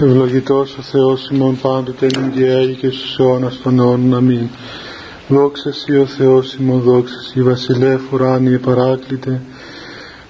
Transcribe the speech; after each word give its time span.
Ευλογητός 0.00 0.76
ο 0.78 0.82
Θεός 0.82 1.30
ημών 1.30 1.58
πάντοτε 1.60 2.06
νυγκαία 2.20 2.66
και 2.66 2.90
στους 2.90 3.18
αιώνας 3.18 3.60
των 3.62 3.78
αιώνων. 3.78 4.14
Αμήν. 4.14 4.48
Δόξα 5.28 5.72
Σύ 5.72 5.96
ο 5.96 6.06
Θεός 6.06 6.54
ημών, 6.54 6.80
δόξα 6.80 7.20
Σύ 7.20 7.42
βασιλεύ 7.42 8.00
ουράνιε 8.12 8.58
παράκλητε, 8.58 9.40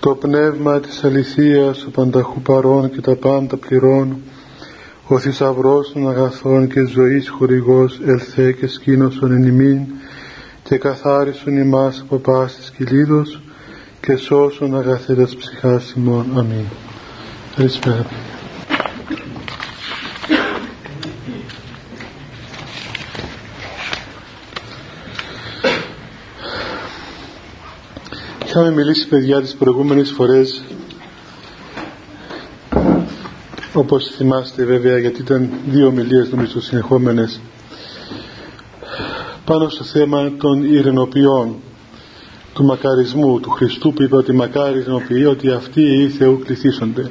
το 0.01 0.15
πνεύμα 0.15 0.81
της 0.81 1.05
αληθείας, 1.05 1.85
ο 1.85 1.91
πανταχού 1.91 2.41
παρών 2.41 2.91
και 2.91 3.01
τα 3.01 3.15
πάντα 3.15 3.57
πληρών, 3.57 4.17
ο 5.07 5.19
θησαυρός 5.19 5.93
των 5.93 6.09
αγαθών 6.09 6.69
και 6.69 6.87
ζωής 6.87 7.29
χορηγός 7.29 8.01
ελθέ 8.07 8.53
και 8.53 8.67
σκήνωσον 8.67 9.33
εν 9.33 9.43
ημίν, 9.43 9.81
και 10.63 10.77
καθάρισον 10.77 11.57
ημάς 11.57 12.01
από 12.01 12.17
πάσης 12.17 12.71
κυλίδος 12.71 13.41
και 14.01 14.17
σώσον 14.17 14.77
αγαθέτας 14.77 15.37
ψυχάς 15.37 15.93
ημών. 15.97 16.27
Αμήν. 16.35 16.65
Καλησπέρα. 17.57 18.07
Είχαμε 28.57 28.71
μιλήσει 28.71 29.09
παιδιά 29.09 29.41
τις 29.41 29.55
προηγούμενες 29.55 30.11
φορές. 30.11 30.63
Όπως 33.73 34.07
θυμάστε 34.17 34.65
βέβαια 34.65 34.99
γιατί 34.99 35.21
ήταν 35.21 35.51
δύο 35.69 35.87
ομιλίες 35.87 36.31
νομίζω 36.31 36.61
συνεχόμενες. 36.61 37.41
Πάνω 39.45 39.69
στο 39.69 39.85
θέμα 39.85 40.33
των 40.37 40.65
ειρηνοποιών 40.65 41.57
του 42.55 42.65
μακαρισμού 42.65 43.41
του 43.41 43.51
Χριστού 43.51 43.93
που 43.93 44.03
είπε 44.03 44.17
ότι 44.17 44.33
μακάρι 44.33 44.79
ειρηνοποιεί 44.79 45.27
ότι 45.29 45.51
αυτοί 45.51 45.83
οι 45.83 46.09
Θεού 46.09 46.39
κληθήσονται 46.45 47.11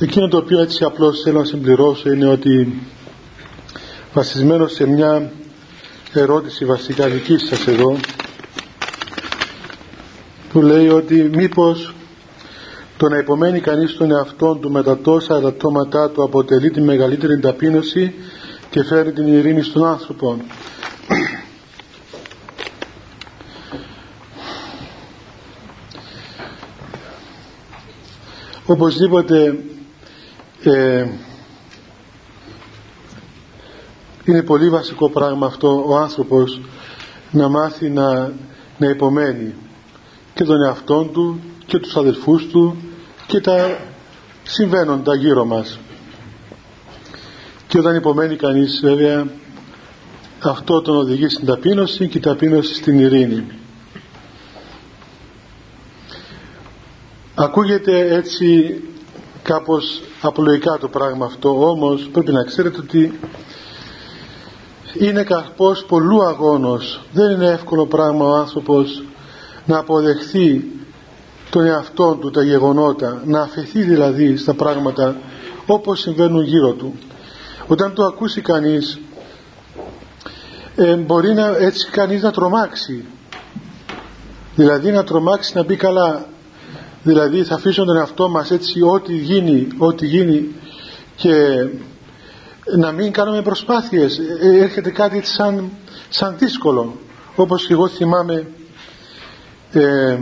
εκείνο 0.00 0.28
το 0.28 0.36
οποίο 0.36 0.60
έτσι 0.60 0.84
απλώς 0.84 1.20
θέλω 1.20 1.38
να 1.38 1.44
συμπληρώσω 1.44 2.12
είναι 2.12 2.28
ότι 2.28 2.82
βασισμένο 4.12 4.66
σε 4.66 4.86
μια 4.86 5.30
ερώτηση 6.20 6.64
βασικά 6.64 7.08
δική 7.08 7.38
σας 7.38 7.66
εδώ 7.66 7.96
που 10.52 10.62
λέει 10.62 10.88
ότι 10.88 11.14
μήπως 11.34 11.94
το 12.96 13.08
να 13.08 13.18
υπομένει 13.18 13.60
κανείς 13.60 13.96
τον 13.96 14.10
εαυτό 14.10 14.54
του 14.54 14.70
με 14.70 14.82
τα 14.82 14.98
τόσα 14.98 15.36
ελαττώματά 15.36 16.10
του 16.10 16.22
αποτελεί 16.22 16.70
τη 16.70 16.80
μεγαλύτερη 16.80 17.40
ταπείνωση 17.40 18.14
και 18.70 18.84
φέρει 18.84 19.12
την 19.12 19.26
ειρήνη 19.26 19.62
στον 19.62 19.86
άνθρωπο. 19.86 20.36
Οπωσδήποτε 28.66 29.58
ε, 30.62 31.06
είναι 34.26 34.42
πολύ 34.42 34.70
βασικό 34.70 35.10
πράγμα 35.10 35.46
αυτό 35.46 35.84
ο 35.88 35.96
άνθρωπος 35.96 36.60
να 37.30 37.48
μάθει 37.48 37.90
να, 37.90 38.32
να 38.78 38.88
υπομένει 38.88 39.54
και 40.34 40.44
τον 40.44 40.62
εαυτό 40.62 41.04
του 41.04 41.40
και 41.66 41.78
τους 41.78 41.96
αδελφούς 41.96 42.46
του 42.46 42.76
και 43.26 43.40
τα 43.40 43.78
συμβαίνοντα 44.42 45.14
γύρω 45.14 45.44
μας. 45.44 45.78
Και 47.68 47.78
όταν 47.78 47.96
υπομένει 47.96 48.36
κανείς 48.36 48.80
βέβαια 48.82 49.26
αυτό 50.42 50.80
τον 50.82 50.96
οδηγεί 50.96 51.28
στην 51.28 51.46
ταπείνωση 51.46 52.08
και 52.08 52.18
η 52.18 52.20
ταπείνωση 52.20 52.74
στην 52.74 52.98
ειρήνη. 52.98 53.46
Ακούγεται 57.34 58.14
έτσι 58.14 58.80
κάπως 59.42 60.02
απλοϊκά 60.20 60.78
το 60.78 60.88
πράγμα 60.88 61.26
αυτό 61.26 61.70
όμως 61.70 62.08
πρέπει 62.12 62.32
να 62.32 62.44
ξέρετε 62.44 62.78
ότι 62.78 63.18
είναι 65.00 65.22
καρπός 65.22 65.84
πολλού 65.84 66.22
αγώνος. 66.22 67.00
Δεν 67.12 67.30
είναι 67.30 67.46
εύκολο 67.46 67.86
πράγμα 67.86 68.24
ο 68.24 68.34
άνθρωπος 68.34 69.02
να 69.66 69.78
αποδεχθεί 69.78 70.64
τον 71.50 71.66
εαυτό 71.66 72.16
του 72.20 72.30
τα 72.30 72.42
γεγονότα 72.42 73.22
να 73.24 73.40
αφαιθεί 73.40 73.82
δηλαδή 73.82 74.36
στα 74.36 74.54
πράγματα 74.54 75.16
όπως 75.66 76.00
συμβαίνουν 76.00 76.44
γύρω 76.44 76.72
του. 76.72 76.94
Όταν 77.66 77.92
το 77.92 78.04
ακούσει 78.04 78.40
κανείς 78.40 78.98
ε, 80.76 80.94
μπορεί 80.94 81.34
να, 81.34 81.56
έτσι 81.56 81.88
κανείς 81.90 82.22
να 82.22 82.30
τρομάξει. 82.30 83.04
Δηλαδή 84.54 84.90
να 84.90 85.04
τρομάξει 85.04 85.52
να 85.56 85.64
πει 85.64 85.76
καλά. 85.76 86.26
Δηλαδή 87.02 87.42
θα 87.42 87.54
αφήσω 87.54 87.84
τον 87.84 87.96
εαυτό 87.96 88.28
μας 88.28 88.50
έτσι 88.50 88.82
ό,τι 88.82 89.16
γίνει 89.16 89.68
ό,τι 89.78 90.06
γίνει 90.06 90.54
και 91.16 91.32
να 92.74 92.92
μην 92.92 93.12
κάνουμε 93.12 93.42
προσπάθειες. 93.42 94.18
Ε, 94.18 94.62
έρχεται 94.62 94.90
κάτι 94.90 95.26
σαν, 95.26 95.70
σαν 96.08 96.34
δύσκολο 96.38 96.96
όπως 97.36 97.66
και 97.66 97.72
εγώ 97.72 97.88
θυμάμαι 97.88 98.46
ε, 99.72 100.18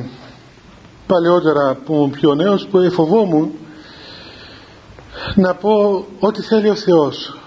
παλαιότερα 1.06 1.74
που 1.84 1.94
ήμουν 1.94 2.10
πιο 2.10 2.34
νέος 2.34 2.66
που 2.66 2.90
φοβόμουν 2.90 3.50
να 5.34 5.54
πω 5.54 6.04
ό,τι 6.18 6.42
θέλει 6.42 6.68
ο 6.68 6.74
Θεός. 6.74 7.38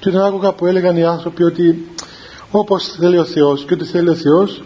Και 0.00 0.08
όταν 0.08 0.22
άκουγα 0.22 0.52
που 0.52 0.66
έλεγαν 0.66 0.96
οι 0.96 1.04
άνθρωποι 1.04 1.42
ότι 1.42 1.88
όπως 2.50 2.86
θέλει 2.86 3.18
ο 3.18 3.24
Θεός 3.24 3.64
και 3.64 3.74
ό,τι 3.74 3.84
θέλει 3.84 4.08
ο 4.08 4.14
Θεός 4.14 4.62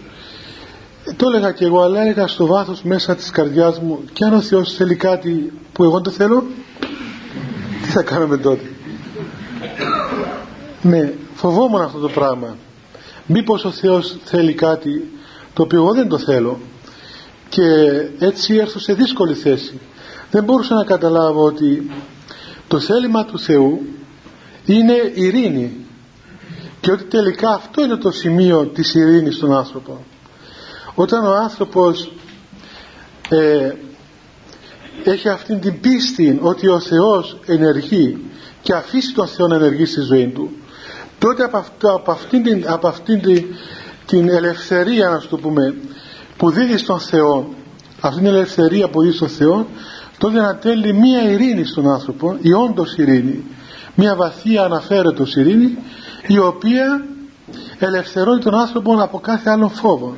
το 1.16 1.27
έλεγα 1.28 1.53
και 1.53 1.65
εγώ 1.65 1.82
αλλά 1.82 2.00
έλεγα 2.00 2.27
στο 2.27 2.47
βάθος 2.47 2.82
μέσα 2.82 3.15
της 3.15 3.31
καρδιάς 3.31 3.81
μου 3.81 4.04
και 4.12 4.25
αν 4.25 4.34
ο 4.34 4.41
Θεός 4.41 4.72
θέλει 4.72 4.94
κάτι 4.94 5.53
που 5.72 5.84
εγώ 5.84 6.00
το 6.00 6.10
θέλω 6.10 6.44
τι 7.82 7.88
θα 7.88 8.03
κάνουμε 8.03 8.37
τότε 8.37 8.71
ναι 10.82 11.12
φοβόμουν 11.34 11.81
αυτό 11.81 11.98
το 11.98 12.09
πράγμα. 12.09 12.56
Μήπως 13.26 13.65
ο 13.65 13.71
Θεός 13.71 14.16
θέλει 14.25 14.54
κάτι 14.54 15.10
το 15.53 15.62
οποίο 15.62 15.78
εγώ 15.78 15.94
δεν 15.94 16.09
το 16.09 16.19
θέλω 16.19 16.60
και 17.48 17.65
έτσι 18.19 18.54
έρθω 18.54 18.78
σε 18.78 18.93
δύσκολη 18.93 19.34
θέση. 19.34 19.81
Δεν 20.31 20.44
μπορούσα 20.44 20.75
να 20.75 20.84
καταλάβω 20.84 21.44
ότι 21.44 21.91
το 22.69 22.81
θέλημα 22.81 23.25
του 23.25 23.38
Θεού 23.38 23.81
είναι 24.65 24.94
ειρήνη 25.15 25.87
και 26.81 26.91
ότι 26.91 27.04
τελικά 27.04 27.50
αυτό 27.50 27.84
είναι 27.84 27.97
το 27.97 28.10
σημείο 28.10 28.66
της 28.66 28.94
ειρήνης 28.94 29.37
στον 29.37 29.53
άνθρωπο. 29.53 30.04
Όταν 30.94 31.25
ο 31.25 31.34
άνθρωπος 31.34 32.12
ε, 33.28 33.72
έχει 35.05 35.28
αυτήν 35.28 35.61
την 35.61 35.81
πίστη 35.81 36.38
ότι 36.41 36.69
ο 36.69 36.81
Θεός 36.81 37.38
ενεργεί 37.47 38.19
και 38.62 38.72
αφήσει 38.72 39.15
τον 39.15 39.27
Θεό 39.27 39.47
να 39.47 39.55
ενεργεί 39.55 39.84
στη 39.84 40.00
ζωή 40.00 40.27
του. 40.28 40.50
Τότε 41.19 41.44
από, 41.44 41.56
αυτό, 41.56 41.94
από 41.94 42.11
αυτήν, 42.11 42.43
την, 42.43 42.65
από 42.69 42.88
αυτήν 42.88 43.21
την, 43.21 43.44
την 44.06 44.28
ελευθερία 44.28 45.09
να 45.09 45.19
το 45.19 45.37
πούμε 45.37 45.75
που 46.37 46.50
δίδει 46.50 46.77
στον 46.77 47.00
Θεό 47.00 47.55
αυτήν 48.00 48.25
την 48.25 48.33
ελευθερία 48.34 48.89
που 48.89 49.00
δίδει 49.00 49.16
στον 49.16 49.28
Θεό 49.28 49.66
τότε 50.19 50.41
να 50.41 50.56
τέλει 50.56 50.93
μία 50.93 51.31
ειρήνη 51.31 51.65
στον 51.65 51.91
άνθρωπο 51.91 52.37
η 52.41 52.53
όντως 52.53 52.97
ειρήνη. 52.97 53.44
Μία 53.94 54.16
βαθία 54.16 54.62
αναφέρετος 54.62 55.37
ειρήνη 55.37 55.78
η 56.27 56.39
οποία 56.39 57.05
ελευθερώνει 57.78 58.41
τον 58.43 58.55
άνθρωπο 58.55 59.03
από 59.03 59.21
κάθε 59.21 59.50
άλλο 59.50 59.69
φόβο. 59.69 60.16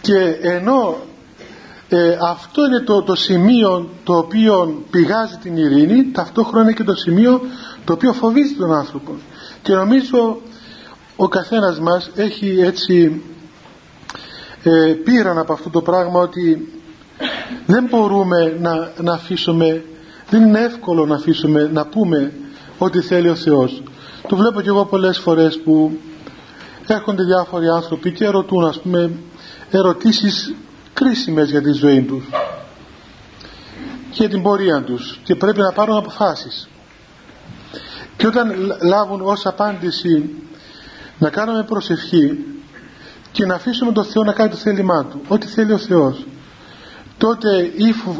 Και 0.00 0.38
ενώ 0.40 0.96
ε, 1.88 2.16
αυτό 2.30 2.64
είναι 2.66 2.80
το, 2.80 3.02
το 3.02 3.14
σημείο 3.14 3.88
το 4.04 4.16
οποίο 4.16 4.82
πηγάζει 4.90 5.36
την 5.36 5.56
ειρήνη 5.56 6.10
ταυτόχρονα 6.10 6.72
και 6.72 6.84
το 6.84 6.94
σημείο 6.94 7.40
το 7.84 7.92
οποίο 7.92 8.12
φοβίζει 8.12 8.54
τον 8.54 8.72
άνθρωπο. 8.72 9.12
Και 9.62 9.74
νομίζω 9.74 10.40
ο 11.16 11.28
καθένας 11.28 11.80
μας 11.80 12.10
έχει 12.14 12.60
έτσι 12.60 13.22
ε, 14.62 14.92
πήραν 15.04 15.38
από 15.38 15.52
αυτό 15.52 15.70
το 15.70 15.82
πράγμα 15.82 16.20
ότι 16.20 16.72
δεν 17.66 17.86
μπορούμε 17.90 18.56
να, 18.60 18.92
να 19.02 19.12
αφήσουμε 19.12 19.84
δεν 20.30 20.42
είναι 20.42 20.60
εύκολο 20.60 21.06
να 21.06 21.14
αφήσουμε 21.14 21.70
να 21.72 21.86
πούμε 21.86 22.32
ό,τι 22.78 23.00
θέλει 23.00 23.28
ο 23.28 23.34
Θεός. 23.34 23.82
Το 24.28 24.36
βλέπω 24.36 24.60
και 24.60 24.68
εγώ 24.68 24.84
πολλές 24.84 25.18
φορές 25.18 25.60
που 25.64 25.98
έρχονται 26.86 27.22
διάφοροι 27.22 27.68
άνθρωποι 27.68 28.12
και 28.12 28.26
ρωτούν 28.26 28.64
ας 28.64 28.80
πούμε 28.80 29.10
ερωτήσεις 29.70 30.54
κρίσιμες 30.98 31.50
για 31.50 31.62
τη 31.62 31.72
ζωή 31.72 32.02
τους 32.02 32.24
και 34.10 34.16
για 34.16 34.28
την 34.28 34.42
πορεία 34.42 34.82
τους 34.82 35.20
και 35.22 35.34
πρέπει 35.34 35.60
να 35.60 35.72
πάρουν 35.72 35.96
αποφάσεις. 35.96 36.68
Και 38.16 38.26
όταν 38.26 38.76
λάβουν 38.82 39.20
ως 39.20 39.46
απάντηση 39.46 40.30
να 41.18 41.30
κάνουμε 41.30 41.62
προσευχή 41.62 42.44
και 43.32 43.46
να 43.46 43.54
αφήσουμε 43.54 43.92
τον 43.92 44.04
Θεό 44.04 44.22
να 44.22 44.32
κάνει 44.32 44.50
το 44.50 44.56
θέλημά 44.56 45.04
Του 45.04 45.20
ό,τι 45.28 45.46
θέλει 45.46 45.72
ο 45.72 45.78
Θεός 45.78 46.26
τότε 47.18 47.72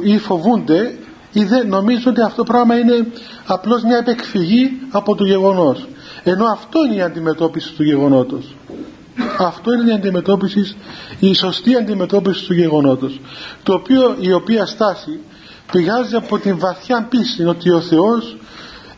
ή 0.03 0.19
φοβούνται 0.19 0.99
ή 1.33 1.45
δεν 1.45 1.69
νομίζουν 1.69 2.11
ότι 2.11 2.21
αυτό 2.21 2.37
το 2.37 2.53
πράγμα 2.53 2.79
είναι 2.79 3.07
απλώς 3.47 3.83
μια 3.83 3.97
επεκφυγή 3.97 4.81
από 4.91 5.15
το 5.15 5.25
γεγονός. 5.25 5.89
Ενώ 6.23 6.45
αυτό 6.45 6.85
είναι 6.85 6.95
η 6.95 7.03
αντιμετώπιση 7.03 7.73
του 7.73 7.83
γεγονότος 7.83 8.58
αυτό 9.39 9.73
είναι 9.73 9.91
η 9.91 9.95
αντιμετώπιση 9.95 10.77
η 11.19 11.35
σωστή 11.35 11.77
αντιμετώπιση 11.77 12.47
του 12.47 12.55
γεγονότος 12.55 13.21
το 13.63 13.75
οποίο 13.75 14.17
η 14.21 14.33
οποία 14.33 14.67
στάση 14.67 15.21
πηγάζει 15.73 16.15
από 16.15 16.39
την 16.39 16.59
βαθιά 16.59 17.07
πίστη 17.11 17.45
ότι 17.45 17.71
ο 17.71 17.81
Θεός 17.81 18.37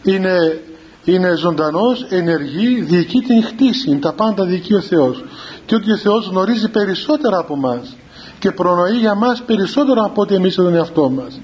είναι, 0.03 0.63
είναι 1.05 1.35
ζωντανός, 1.35 2.07
ενεργεί, 2.09 2.81
διοικεί 2.81 3.21
την 3.21 3.45
χτίση, 3.45 3.99
τα 3.99 4.13
πάντα 4.13 4.45
διοικεί 4.45 4.75
ο 4.75 4.81
Θεός. 4.81 5.25
Και 5.67 5.75
ότι 5.75 5.93
ο 5.93 5.97
Θεός 5.97 6.27
γνωρίζει 6.27 6.69
περισσότερα 6.69 7.39
από 7.39 7.57
μας 7.57 7.97
και 8.39 8.51
προνοεί 8.51 8.97
για 8.97 9.15
μας 9.15 9.43
περισσότερο 9.43 10.05
από 10.05 10.23
ό,τι 10.23 10.35
εμείς 10.35 10.55
τον 10.55 10.75
εαυτό 10.75 11.11
μας. 11.11 11.41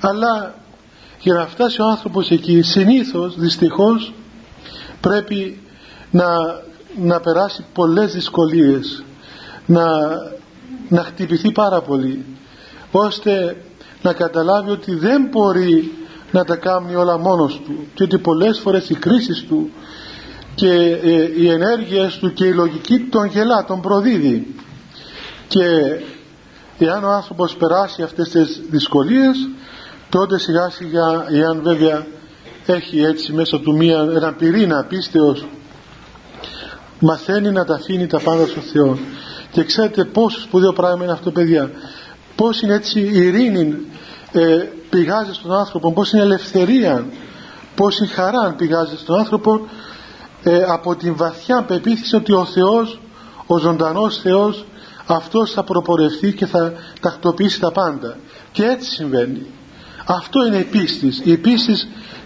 Αλλά 0.00 0.54
για 1.20 1.34
να 1.34 1.46
φτάσει 1.46 1.80
ο 1.80 1.84
άνθρωπος 1.86 2.30
εκεί 2.30 2.62
συνήθως 2.62 3.38
δυστυχώς 3.38 4.12
πρέπει 5.00 5.60
να, 6.10 6.24
να 6.98 7.20
περάσει 7.20 7.64
πολλές 7.74 8.12
δυσκολίες 8.12 9.04
να, 9.66 9.84
να 10.88 11.02
χτυπηθεί 11.02 11.52
πάρα 11.52 11.80
πολύ 11.80 12.24
ώστε 12.90 13.56
να 14.02 14.12
καταλάβει 14.12 14.70
ότι 14.70 14.94
δεν 14.94 15.28
μπορεί 15.30 15.92
να 16.30 16.44
τα 16.44 16.56
κάνει 16.56 16.94
όλα 16.94 17.18
μόνος 17.18 17.60
του 17.64 17.86
και 17.94 18.02
ότι 18.02 18.18
πολλές 18.18 18.58
φορές 18.58 18.90
οι 18.90 18.94
κρίσεις 18.94 19.44
του 19.48 19.70
και 20.54 20.72
ε, 21.02 21.40
οι 21.40 21.48
ενέργειες 21.48 22.18
του 22.18 22.32
και 22.32 22.46
η 22.46 22.52
λογική 22.52 22.98
τον 22.98 23.26
γελά, 23.26 23.64
τον 23.64 23.80
προδίδει. 23.80 24.54
Και 25.48 25.64
εάν 26.78 27.04
ο 27.04 27.10
άνθρωπος 27.10 27.56
περάσει 27.56 28.02
αυτές 28.02 28.28
τις 28.28 28.60
δυσκολίες 28.70 29.48
τότε 30.08 30.38
σιγά 30.38 30.70
σιγά 30.70 31.26
εάν 31.28 31.60
βέβαια 31.62 32.06
έχει 32.66 33.00
έτσι 33.00 33.32
μέσα 33.32 33.60
του 33.60 33.76
μία, 33.76 34.08
ένα 34.14 34.32
πυρήνα 34.32 34.84
πίστεως 34.88 35.46
μαθαίνει 37.00 37.50
να 37.50 37.64
τα 37.64 37.74
αφήνει 37.74 38.06
τα 38.06 38.20
πάντα 38.20 38.46
στο 38.46 38.60
Θεό. 38.60 38.98
Και 39.50 39.64
ξέρετε 39.64 40.04
πόσο 40.04 40.40
σπουδαίο 40.40 40.72
πράγμα 40.72 41.04
είναι 41.04 41.12
αυτό 41.12 41.30
παιδιά. 41.30 41.70
Πως 42.36 42.62
είναι 42.62 42.74
έτσι 42.74 43.00
η 43.00 43.18
ειρήνη 43.18 43.76
ε, 44.32 44.68
πηγάζει 44.90 45.32
στον 45.32 45.52
άνθρωπο 45.52 45.92
πως 45.92 46.12
είναι 46.12 46.22
ελευθερία 46.22 47.06
πως 47.74 48.00
η 48.00 48.06
χαρά 48.06 48.54
πηγάζει 48.56 48.96
στον 48.96 49.18
άνθρωπο 49.18 49.60
ε, 50.42 50.62
από 50.68 50.96
την 50.96 51.16
βαθιά 51.16 51.62
πεποίθηση 51.62 52.16
ότι 52.16 52.32
ο 52.32 52.44
Θεός 52.44 53.00
ο 53.46 53.58
ζωντανός 53.58 54.18
Θεός 54.18 54.64
αυτός 55.06 55.50
θα 55.52 55.62
προπορευτεί 55.62 56.32
και 56.32 56.46
θα 56.46 56.72
τακτοποιήσει 57.00 57.60
τα 57.60 57.72
πάντα. 57.72 58.16
Και 58.52 58.64
έτσι 58.64 58.90
συμβαίνει 58.90 59.46
αυτό 60.16 60.46
είναι 60.46 60.56
η 60.56 60.64
πίστη. 60.64 61.12
Η 61.24 61.36
πίστη 61.36 61.74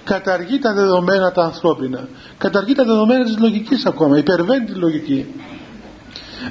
καταργεί 0.04 0.58
τα 0.58 0.72
δεδομένα 0.72 1.32
τα 1.32 1.42
ανθρώπινα. 1.42 2.08
Καταργεί 2.38 2.74
τα 2.74 2.84
δεδομένα 2.84 3.24
της 3.24 3.38
λογικής 3.38 3.86
ακόμα. 3.86 4.18
Υπερβαίνει 4.18 4.64
τη 4.64 4.72
λογική. 4.72 5.26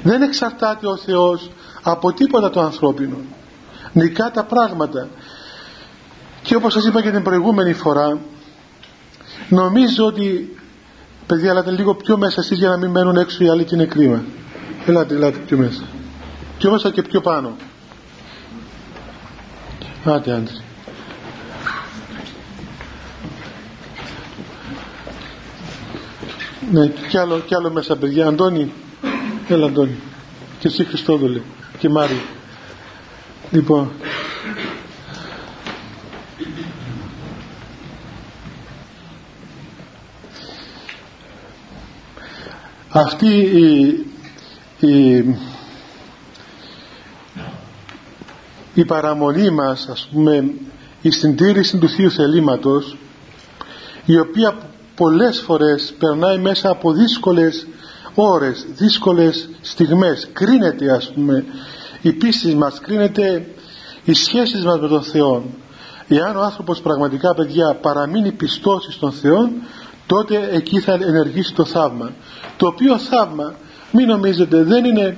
Δεν 0.02 0.22
εξαρτάται 0.22 0.86
ο 0.86 0.96
Θεός 0.96 1.50
από 1.82 2.12
τίποτα 2.12 2.50
το 2.50 2.60
ανθρώπινο. 2.60 3.16
Νικά 3.92 4.30
τα 4.30 4.44
πράγματα. 4.44 5.08
Και 6.42 6.54
όπως 6.54 6.72
σας 6.72 6.86
είπα 6.86 7.02
και 7.02 7.10
την 7.10 7.22
προηγούμενη 7.22 7.72
φορά, 7.72 8.18
νομίζω 9.48 10.06
ότι, 10.06 10.56
παιδιά, 11.26 11.50
ελάτε 11.50 11.70
λίγο 11.70 11.94
πιο 11.94 12.16
μέσα 12.16 12.40
εσείς 12.40 12.58
για 12.58 12.68
να 12.68 12.76
μην 12.76 12.90
μένουν 12.90 13.16
έξω 13.16 13.44
οι 13.44 13.48
άλλοι 13.48 13.64
και 13.64 13.74
είναι 13.74 13.84
κρίμα. 13.84 14.22
Ελάτε, 14.86 15.14
ελάτε 15.14 15.38
πιο 15.38 15.56
μέσα. 15.56 15.82
Πιο 16.58 16.70
μέσα 16.70 16.90
και 16.90 17.02
πιο 17.02 17.20
πάνω. 17.20 17.56
Άτε, 20.04 20.32
άντρε. 20.32 20.54
Ναι, 26.70 26.86
κι 26.86 27.18
άλλο, 27.18 27.38
κι 27.38 27.54
άλλο 27.54 27.70
μέσα 27.70 27.96
παιδιά. 27.96 28.26
Αντώνη, 28.26 28.72
έλα 29.48 29.66
Αντώνη. 29.66 29.96
Και 30.58 30.68
εσύ 30.68 30.84
Χριστόδουλε 30.84 31.40
και 31.78 31.88
Μάρη. 31.88 32.20
Λοιπόν, 33.50 33.92
αυτή 42.88 43.36
η, 43.36 44.06
η, 44.86 45.24
η 48.74 48.84
παραμονή 48.84 49.50
μας 49.50 49.88
ας 49.88 50.08
πούμε 50.12 50.50
η 51.02 51.10
συντήρηση 51.10 51.78
του 51.78 51.88
Θείου 51.88 52.10
Θελήματος 52.10 52.96
η 54.04 54.18
οποία 54.18 54.56
πολλές 54.94 55.40
φορές 55.40 55.94
περνάει 55.98 56.38
μέσα 56.38 56.70
από 56.70 56.92
δύσκολες 56.92 57.66
ώρες, 58.14 58.66
δύσκολες 58.74 59.48
στιγμές. 59.60 60.28
Κρίνεται 60.32 60.90
ας 60.90 61.12
πούμε 61.14 61.44
η 62.02 62.12
πίστη 62.12 62.54
μας 62.54 62.80
κρίνεται 62.80 63.46
οι 64.04 64.12
σχέσεις 64.12 64.64
μας 64.64 64.80
με 64.80 64.88
τον 64.88 65.02
Θεό 65.02 65.44
εάν 66.08 66.36
ο 66.36 66.42
άνθρωπος 66.42 66.80
πραγματικά 66.80 67.34
παιδιά 67.34 67.74
παραμείνει 67.80 68.32
πιστός 68.32 68.88
στον 68.90 69.12
Θεό 69.12 69.50
τότε 70.06 70.48
εκεί 70.52 70.80
θα 70.80 70.92
ενεργήσει 70.92 71.54
το 71.54 71.64
θαύμα. 71.64 72.12
Το 72.56 72.66
οποίο 72.66 72.98
θαύμα 72.98 73.54
μην 73.90 74.06
νομίζετε 74.06 74.62
δεν 74.62 74.84
είναι 74.84 75.16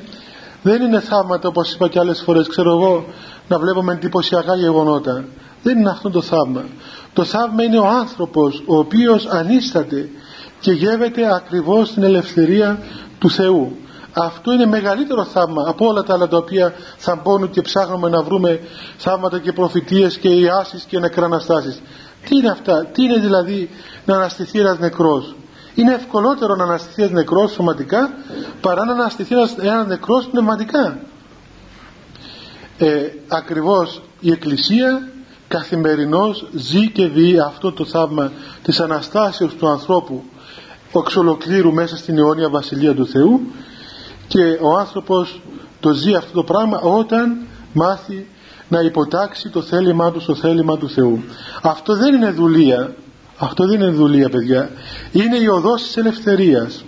δεν 0.62 0.82
είναι 0.82 1.00
θαύματα 1.00 1.48
όπως 1.48 1.72
είπα 1.72 1.88
και 1.88 1.98
άλλες 1.98 2.22
φορές 2.22 2.48
ξέρω 2.48 2.70
εγώ 2.70 3.04
να 3.48 3.58
βλέπουμε 3.58 3.92
εντυπωσιακά 3.92 4.56
γεγονότα 4.56 5.24
δεν 5.66 5.78
είναι 5.78 5.90
αυτό 5.90 6.10
το 6.10 6.22
θαύμα. 6.22 6.64
Το 7.12 7.24
θαύμα 7.24 7.62
είναι 7.62 7.78
ο 7.78 7.86
άνθρωπος 7.86 8.62
ο 8.66 8.78
οποίος 8.78 9.26
ανίσταται 9.26 10.08
και 10.60 10.72
γεύεται 10.72 11.34
ακριβώς 11.34 11.92
την 11.92 12.02
ελευθερία 12.02 12.78
του 13.18 13.30
Θεού. 13.30 13.76
Αυτό 14.12 14.52
είναι 14.52 14.66
μεγαλύτερο 14.66 15.24
θαύμα 15.24 15.62
από 15.68 15.86
όλα 15.86 16.02
τα 16.02 16.14
άλλα 16.14 16.28
τα 16.28 16.36
οποία 16.36 16.72
θα 16.96 17.20
μπώνουν 17.22 17.50
και 17.50 17.62
ψάχνουμε 17.62 18.08
να 18.08 18.22
βρούμε 18.22 18.60
θαύματα 18.96 19.38
και 19.38 19.52
προφητείες 19.52 20.18
και 20.18 20.28
ιάσεις 20.28 20.84
και 20.84 20.98
νεκραναστάσεις. 20.98 21.82
Τι 22.28 22.36
είναι 22.36 22.50
αυτά, 22.50 22.86
τι 22.86 23.02
είναι 23.02 23.18
δηλαδή 23.18 23.70
να 24.04 24.14
αναστηθεί 24.14 24.58
ένας 24.58 24.78
νεκρός; 24.78 25.34
Είναι 25.74 25.94
ευκολότερο 25.94 26.54
να 26.54 26.64
αναστηθεί 26.64 27.02
ένας 27.02 27.14
νεκρός 27.14 27.52
σωματικά 27.52 28.10
παρά 28.60 28.84
να 28.84 28.92
αναστηθεί 28.92 29.34
ένας 29.34 29.86
νεκρός 29.86 30.26
πνευματικά. 30.26 30.98
Ε, 32.78 33.02
ακριβώς 33.28 34.02
η 34.20 34.30
Εκκλησία 34.30 35.10
καθημερινώς 35.48 36.46
ζει 36.52 36.90
και 36.90 37.06
δει 37.06 37.38
αυτό 37.38 37.72
το 37.72 37.84
θαύμα 37.84 38.32
της 38.62 38.80
Αναστάσεως 38.80 39.54
του 39.54 39.68
ανθρώπου 39.68 40.24
εξ 40.92 41.16
ολοκλήρου 41.16 41.72
μέσα 41.72 41.96
στην 41.96 42.18
αιώνια 42.18 42.48
Βασιλεία 42.48 42.94
του 42.94 43.06
Θεού 43.06 43.40
και 44.26 44.58
ο 44.60 44.76
άνθρωπος 44.78 45.40
το 45.80 45.92
ζει 45.92 46.14
αυτό 46.14 46.32
το 46.32 46.42
πράγμα 46.42 46.80
όταν 46.80 47.36
μάθει 47.72 48.26
να 48.68 48.80
υποτάξει 48.80 49.48
το 49.48 49.62
θέλημά 49.62 50.12
του 50.12 50.20
στο 50.20 50.34
θέλημα 50.34 50.78
του 50.78 50.88
Θεού. 50.88 51.24
Αυτό 51.62 51.96
δεν 51.96 52.14
είναι 52.14 52.30
δουλεία. 52.30 52.94
Αυτό 53.38 53.66
δεν 53.66 53.80
είναι 53.80 53.90
δουλεία 53.90 54.28
παιδιά. 54.28 54.70
Είναι 55.12 55.36
η 55.36 55.46
οδός 55.46 55.82
της 55.82 55.96
ελευθερίας. 55.96 56.84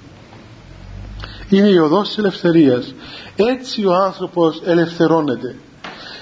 Είναι 1.48 1.68
η 1.68 1.78
οδός 1.78 2.08
της 2.08 2.18
ελευθερίας. 2.18 2.94
Έτσι 3.36 3.84
ο 3.84 3.94
άνθρωπος 3.94 4.60
ελευθερώνεται 4.64 5.56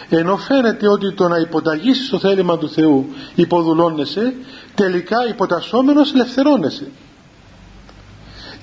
ενώ 0.08 0.36
φαίνεται 0.36 0.88
ότι 0.88 1.12
το 1.12 1.28
να 1.28 1.36
υποταγήσει 1.38 2.04
στο 2.04 2.18
θέλημα 2.18 2.58
του 2.58 2.68
Θεού 2.68 3.14
υποδουλώνεσαι 3.34 4.34
τελικά 4.74 5.28
υποτασσόμενος 5.28 6.12
ελευθερώνεσαι. 6.12 6.90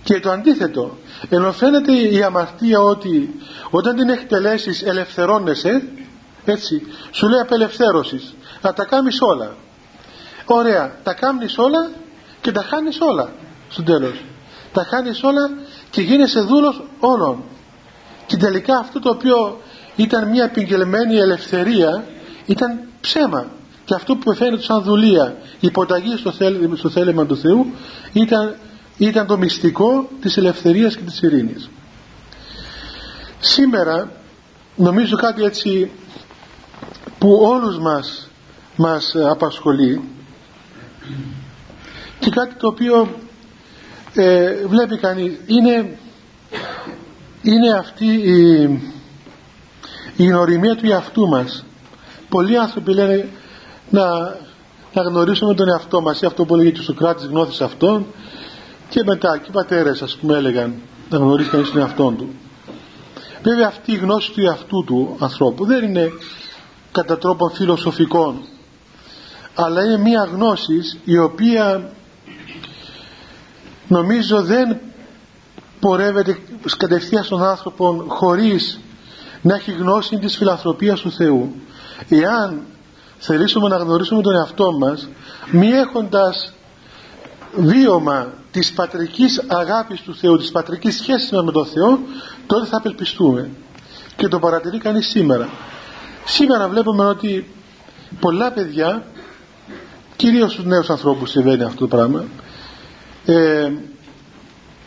Και 0.03 0.19
το 0.19 0.31
αντίθετο 0.31 0.97
ενώ 1.29 1.51
φαίνεται 1.51 1.91
η 1.91 2.23
αμαρτία 2.23 2.79
ότι 2.79 3.39
όταν 3.69 3.95
την 3.95 4.09
εκτελέσεις 4.09 4.83
ελευθερώνεσαι 4.83 5.87
έτσι 6.45 6.81
σου 7.11 7.27
λέει 7.27 7.39
απελευθέρωσης 7.39 8.33
να 8.61 8.73
τα 8.73 8.85
κάνεις 8.85 9.21
όλα 9.21 9.55
ωραία 10.45 10.95
τα 11.03 11.13
κάνεις 11.13 11.57
όλα 11.57 11.91
και 12.41 12.51
τα 12.51 12.63
χάνεις 12.63 12.97
όλα 13.01 13.33
στο 13.69 13.83
τέλος. 13.83 14.23
Τα 14.73 14.83
χάνεις 14.83 15.23
όλα 15.23 15.51
και 15.89 16.01
γίνεσαι 16.01 16.39
δούλος 16.39 16.83
όλων 16.99 17.43
και 18.25 18.37
τελικά 18.37 18.77
αυτό 18.77 18.99
το 18.99 19.09
οποίο 19.09 19.61
ήταν 19.95 20.29
μια 20.29 20.43
επιγγελμένη 20.43 21.15
ελευθερία 21.15 22.03
ήταν 22.45 22.79
ψέμα. 23.01 23.45
Και 23.85 23.93
αυτό 23.93 24.15
που 24.15 24.35
φαίνεται 24.35 24.61
σαν 24.61 24.83
δουλεία 24.83 25.35
υποταγή 25.59 26.17
στο, 26.17 26.31
θέλ, 26.31 26.77
στο 26.77 26.89
θέλημα 26.89 27.25
του 27.25 27.37
Θεού 27.37 27.65
ήταν, 28.13 28.55
ήταν 28.97 29.27
το 29.27 29.37
μυστικό 29.37 30.09
της 30.21 30.37
ελευθερίας 30.37 30.95
και 30.95 31.03
της 31.03 31.21
ειρήνης. 31.21 31.69
Σήμερα 33.39 34.11
νομίζω 34.75 35.15
κάτι 35.15 35.43
έτσι 35.43 35.91
που 37.19 37.39
όλους 37.41 37.79
μας 37.79 38.27
μας 38.75 39.15
απασχολεί 39.29 40.01
και 42.19 42.29
κάτι 42.29 42.55
το 42.55 42.67
οποίο 42.67 43.15
ε, 44.13 44.53
βλέπει 44.67 44.97
κανείς. 44.97 45.33
Είναι, 45.45 45.97
είναι 47.41 47.71
αυτή 47.71 48.05
η 48.05 48.79
η 50.15 50.25
γνωριμία 50.25 50.75
του 50.75 50.91
εαυτού 50.91 51.27
μας. 51.27 51.65
Πολλοί 52.29 52.57
άνθρωποι 52.57 52.93
λένε 52.93 53.29
να, 53.89 54.05
να 54.93 55.01
γνωρίσουμε 55.01 55.53
τον 55.53 55.69
εαυτό 55.69 56.01
μας 56.01 56.21
ή 56.21 56.25
αυτό 56.25 56.45
που 56.45 56.55
έλεγε 56.55 56.69
και 56.69 56.79
ο 56.79 56.83
Σοκράτης 56.83 57.25
γνώθης 57.25 57.61
αυτόν 57.61 58.05
και 58.89 59.03
μετά 59.05 59.37
και 59.37 59.45
οι 59.49 59.51
πατέρες 59.51 60.01
ας 60.01 60.15
πούμε 60.15 60.37
έλεγαν 60.37 60.75
να 61.09 61.17
γνωρίσει 61.17 61.49
κανείς 61.49 61.71
τον 61.71 61.81
εαυτό 61.81 62.13
του. 62.17 62.29
Βέβαια 63.43 63.67
αυτή 63.67 63.91
η 63.91 63.95
γνώση 63.95 64.31
του 64.31 64.41
εαυτού 64.41 64.83
του 64.83 65.15
ανθρώπου 65.19 65.65
δεν 65.65 65.83
είναι 65.83 66.11
κατά 66.91 67.17
τρόπον 67.17 67.51
φιλοσοφικών 67.51 68.41
αλλά 69.55 69.83
είναι 69.83 69.97
μία 69.97 70.29
γνώση 70.31 70.79
η 71.05 71.17
οποία 71.17 71.91
νομίζω 73.87 74.41
δεν 74.41 74.79
πορεύεται 75.79 76.37
κατευθείαν 76.77 77.23
στον 77.23 77.43
άνθρωπο 77.43 78.05
χωρίς 78.07 78.79
να 79.43 79.55
έχει 79.55 79.71
γνώση 79.71 80.17
της 80.17 80.37
φιλανθρωπίας 80.37 80.99
του 80.99 81.11
Θεού. 81.11 81.55
Εάν 82.09 82.61
θελήσουμε 83.17 83.67
να 83.67 83.77
γνωρίσουμε 83.77 84.21
τον 84.21 84.35
εαυτό 84.35 84.71
μας 84.71 85.07
μη 85.51 85.67
έχοντας 85.67 86.53
βίωμα 87.55 88.27
της 88.51 88.73
πατρικής 88.73 89.43
αγάπης 89.47 90.01
του 90.01 90.15
Θεού 90.15 90.37
της 90.37 90.51
πατρικής 90.51 90.95
σχέσης 90.95 91.31
με 91.31 91.51
τον 91.51 91.65
Θεό 91.65 91.99
τότε 92.47 92.65
θα 92.65 92.77
απελπιστούμε. 92.77 93.49
Και 94.15 94.27
το 94.27 94.39
παρατηρεί 94.39 94.77
κανείς 94.77 95.07
σήμερα. 95.07 95.49
Σήμερα 96.25 96.67
βλέπουμε 96.67 97.05
ότι 97.05 97.51
πολλά 98.19 98.51
παιδιά 98.51 99.03
κυρίως 100.15 100.51
στους 100.51 100.65
νέους 100.65 100.89
ανθρώπους 100.89 101.29
συμβαίνει 101.29 101.63
αυτό 101.63 101.87
το 101.87 101.95
πράγμα 101.95 102.23
ε, 103.25 103.71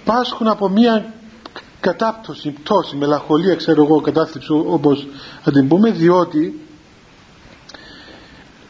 πάσχουν 0.05 0.49
από 0.49 0.69
μια 0.69 1.15
κατάπτωση, 1.87 2.51
πτώση, 2.51 2.97
μελαγχολία 2.97 3.55
ξέρω 3.55 3.83
εγώ, 3.85 4.01
κατάθλιψη 4.01 4.53
όπως 4.53 5.07
θα 5.43 5.51
την 5.51 5.69
πούμε 5.69 5.91
διότι 5.91 6.61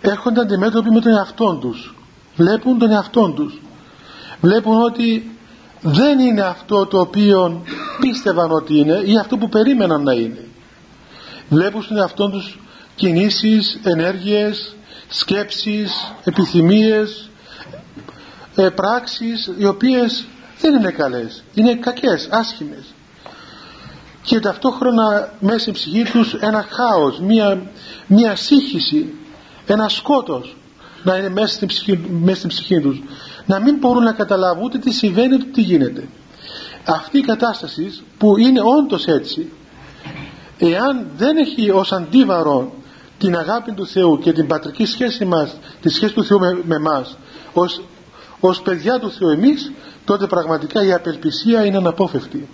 έρχονται 0.00 0.40
αντιμέτωποι 0.40 0.90
με 0.90 1.00
τον 1.00 1.12
εαυτό 1.12 1.58
τους. 1.60 1.94
Βλέπουν 2.36 2.78
τον 2.78 2.90
εαυτό 2.90 3.30
τους. 3.30 3.60
Βλέπουν 4.40 4.82
ότι 4.82 5.36
δεν 5.80 6.18
είναι 6.18 6.42
αυτό 6.42 6.86
το 6.86 7.00
οποίο 7.00 7.62
πίστευαν 8.00 8.50
ότι 8.50 8.78
είναι 8.78 9.02
ή 9.04 9.18
αυτό 9.18 9.36
που 9.36 9.48
περίμεναν 9.48 10.02
να 10.02 10.12
είναι. 10.12 10.44
Βλέπουν 11.48 11.82
στον 11.82 11.96
εαυτό 11.96 12.30
τους 12.30 12.58
κινήσεις, 12.94 13.80
ενέργειες 13.82 14.76
σκέψεις, 15.08 16.14
επιθυμίες 16.24 17.30
ε, 18.56 18.68
πράξεις 18.68 19.52
οι 19.58 19.66
οποίες 19.66 20.26
δεν 20.60 20.74
είναι 20.74 20.90
καλές. 20.90 21.44
Είναι 21.54 21.74
κακές, 21.74 22.28
άσχημες 22.30 22.95
και 24.26 24.40
ταυτόχρονα 24.40 25.32
μέσα 25.40 25.58
στην 25.58 25.72
ψυχή 25.72 26.02
τους 26.02 26.34
ένα 26.34 26.66
χάος 26.70 27.20
μια, 27.20 27.62
μια 28.06 28.36
σύγχυση 28.36 29.14
ένα 29.66 29.88
σκότος 29.88 30.56
να 31.02 31.16
είναι 31.16 31.28
μέσα 31.28 31.54
στην, 31.54 31.68
ψυχή, 31.68 32.08
μέσα 32.22 32.36
στην 32.36 32.48
ψυχή 32.48 32.80
τους. 32.80 33.02
Να 33.46 33.60
μην 33.60 33.76
μπορούν 33.78 34.02
να 34.02 34.12
καταλάβουν 34.12 34.62
ούτε 34.64 34.78
τι 34.78 34.92
συμβαίνει 34.92 35.34
ούτε 35.34 35.44
τι 35.52 35.60
γίνεται. 35.60 36.08
Αυτή 36.84 37.18
η 37.18 37.20
κατάσταση 37.20 38.02
που 38.18 38.36
είναι 38.38 38.60
όντως 38.78 39.06
έτσι 39.06 39.52
εάν 40.58 41.06
δεν 41.16 41.36
έχει 41.36 41.70
ως 41.70 41.92
αντίβαρο 41.92 42.72
την 43.18 43.36
αγάπη 43.36 43.72
του 43.72 43.86
Θεού 43.86 44.18
και 44.18 44.32
την 44.32 44.46
πατρική 44.46 44.86
σχέση 44.86 45.24
μας 45.24 45.56
τη 45.80 45.88
σχέση 45.88 46.14
του 46.14 46.24
Θεού 46.24 46.38
με, 46.38 46.58
με 46.64 46.78
μας 46.78 47.18
ως, 47.52 47.82
ως 48.40 48.62
παιδιά 48.62 48.98
του 48.98 49.10
Θεού 49.10 49.28
εμείς 49.28 49.72
τότε 50.04 50.26
πραγματικά 50.26 50.84
η 50.84 50.92
απελπισία 50.92 51.64
είναι 51.64 51.76
αναπόφευκτη 51.76 52.48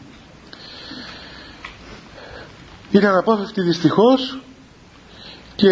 είναι 2.92 3.06
αναπόφευκτη 3.06 3.60
δυστυχώς 3.60 4.38
και 5.56 5.70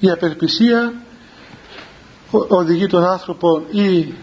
η 0.00 0.10
απελπισία 0.10 0.92
οδηγεί 2.30 2.86
τον 2.86 3.04
άνθρωπο 3.04 3.62
ή 3.70 4.14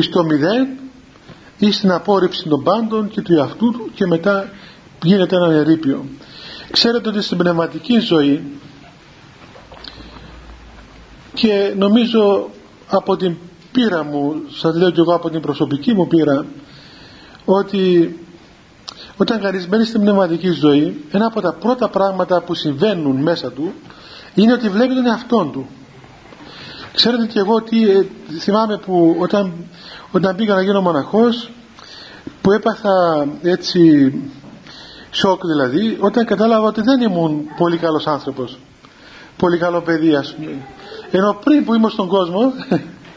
στο 0.00 0.24
μηδέν 0.24 0.68
ή 1.58 1.72
στην 1.72 1.90
απόρριψη 1.90 2.48
των 2.48 2.62
πάντων 2.62 3.08
και 3.08 3.20
του 3.20 3.34
εαυτού 3.34 3.72
του 3.72 3.90
και 3.94 4.06
μετά 4.06 4.50
γίνεται 5.02 5.36
ένα 5.36 5.52
ερείπιο. 5.52 6.04
Ξέρετε 6.70 7.08
ότι 7.08 7.22
στην 7.22 7.38
πνευματική 7.38 7.98
ζωή 7.98 8.44
και 11.34 11.74
νομίζω 11.76 12.50
από 12.88 13.16
την 13.16 13.36
πείρα 13.72 14.04
μου 14.04 14.42
σας 14.50 14.76
λέω 14.76 14.90
και 14.90 15.00
εγώ 15.00 15.14
από 15.14 15.30
την 15.30 15.40
προσωπική 15.40 15.92
μου 15.92 16.06
πείρα 16.06 16.46
ότι 17.44 18.18
όταν 19.16 19.40
κανείς 19.40 19.68
μένει 19.68 19.84
στην 19.84 20.00
πνευματική 20.00 20.50
ζωή 20.50 21.04
ένα 21.10 21.26
από 21.26 21.40
τα 21.40 21.52
πρώτα 21.52 21.88
πράγματα 21.88 22.40
που 22.42 22.54
συμβαίνουν 22.54 23.16
μέσα 23.16 23.52
του 23.52 23.72
είναι 24.34 24.52
ότι 24.52 24.68
βλέπει 24.68 24.94
τον 24.94 25.06
εαυτό 25.06 25.44
του. 25.52 25.66
Ξέρετε 26.94 27.26
και 27.26 27.38
εγώ 27.38 27.62
τι 27.62 27.90
ε, 27.90 28.06
θυμάμαι 28.38 28.78
που 28.78 29.16
όταν, 29.18 29.52
όταν 30.12 30.36
πήγα 30.36 30.54
να 30.54 30.62
γίνω 30.62 30.80
μοναχός 30.80 31.50
που 32.40 32.52
έπαθα 32.52 33.26
έτσι 33.42 34.12
σοκ 35.10 35.40
δηλαδή 35.46 35.96
όταν 36.00 36.24
κατάλαβα 36.24 36.66
ότι 36.66 36.80
δεν 36.80 37.00
ήμουν 37.00 37.44
πολύ 37.56 37.76
καλός 37.76 38.06
άνθρωπος 38.06 38.58
πολύ 39.36 39.58
καλό 39.58 39.80
παιδί 39.80 40.14
ας 40.14 40.34
πούμε. 40.34 40.56
Ενώ 41.10 41.38
πριν 41.44 41.64
που 41.64 41.74
ήμουν 41.74 41.90
στον 41.90 42.08
κόσμο 42.08 42.52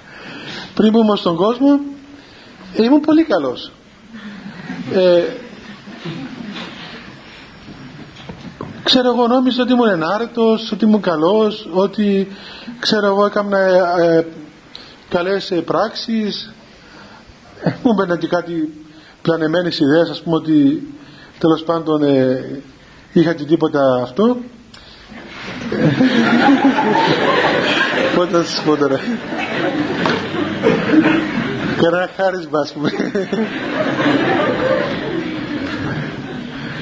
πριν 0.75 0.91
που 0.91 0.99
ήμουν 0.99 1.17
στον 1.17 1.35
κόσμο 1.35 1.79
ήμουν 2.75 3.01
πολύ 3.01 3.23
καλός. 3.23 3.71
Ε, 4.93 5.23
ξέρω 8.83 9.09
εγώ 9.09 9.27
νόμιζα 9.27 9.61
ότι 9.61 9.71
ήμουν 9.73 9.89
ενάρετος 9.89 10.71
ότι 10.71 10.85
ήμουν 10.85 11.01
καλός 11.01 11.69
ότι 11.73 12.27
ξέρω 12.79 13.05
εγώ 13.05 13.25
έκανα 13.25 13.57
ε, 13.57 14.17
ε, 14.17 14.25
καλές 15.09 15.51
ε, 15.51 15.55
πράξεις. 15.55 16.53
Μου 17.83 17.93
μπαίναν 17.93 18.17
και 18.17 18.27
κάτι 18.27 18.73
πλανεμένες 19.21 19.79
ιδέες 19.79 20.09
ας 20.09 20.21
πούμε 20.21 20.35
ότι 20.35 20.87
τέλος 21.39 21.63
πάντων 21.63 22.03
ε, 22.03 22.61
είχα 23.13 23.33
και 23.33 23.43
τίποτα 23.43 24.01
αυτό. 24.03 24.37
Πότε 28.15 28.31
θα 28.37 28.43
σας 28.43 28.61
πω 28.65 28.75
τώρα. 28.75 28.99
Κανένα 31.81 32.09
χάρισμα 32.17 32.59
ας 32.59 32.71
πούμε 32.73 32.91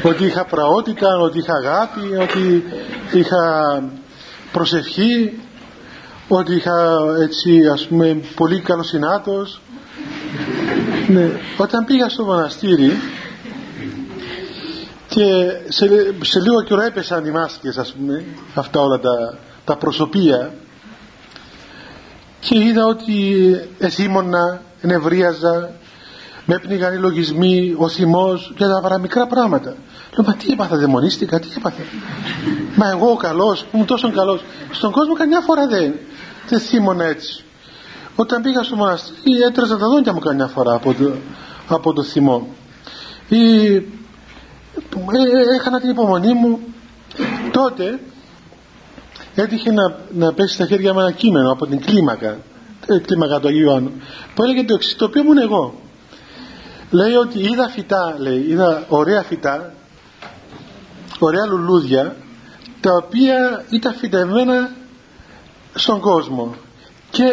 ότι 0.06 0.26
είχα 0.26 0.46
πραότητα, 0.46 1.18
ότι 1.18 1.38
είχα 1.38 1.54
αγάπη, 1.54 2.16
ότι 2.22 2.64
είχα 3.12 3.84
προσευχή, 4.52 5.40
ότι 6.28 6.56
είχα 6.56 6.98
έτσι 7.22 7.68
ας 7.74 7.88
πούμε 7.88 8.22
πολύ 8.36 8.60
καλοσυνάτος. 8.60 9.62
Ναι. 11.08 11.30
Όταν 11.58 11.86
πήγα 11.86 12.10
στο 12.10 12.24
μοναστήρι 12.24 12.92
και 15.08 15.52
σε, 15.68 15.88
σε 16.22 16.40
λίγο 16.40 16.64
καιρό 16.64 16.82
έπεσαν 16.82 17.26
οι 17.26 17.32
μάσκες 17.32 17.78
ας 17.78 17.94
πούμε, 17.94 18.26
αυτά 18.54 18.80
όλα 18.80 19.00
τα, 19.00 19.38
τα 19.66 19.76
προσωπία 19.76 20.54
και 22.40 22.58
είδα 22.58 22.86
ότι 22.86 23.20
εσήμωνα, 23.80 24.62
ενευρίαζα, 24.82 25.72
με 26.46 26.56
έπνιγαν 26.56 26.94
οι 26.94 26.98
λογισμοί, 26.98 27.76
ο 27.78 27.88
θυμός 27.88 28.54
και 28.56 28.66
τα 28.66 28.80
παραμικρά 28.82 29.28
πράγματα. 29.28 29.76
Λέω, 30.16 30.26
μα 30.26 30.34
τι 30.34 30.52
έπαθα, 30.52 30.78
δαιμονίστηκα, 30.78 31.40
τι 31.40 31.48
έπαθα. 31.58 31.82
μα 32.76 32.90
εγώ 32.90 33.12
ο 33.12 33.16
καλός, 33.16 33.62
που 33.62 33.70
ήμουν 33.74 33.86
τόσο 33.86 34.12
καλός. 34.12 34.44
Στον 34.72 34.92
κόσμο 34.92 35.14
καμιά 35.14 35.40
φορά 35.40 35.68
δεν, 35.68 35.94
δεν 36.50 36.60
θύμωνα 36.60 37.06
έτσι. 37.06 37.44
Όταν 38.16 38.42
πήγα 38.42 38.64
στο 38.64 38.76
μοναστήρι 38.76 39.42
έτρεζα 39.42 39.78
τα 39.78 39.88
δόντια 39.88 40.14
μου 40.14 40.20
καμιά 40.20 40.48
φορά 40.48 40.74
από 40.74 40.94
το, 40.94 41.12
από 41.68 41.94
το 41.94 42.04
θυμό. 42.04 42.48
Ή, 43.30 43.76
ε, 43.76 43.78
ε, 43.78 45.56
έκανα 45.60 45.80
την 45.80 45.90
υπομονή 45.90 46.34
μου. 46.34 46.60
Τότε 47.52 48.00
έτυχε 49.36 49.72
να, 49.72 50.00
να 50.14 50.34
πέσει 50.34 50.54
στα 50.54 50.66
χέρια 50.66 50.94
μου 50.94 51.00
ένα 51.00 51.12
κείμενο 51.12 51.52
από 51.52 51.66
την 51.66 51.80
κλίμακα, 51.82 52.38
ε, 52.86 52.98
κλίμακα 52.98 53.40
του 53.40 53.48
Αγίου 53.48 53.66
Ιωάννου, 53.66 53.92
που 54.36 54.44
έλεγε 54.44 54.64
το 54.64 54.74
εξή, 54.74 54.98
το 54.98 55.06
οποίο 55.06 55.22
ήμουν 55.22 55.38
εγώ. 55.38 55.84
Λέει 56.96 57.14
ότι 57.14 57.40
είδα 57.40 57.70
φυτά, 57.70 58.16
λέει, 58.18 58.46
είδα 58.48 58.86
ωραία 58.88 59.24
φυτά 59.24 59.74
ωραία 61.20 61.46
λουλούδια 61.46 62.16
τα 62.82 62.92
οποία 63.04 63.66
ήταν 63.70 63.94
φυτευμένα 63.94 64.72
στον 65.74 66.00
κόσμο. 66.00 66.56
Και 67.12 67.24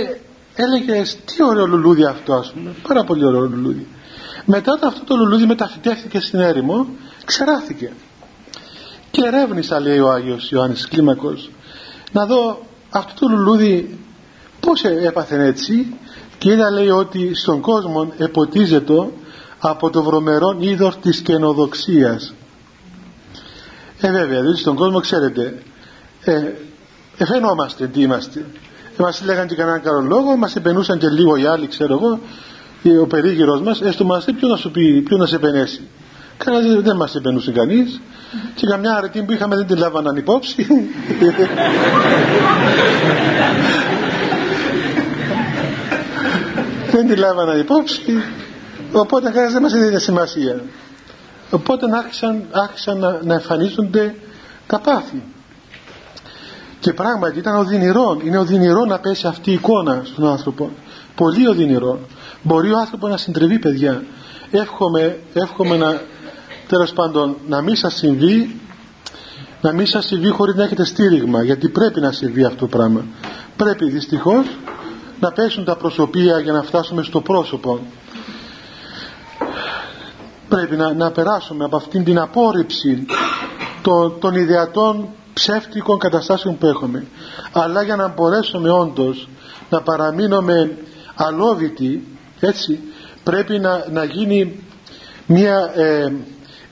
έλεγε 0.55 1.03
τι 1.03 1.45
ωραίο 1.45 1.67
λουλούδι 1.67 2.05
αυτό 2.05 2.35
ας 2.35 2.53
πούμε 2.53 2.75
πάρα 2.89 3.05
πολύ 3.05 3.25
ωραίο 3.25 3.41
λουλούδι 3.41 3.87
μετά 4.45 4.73
όταν 4.73 4.89
αυτό 4.89 5.05
το 5.05 5.17
λουλούδι 5.17 5.47
μεταφυτεύτηκε 5.47 6.21
στην 6.21 6.41
έρημο 6.41 6.87
ξεράθηκε 7.25 7.93
και 9.11 9.23
ερεύνησα 9.25 9.81
λέει 9.81 9.99
ο 9.99 10.09
Άγιος 10.09 10.51
Ιωάννης 10.51 10.89
Κλίμακος 10.89 11.51
να 12.13 12.27
δω 12.27 12.67
αυτό 12.91 13.27
το 13.27 13.35
λουλούδι 13.35 13.99
πως 14.67 14.85
έπαθε 14.85 15.45
έτσι. 15.45 15.97
Και 16.39 16.51
είδα 16.51 16.71
λέει 16.71 16.89
ότι 16.89 17.35
στον 17.35 17.61
κόσμο 17.61 18.13
εποτίζεται 18.19 19.09
από 19.65 19.91
το 19.91 20.03
βρωμερό 20.03 20.57
είδος 20.59 20.99
της 20.99 21.21
καινοδοξίας 21.21 22.35
ε, 24.05 24.11
βέβαια, 24.11 24.41
δηλαδή 24.41 24.59
στον 24.59 24.75
κόσμο 24.75 25.01
ξέρετε, 25.01 25.63
ε, 26.25 26.43
εφαινόμαστε 27.17 27.87
τι 27.87 28.01
είμαστε. 28.01 28.47
Ε, 28.99 29.03
μας 29.03 29.23
λέγανε 29.25 29.47
και 29.47 29.55
κανέναν 29.55 29.83
καλό 29.83 30.01
λόγο, 30.01 30.37
μας 30.37 30.57
επενούσαν 30.57 30.99
και 30.99 31.09
λίγο 31.09 31.37
οι 31.37 31.47
άλλοι, 31.47 31.67
ξέρω 31.67 31.93
εγώ, 31.95 32.21
ο 33.01 33.07
περίγυρος 33.07 33.61
μας, 33.61 33.81
έστω 33.81 34.05
μας 34.05 34.25
ποιο 34.39 34.49
να 34.49 34.57
σου 34.57 34.71
πει, 34.71 35.01
ποιο 35.01 35.17
να 35.17 35.27
σε 35.27 35.37
επενέσει. 35.37 35.81
Κανένας 36.37 36.83
δεν 36.83 36.97
μας 36.97 37.15
επενούσε 37.15 37.53
κανείς. 37.53 38.01
και 38.55 38.67
καμιά 38.67 38.95
αρετή 38.95 39.23
που 39.23 39.33
είχαμε 39.33 39.57
δεν 39.57 39.67
τη 39.67 39.77
λάβαναν 39.77 40.17
υπόψη 40.17 40.67
δεν 46.93 47.07
τη 47.09 47.17
λάβαναν 47.17 47.59
υπόψη 47.59 48.23
οπότε 48.93 49.31
κανένας 49.31 49.53
δεν 49.53 49.63
μας 49.63 49.73
έδινε 49.75 49.99
σημασία. 49.99 50.61
Οπότε 51.51 51.87
άρχισαν, 51.97 52.45
άρχισαν 52.51 52.99
να, 52.99 53.21
να 53.23 53.35
εμφανίζονται 53.35 54.15
τα 54.67 54.81
πάθη. 54.81 55.23
Και 56.81 56.93
πράγματι 56.93 57.39
ήταν 57.39 57.57
οδυνηρό 57.57 58.21
είναι 58.25 58.39
οδυνηρό 58.39 58.85
να 58.85 58.99
πέσει 58.99 59.27
αυτή 59.27 59.51
η 59.51 59.53
εικόνα 59.53 60.03
στον 60.05 60.27
άνθρωπο. 60.27 60.71
Πολύ 61.15 61.49
οδυνηρό 61.49 61.99
μπορεί 62.43 62.73
ο 62.73 62.79
άνθρωπος 62.79 63.11
να 63.11 63.17
συντριβεί 63.17 63.59
παιδιά. 63.59 64.05
Εύχομαι, 64.51 65.19
εύχομαι 65.35 65.77
να 65.77 66.01
τέλος 66.69 66.93
πάντων 66.93 67.37
να 67.49 67.63
μην 67.63 67.77
σας 67.77 67.95
συμβεί 67.95 68.61
να 69.61 69.73
μην 69.73 69.87
σας 69.87 70.07
συμβεί 70.07 70.29
χωρίς 70.29 70.55
να 70.55 70.65
έχετε 70.65 70.85
στήριγμα 70.85 71.43
γιατί 71.43 71.69
πρέπει 71.69 72.01
να 72.01 72.13
συμβεί 72.13 72.45
αυτό 72.45 72.59
το 72.59 72.67
πράγμα. 72.67 73.05
Πρέπει 73.57 73.91
δυστυχώς 73.91 74.47
να 75.21 75.33
πέσουν 75.33 75.65
τα 75.65 75.77
προσωπία 75.77 76.39
για 76.39 76.53
να 76.53 76.63
φτάσουμε 76.63 77.03
στο 77.03 77.21
πρόσωπο 77.21 77.81
πρέπει 80.55 80.77
να, 80.77 80.93
να 80.95 81.11
περάσουμε 81.11 81.65
από 81.65 81.77
αυτήν 81.77 82.05
την 82.05 82.19
απόρριψη 82.19 83.07
των, 83.83 84.19
των 84.19 84.35
ιδεατών 84.35 85.09
ψεύτικων 85.35 85.99
καταστάσεων 85.99 86.59
που 86.59 86.67
έχουμε. 86.67 87.07
Αλλά 87.53 87.83
για 87.83 87.97
να 87.97 88.09
μπορέσουμε 88.09 88.71
όντως 88.71 89.29
να 89.71 89.81
παραμείνουμε 89.81 90.77
αλόβητοι 91.15 92.19
έτσι 92.41 92.81
πρέπει 93.25 93.59
να, 93.59 93.87
να 93.91 94.05
γίνει 94.05 94.65
μια 95.27 95.73
ε, 95.75 96.13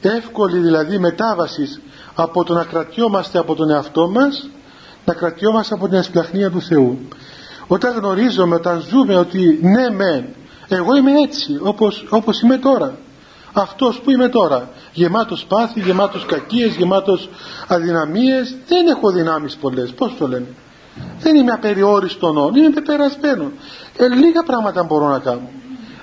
εύκολη 0.01 0.59
δηλαδή 0.59 0.99
μετάβαση 0.99 1.83
από 2.15 2.45
το 2.45 2.55
να 2.55 2.65
κρατιόμαστε 2.65 3.39
από 3.39 3.55
τον 3.55 3.71
εαυτό 3.71 4.11
μας 4.11 4.49
να 5.05 5.15
κρατιόμαστε 5.15 5.75
από 5.75 5.89
την 5.89 5.99
ασπλαχνία 5.99 6.51
του 6.51 6.63
Θεού. 6.63 6.99
Όταν 7.67 7.95
γνωρίζουμε, 7.97 8.55
όταν 8.55 8.85
ζούμε 8.89 9.17
ότι 9.17 9.59
ναι 9.63 9.91
μεν 9.91 10.25
εγώ 10.69 10.97
είμαι 10.97 11.13
έτσι 11.21 11.59
όπως, 11.63 12.07
όπως 12.11 12.41
είμαι 12.41 12.59
τώρα 12.59 12.99
αυτός 13.53 14.01
που 14.01 14.11
είμαι 14.11 14.29
τώρα. 14.29 14.69
Γεμάτος 14.93 15.45
πάθη, 15.45 15.81
γεμάτος 15.81 16.27
κακίες 16.27 16.75
γεμάτος 16.75 17.29
αδυναμίες. 17.69 18.57
Δεν 18.67 18.87
έχω 18.87 19.11
δυνάμεις 19.11 19.57
πολλές, 19.57 19.93
πως 19.93 20.15
το 20.19 20.29
λένε; 20.29 20.47
Δεν 21.21 21.37
είμαι 21.37 21.53
απεριόριστον 21.53 22.55
είμαι 22.55 22.71
πεπερασμένο 22.71 23.51
ε, 23.97 24.09
λίγα 24.09 24.43
πράγματα 24.43 24.83
μπορώ 24.83 25.09
να 25.09 25.19
κάνω. 25.19 25.49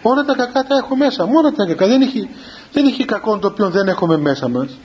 Όλα 0.02 0.26
τα 0.26 0.36
κακά 0.36 0.64
τα 0.64 0.76
έχω 0.78 0.96
μέσα 0.96 1.26
μόνο 1.26 1.52
τα 1.52 1.66
κακά 1.66 1.88
δεν 1.88 2.02
έχει, 2.02 2.30
δεν 2.72 2.86
έχει 2.86 3.06
κακό 3.06 3.38
το 3.38 3.48
οποίο 3.48 3.70
δεν 3.70 3.88
έχουμε 3.88 4.18
μέσα 4.18 4.48
μας. 4.48 4.78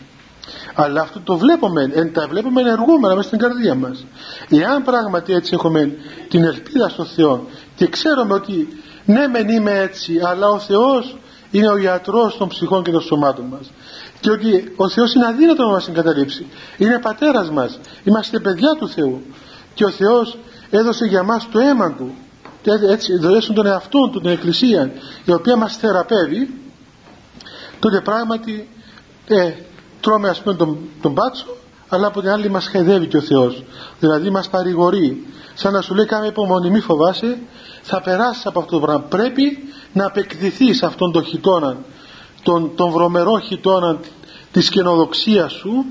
Αλλά 0.74 1.00
αυτό 1.00 1.20
το 1.20 1.36
βλέπουμε. 1.36 1.90
Εν, 1.94 2.12
τα 2.12 2.26
βλέπουμε 2.28 2.60
ενεργούμενα 2.60 3.14
μέσα 3.14 3.28
στην 3.28 3.38
καρδία 3.38 3.74
μας. 3.74 4.04
Εάν 4.48 4.82
πράγματι 4.82 5.32
έτσι 5.32 5.54
έχουμε 5.54 5.92
την 6.28 6.44
ελπίδα 6.44 6.88
στο 6.88 7.04
Θεό 7.04 7.46
και 7.74 7.86
ξέρουμε 7.86 8.34
ότι 8.34 8.68
ναι 9.04 9.26
μεν 9.26 9.48
είμαι 9.48 9.78
έτσι 9.78 10.20
αλλά 10.24 10.48
ο 10.48 10.58
Θεός 10.58 11.16
είναι 11.52 11.68
ο 11.68 11.76
ιατρός 11.76 12.36
των 12.36 12.48
ψυχών 12.48 12.82
και 12.82 12.90
των 12.90 13.00
σωμάτων 13.00 13.44
μας. 13.44 13.70
Και 14.20 14.30
ότι 14.30 14.72
ο 14.76 14.88
Θεός 14.88 15.14
είναι 15.14 15.26
αδύνατο 15.26 15.62
να 15.64 15.70
μας 15.70 15.88
εγκαταλείψει. 15.88 16.46
Είναι 16.76 16.98
πατέρας 16.98 17.50
μας. 17.50 17.78
Είμαστε 18.04 18.40
παιδιά 18.40 18.68
του 18.78 18.88
Θεού. 18.88 19.22
Και 19.74 19.84
ο 19.84 19.90
Θεός 19.90 20.38
έδωσε 20.70 21.04
για 21.04 21.22
μας 21.22 21.48
το 21.52 21.58
αίμα 21.58 21.92
Του. 21.92 22.14
Έτσι 22.90 23.16
δωρέσουν 23.16 23.54
τον 23.54 23.66
εαυτό 23.66 24.08
του 24.12 24.20
την 24.20 24.30
Εκκλησία 24.30 24.92
η 25.24 25.32
οποία 25.32 25.56
μας 25.56 25.76
θεραπεύει. 25.76 26.54
Τότε 27.78 28.00
πράγματι 28.00 28.68
ε, 29.26 29.52
τρώμε 30.00 30.28
ας 30.28 30.40
πούμε 30.42 30.54
τον, 30.54 30.78
τον 31.02 31.12
μπάτσο 31.12 31.46
αλλά 31.88 32.06
από 32.06 32.20
την 32.20 32.30
άλλη 32.30 32.50
μας 32.50 32.66
χαιδεύει 32.66 33.06
και 33.06 33.16
ο 33.16 33.20
Θεός. 33.20 33.64
Δηλαδή 33.98 34.30
μας 34.30 34.48
παρηγορεί. 34.48 35.26
Σαν 35.54 35.72
να 35.72 35.80
σου 35.80 35.94
λέει 35.94 36.06
κάνε 36.06 36.26
υπομονή 36.26 36.70
μη 36.70 36.80
φοβάσαι. 36.80 37.38
Θα 37.82 38.00
περάσεις 38.00 38.46
από 38.46 38.58
αυτό 38.58 38.72
το 38.72 38.80
πράγμα 38.80 39.04
πρέπει 39.08 39.58
να 39.92 40.06
απεκδηθείς 40.06 40.82
αυτόν 40.82 41.12
τον 41.12 41.24
χιτώνα 41.24 41.76
τον, 42.42 42.74
τον 42.74 42.90
βρωμερό 42.90 43.38
χιτώνα 43.38 43.98
της 44.52 44.70
καινοδοξίας 44.70 45.52
σου 45.52 45.84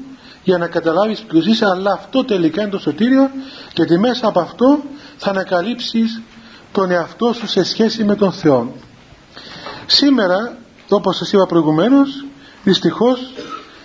για 0.43 0.57
να 0.57 0.67
καταλάβεις 0.67 1.19
ποιος 1.19 1.45
είσαι 1.45 1.65
αλλά 1.65 1.91
αυτό 1.91 2.25
τελικά 2.25 2.61
είναι 2.61 2.71
το 2.71 2.79
σωτήριο 2.79 3.29
γιατί 3.75 3.97
μέσα 3.97 4.27
από 4.27 4.39
αυτό 4.39 4.79
θα 5.17 5.29
ανακαλύψεις 5.29 6.21
τον 6.71 6.91
εαυτό 6.91 7.33
σου 7.33 7.47
σε 7.47 7.63
σχέση 7.63 8.03
με 8.03 8.15
τον 8.15 8.31
Θεό 8.31 8.73
σήμερα 9.85 10.57
όπως 10.89 11.17
σας 11.17 11.31
είπα 11.31 11.45
προηγουμένως 11.45 12.25
δυστυχώς 12.63 13.19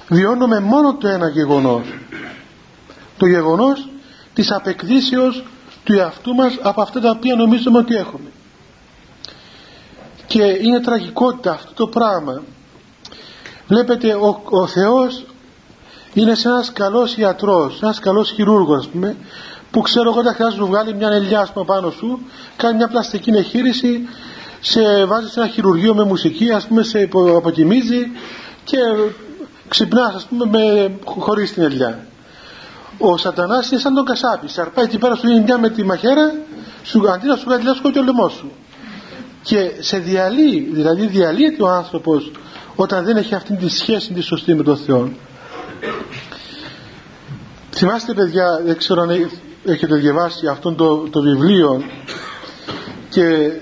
βιώνουμε 0.09 0.61
μόνο 0.61 0.97
το 0.97 1.09
ένα 1.09 1.29
γεγονός. 1.29 1.83
Το 3.17 3.27
γεγονός 3.27 3.89
της 4.35 4.53
απεκδίσεως 4.53 5.45
του 5.85 5.93
εαυτού 5.93 6.35
μας 6.35 6.59
από 6.63 6.83
αυτά 6.83 7.01
τα 7.01 7.11
οποία 7.11 7.35
νομίζουμε 7.35 7.79
ότι 7.79 7.95
έχουμε 7.95 8.31
και 10.27 10.43
είναι 10.43 10.81
τραγικότητα 10.81 11.51
αυτό 11.51 11.73
το 11.75 11.87
πράγμα. 11.87 12.43
Βλέπετε 13.67 14.15
ο, 14.15 14.43
ο 14.45 14.67
Θεός 14.67 15.25
είναι 16.15 16.35
σε 16.35 16.49
ένας 16.49 16.73
καλός 16.73 17.17
ιατρός 17.17 17.83
ένας 17.83 17.99
καλός 17.99 18.31
χειρούργος 18.31 18.89
πούμε, 18.89 19.17
που 19.71 19.81
ξέρω 19.81 20.11
εγώ 20.11 20.19
όταν 20.19 20.35
χρειάζεται 20.35 20.63
να 20.63 20.69
βγάλει 20.69 20.95
μια 20.95 21.09
ελιά 21.09 21.49
πούμε, 21.53 21.65
πάνω 21.65 21.91
σου 21.91 22.21
κάνει 22.57 22.77
μια 22.77 22.89
πλαστική 22.89 23.31
εγχείρηση 23.31 24.09
σε 24.61 25.05
βάζει 25.05 25.29
σε 25.29 25.41
ένα 25.41 25.49
χειρουργείο 25.49 25.95
με 25.95 26.05
μουσική 26.05 26.53
ας 26.53 26.67
πούμε 26.67 26.83
σε 26.83 27.09
αποκοιμίζει 27.37 28.11
και 28.65 28.77
ξυπνάς 29.69 30.15
ας 30.15 30.25
πούμε 30.25 30.45
με, 30.45 30.95
χωρίς 31.05 31.53
την 31.53 31.63
ελιά. 31.63 32.07
Ο 32.99 33.17
σατανάς 33.17 33.71
είναι 33.71 33.81
σαν 33.81 33.95
τον 33.95 34.05
κασάπι 34.05 34.49
σαρπάει 34.49 34.85
εκεί 34.85 34.99
πέρα 34.99 35.15
σου 35.15 35.43
μια 35.43 35.59
με 35.59 35.71
τη 35.71 35.85
μαχαίρα 35.85 36.35
σου, 36.83 37.11
αντί 37.11 37.27
να 37.27 37.37
σου 37.37 37.45
βγάλει 37.47 37.63
και 37.93 37.99
ο 37.99 38.03
λαιμό 38.03 38.29
σου 38.29 38.53
και 39.47 39.73
σε 39.79 39.99
διαλύει 39.99 40.69
δηλαδή 40.73 41.07
διαλύεται 41.07 41.63
ο 41.63 41.69
άνθρωπος 41.69 42.31
όταν 42.77 43.05
δεν 43.05 43.17
έχει 43.17 43.35
αυτή 43.35 43.57
τη 43.57 43.69
σχέση 43.69 44.13
τη 44.13 44.21
σωστή 44.21 44.55
με 44.55 44.63
τον 44.63 44.77
Θεό. 44.77 45.11
Θυμάστε 47.71 48.15
παιδιά 48.15 48.63
δεν 48.65 48.77
ξέρω 48.77 49.03
αν 49.03 49.31
έχετε 49.65 49.97
διαβάσει 49.97 50.47
αυτό 50.47 50.73
το, 50.73 50.97
το 50.97 51.21
βιβλίο 51.21 51.83
και 53.11 53.53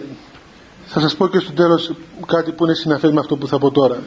θα 0.87 1.01
σας 1.01 1.15
πω 1.17 1.29
και 1.29 1.39
στο 1.39 1.53
τέλος 1.53 1.93
κάτι 2.27 2.53
που 2.53 2.65
είναι 2.65 2.75
συναφές 2.75 3.11
με 3.13 3.21
αυτό 3.21 3.37
που 3.37 3.47
θα 3.47 3.59
πω 3.59 3.71
τώρα. 3.71 4.03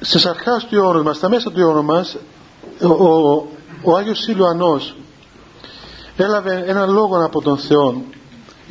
Στις 0.00 0.26
αρχάς 0.26 0.66
του 0.66 0.76
αιώνα 0.76 1.02
μας, 1.02 1.16
στα 1.16 1.28
μέσα 1.28 1.52
του 1.52 1.60
αιώνα 1.60 1.82
μας 1.82 2.16
ο, 2.82 2.88
ο, 2.88 3.46
ο 3.82 3.96
Άγιος 3.96 4.18
Σιλουανός 4.18 4.96
έλαβε 6.16 6.64
έναν 6.66 6.90
λόγο 6.90 7.24
από 7.24 7.42
τον 7.42 7.58
Θεό 7.58 8.02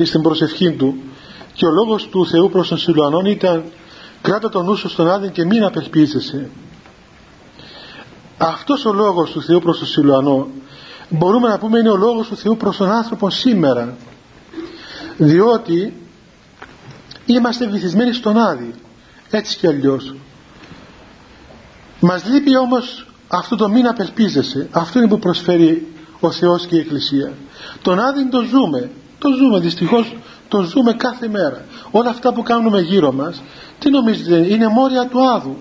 στην 0.03 0.21
προσευχή 0.21 0.71
του 0.71 0.97
και 1.53 1.65
ο 1.65 1.69
λόγος 1.69 2.07
του 2.07 2.27
Θεού 2.27 2.49
προς 2.49 2.67
τον 2.67 2.77
Σιλουανό 2.77 3.19
ήταν 3.19 3.63
κράτα 4.21 4.49
τον 4.49 4.65
νου 4.65 4.75
σου 4.75 4.89
στον 4.89 5.09
άδειο 5.09 5.29
και 5.29 5.45
μην 5.45 5.63
απελπίζεσαι 5.63 6.49
αυτός 8.37 8.85
ο 8.85 8.93
λόγος 8.93 9.31
του 9.31 9.41
Θεού 9.41 9.59
προς 9.59 9.77
τον 9.77 9.87
Σιλουανό 9.87 10.47
μπορούμε 11.09 11.47
να 11.47 11.57
πούμε 11.57 11.79
είναι 11.79 11.89
ο 11.89 11.95
λόγος 11.95 12.27
του 12.27 12.35
Θεού 12.35 12.57
προς 12.57 12.77
τον 12.77 12.91
άνθρωπο 12.91 13.29
σήμερα. 13.29 13.95
Διότι 15.17 15.93
είμαστε 17.25 17.67
βυθισμένοι 17.67 18.13
στον 18.13 18.37
Άδη 18.37 18.73
έτσι 19.29 19.57
κι 19.57 19.67
αλλιώς. 19.67 20.15
Μας 21.99 22.25
λείπει 22.25 22.57
όμως 22.57 23.07
αυτό 23.27 23.55
το 23.55 23.69
μην 23.69 23.87
απελπίζεσαι 23.87 24.67
αυτό 24.71 24.99
είναι 24.99 25.07
που 25.07 25.19
προσφέρει 25.19 25.87
ο 26.19 26.31
Θεός 26.31 26.65
και 26.65 26.75
η 26.75 26.79
Εκκλησία. 26.79 27.33
Τον 27.81 27.99
Άδη 27.99 28.29
το 28.29 28.41
ζούμε 28.41 28.91
το 29.23 29.29
ζούμε 29.37 29.59
δυστυχώς 29.59 30.15
το 30.47 30.61
ζούμε 30.61 30.93
κάθε 30.93 31.27
μέρα. 31.27 31.65
Όλα 31.91 32.09
αυτά 32.09 32.33
που 32.33 32.43
κάνουμε 32.43 32.79
γύρω 32.81 33.11
μας 33.11 33.41
τι 33.79 33.89
νομίζετε 33.89 34.35
είναι 34.35 34.67
μόρια 34.67 35.07
του 35.07 35.29
Άδου. 35.29 35.57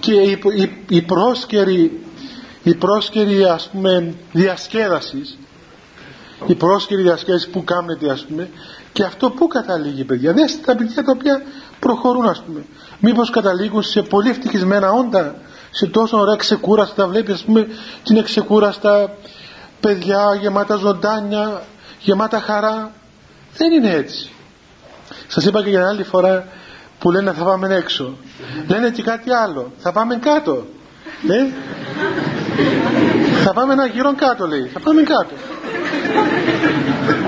Και 0.00 0.12
η, 0.12 0.38
η, 0.56 0.70
η 0.88 1.02
πρόσκαιρη 1.02 2.00
η 2.62 2.74
πρόσκαιρη 2.74 3.44
ας 3.44 3.68
πούμε 3.72 4.14
διασκέδασης 4.32 5.38
η 6.46 6.54
πρόσκαιρη 6.54 7.02
διασκέδαση 7.02 7.48
που 7.48 7.64
κάνετε 7.64 8.10
ας 8.10 8.24
πούμε 8.24 8.48
και 8.92 9.02
αυτό 9.02 9.30
που 9.30 9.46
καταλήγει 9.46 10.04
παιδιά; 10.04 10.32
Δέστε 10.32 10.62
τα 10.64 10.76
παιδιά 10.76 11.04
τα 11.04 11.12
οποία 11.16 11.42
προχωρούν 11.80 12.28
ας 12.28 12.42
πούμε. 12.46 12.64
Μήπως 13.00 13.30
καταλήγουν 13.30 13.82
σε 13.82 14.02
πολύ 14.02 14.30
ευτυχισμένα 14.30 14.92
όντα 14.92 15.34
σε 15.70 15.86
τόσο 15.86 16.18
ωραία 16.18 16.36
ξεκούραστα 16.36 17.06
βλέπεις 17.06 17.34
ας 17.34 17.42
πούμε 17.42 17.66
την 18.02 18.16
εξεκούραστα 18.16 19.16
παιδιά 19.80 20.38
γεμάτα 20.40 20.76
ζωντάνια 20.76 21.62
γεμάτα 22.02 22.40
χαρά. 22.40 22.92
Δεν 23.56 23.72
είναι 23.72 23.90
έτσι. 23.90 24.30
Σας 25.26 25.44
είπα 25.44 25.62
και 25.62 25.70
για 25.70 25.88
άλλη 25.88 26.02
φορά 26.02 26.46
που 26.98 27.10
λένε 27.10 27.32
θα 27.32 27.44
πάμε 27.44 27.74
έξω 27.74 28.16
λένε 28.68 28.90
και 28.90 29.02
κάτι 29.02 29.30
άλλο. 29.30 29.72
Θα 29.78 29.92
πάμε 29.92 30.16
κάτω 30.16 30.66
ε; 31.28 31.46
θα 33.44 33.52
πάμε 33.52 33.72
ένα 33.72 33.86
γύρο 33.86 34.14
κάτω 34.14 34.46
λέει. 34.46 34.70
Θα 34.72 34.80
πάμε 34.80 35.02
κάτω 35.02 35.34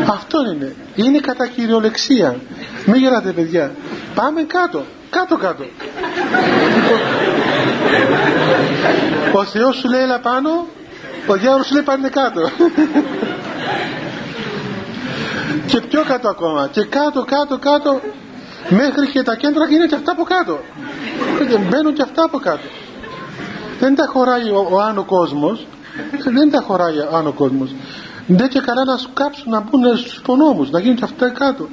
αυτό 0.06 0.38
είναι. 0.54 0.74
Είναι 0.94 1.18
κατά 1.18 1.46
κυριολεξία. 1.46 2.36
Μην 2.86 3.00
γελάτε 3.00 3.32
παιδιά. 3.32 3.74
Πάμε 4.14 4.42
κάτω 4.42 4.84
κάτω 5.14 5.36
κάτω 5.36 5.64
ο 9.32 9.44
Θεός 9.44 9.76
σου 9.76 9.88
λέει 9.88 10.02
έλα 10.02 10.20
πάνω 10.20 10.66
ο 11.26 11.34
διάβολος 11.34 11.66
σου 11.66 11.74
λέει 11.74 11.82
πάνε 11.82 12.08
κάτω 12.08 12.50
και 15.66 15.80
πιο 15.80 16.02
κάτω 16.04 16.28
ακόμα. 16.28 16.68
Και 16.72 16.84
κάτω 16.84 17.24
κάτω 17.24 17.58
κάτω 17.58 18.00
μέχρι 18.68 19.06
και 19.12 19.22
τα 19.22 19.36
κέντρα 19.36 19.64
είναι 19.70 19.86
και 19.86 19.94
αυτά 19.94 20.12
από 20.12 20.22
κάτω. 20.22 20.58
Και 21.48 21.58
μπαίνουν 21.58 21.94
και 21.94 22.02
αυτά 22.02 22.24
από 22.24 22.38
κάτω. 22.38 22.66
Δεν 23.80 23.94
τα 23.94 24.06
χωράει 24.06 24.50
ο, 24.50 24.68
ο 24.70 24.80
άνω 24.80 25.04
κόσμος. 25.04 25.66
Δεν 26.24 26.50
τα 26.50 26.60
χωράει 26.60 26.98
ο 26.98 27.16
άνω 27.16 27.32
κόσμος. 27.32 27.74
Δεν 28.26 28.48
και 28.48 28.60
καλά 28.60 28.84
να 28.84 28.96
σκάψουν 28.96 29.50
να 29.50 29.60
μπουν 29.60 29.96
στους 29.96 30.16
υπονόμους 30.16 30.70
να 30.70 30.78
γίνουν 30.78 30.96
και 30.96 31.04
αυτά 31.04 31.28
κάτω. 31.28 31.68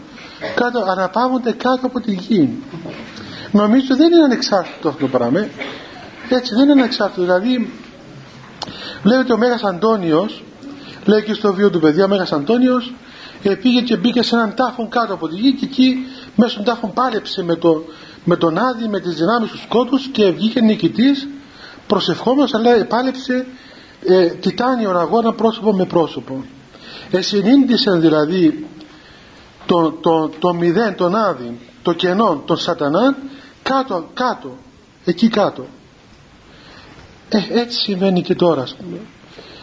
Κάτω 0.56 0.86
αναπαύονται 0.88 1.52
κάτω 1.52 1.86
από 1.86 2.00
τη 2.00 2.12
γη. 2.12 2.64
Νομίζω 3.52 3.96
δεν 3.96 4.12
είναι 4.12 4.24
ανεξάρτητο 4.24 4.90
αυτό 4.90 5.02
το 5.02 5.18
πράγμα 5.18 5.48
έτσι 6.36 6.56
δεν 6.56 6.64
είναι 6.64 6.72
ανεξάρτητο. 6.72 7.22
Δηλαδή 7.22 7.74
βλέπετε 9.04 9.34
ο 9.34 9.38
Μέγας 9.38 9.64
Αντώνιος 9.64 10.44
λέει 11.06 11.24
και 11.24 11.34
στο 11.34 11.54
βίο 11.54 11.70
του 11.70 11.80
παιδιά 11.80 12.06
ο 12.06 12.08
Μέγας 12.08 12.32
Αντώνιος 12.32 12.94
ε, 13.44 13.56
πήγε 13.56 13.82
και 13.82 13.98
μπήκε 13.98 14.22
σε 14.22 14.36
έναν 14.36 14.54
τάφο 14.56 14.88
κάτω 14.88 15.14
από 15.14 15.28
τη 15.28 15.36
γη 15.36 15.54
και 15.54 15.66
εκεί 15.66 15.96
μέσα 16.36 16.52
στον 16.52 16.64
τάφο 16.64 16.88
πάλεψε 16.88 17.44
με, 17.44 17.56
το, 17.56 17.84
με 18.24 18.36
τον 18.36 18.58
Άδη, 18.58 18.88
με 18.88 19.00
τις 19.00 19.16
δυνάμεις 19.16 19.52
του 19.52 19.58
σκότους 19.58 20.08
και 20.08 20.32
βγήκε 20.32 20.62
νικητής 20.62 21.28
προσευχόμενος 21.88 22.54
αλλά 22.54 22.86
πάλεψε 22.86 23.46
ε, 24.06 24.26
τιτάνιον 24.26 24.98
αγώνα 24.98 25.34
πρόσωπο 25.34 25.74
με 25.74 25.86
πρόσωπο. 25.86 26.44
Εσυνήντησαν 27.12 28.02
δηλαδή 28.02 28.68
το, 29.66 29.92
το, 29.92 30.30
το 30.40 30.54
μηδέν, 30.54 30.96
τον 30.96 31.16
Άδη 31.16 31.60
το 31.82 31.94
κενό, 31.94 32.42
τον 32.46 32.58
σατανά 32.58 33.18
κάτω, 33.64 34.10
κάτω 34.14 34.58
εκεί 35.06 35.28
κάτω. 35.28 35.66
Ε, 37.30 37.60
έτσι 37.60 37.80
συμβαίνει 37.80 38.22
και 38.22 38.36
τώρα 38.36 38.62
ας 38.62 38.76
πούμε. 38.76 38.98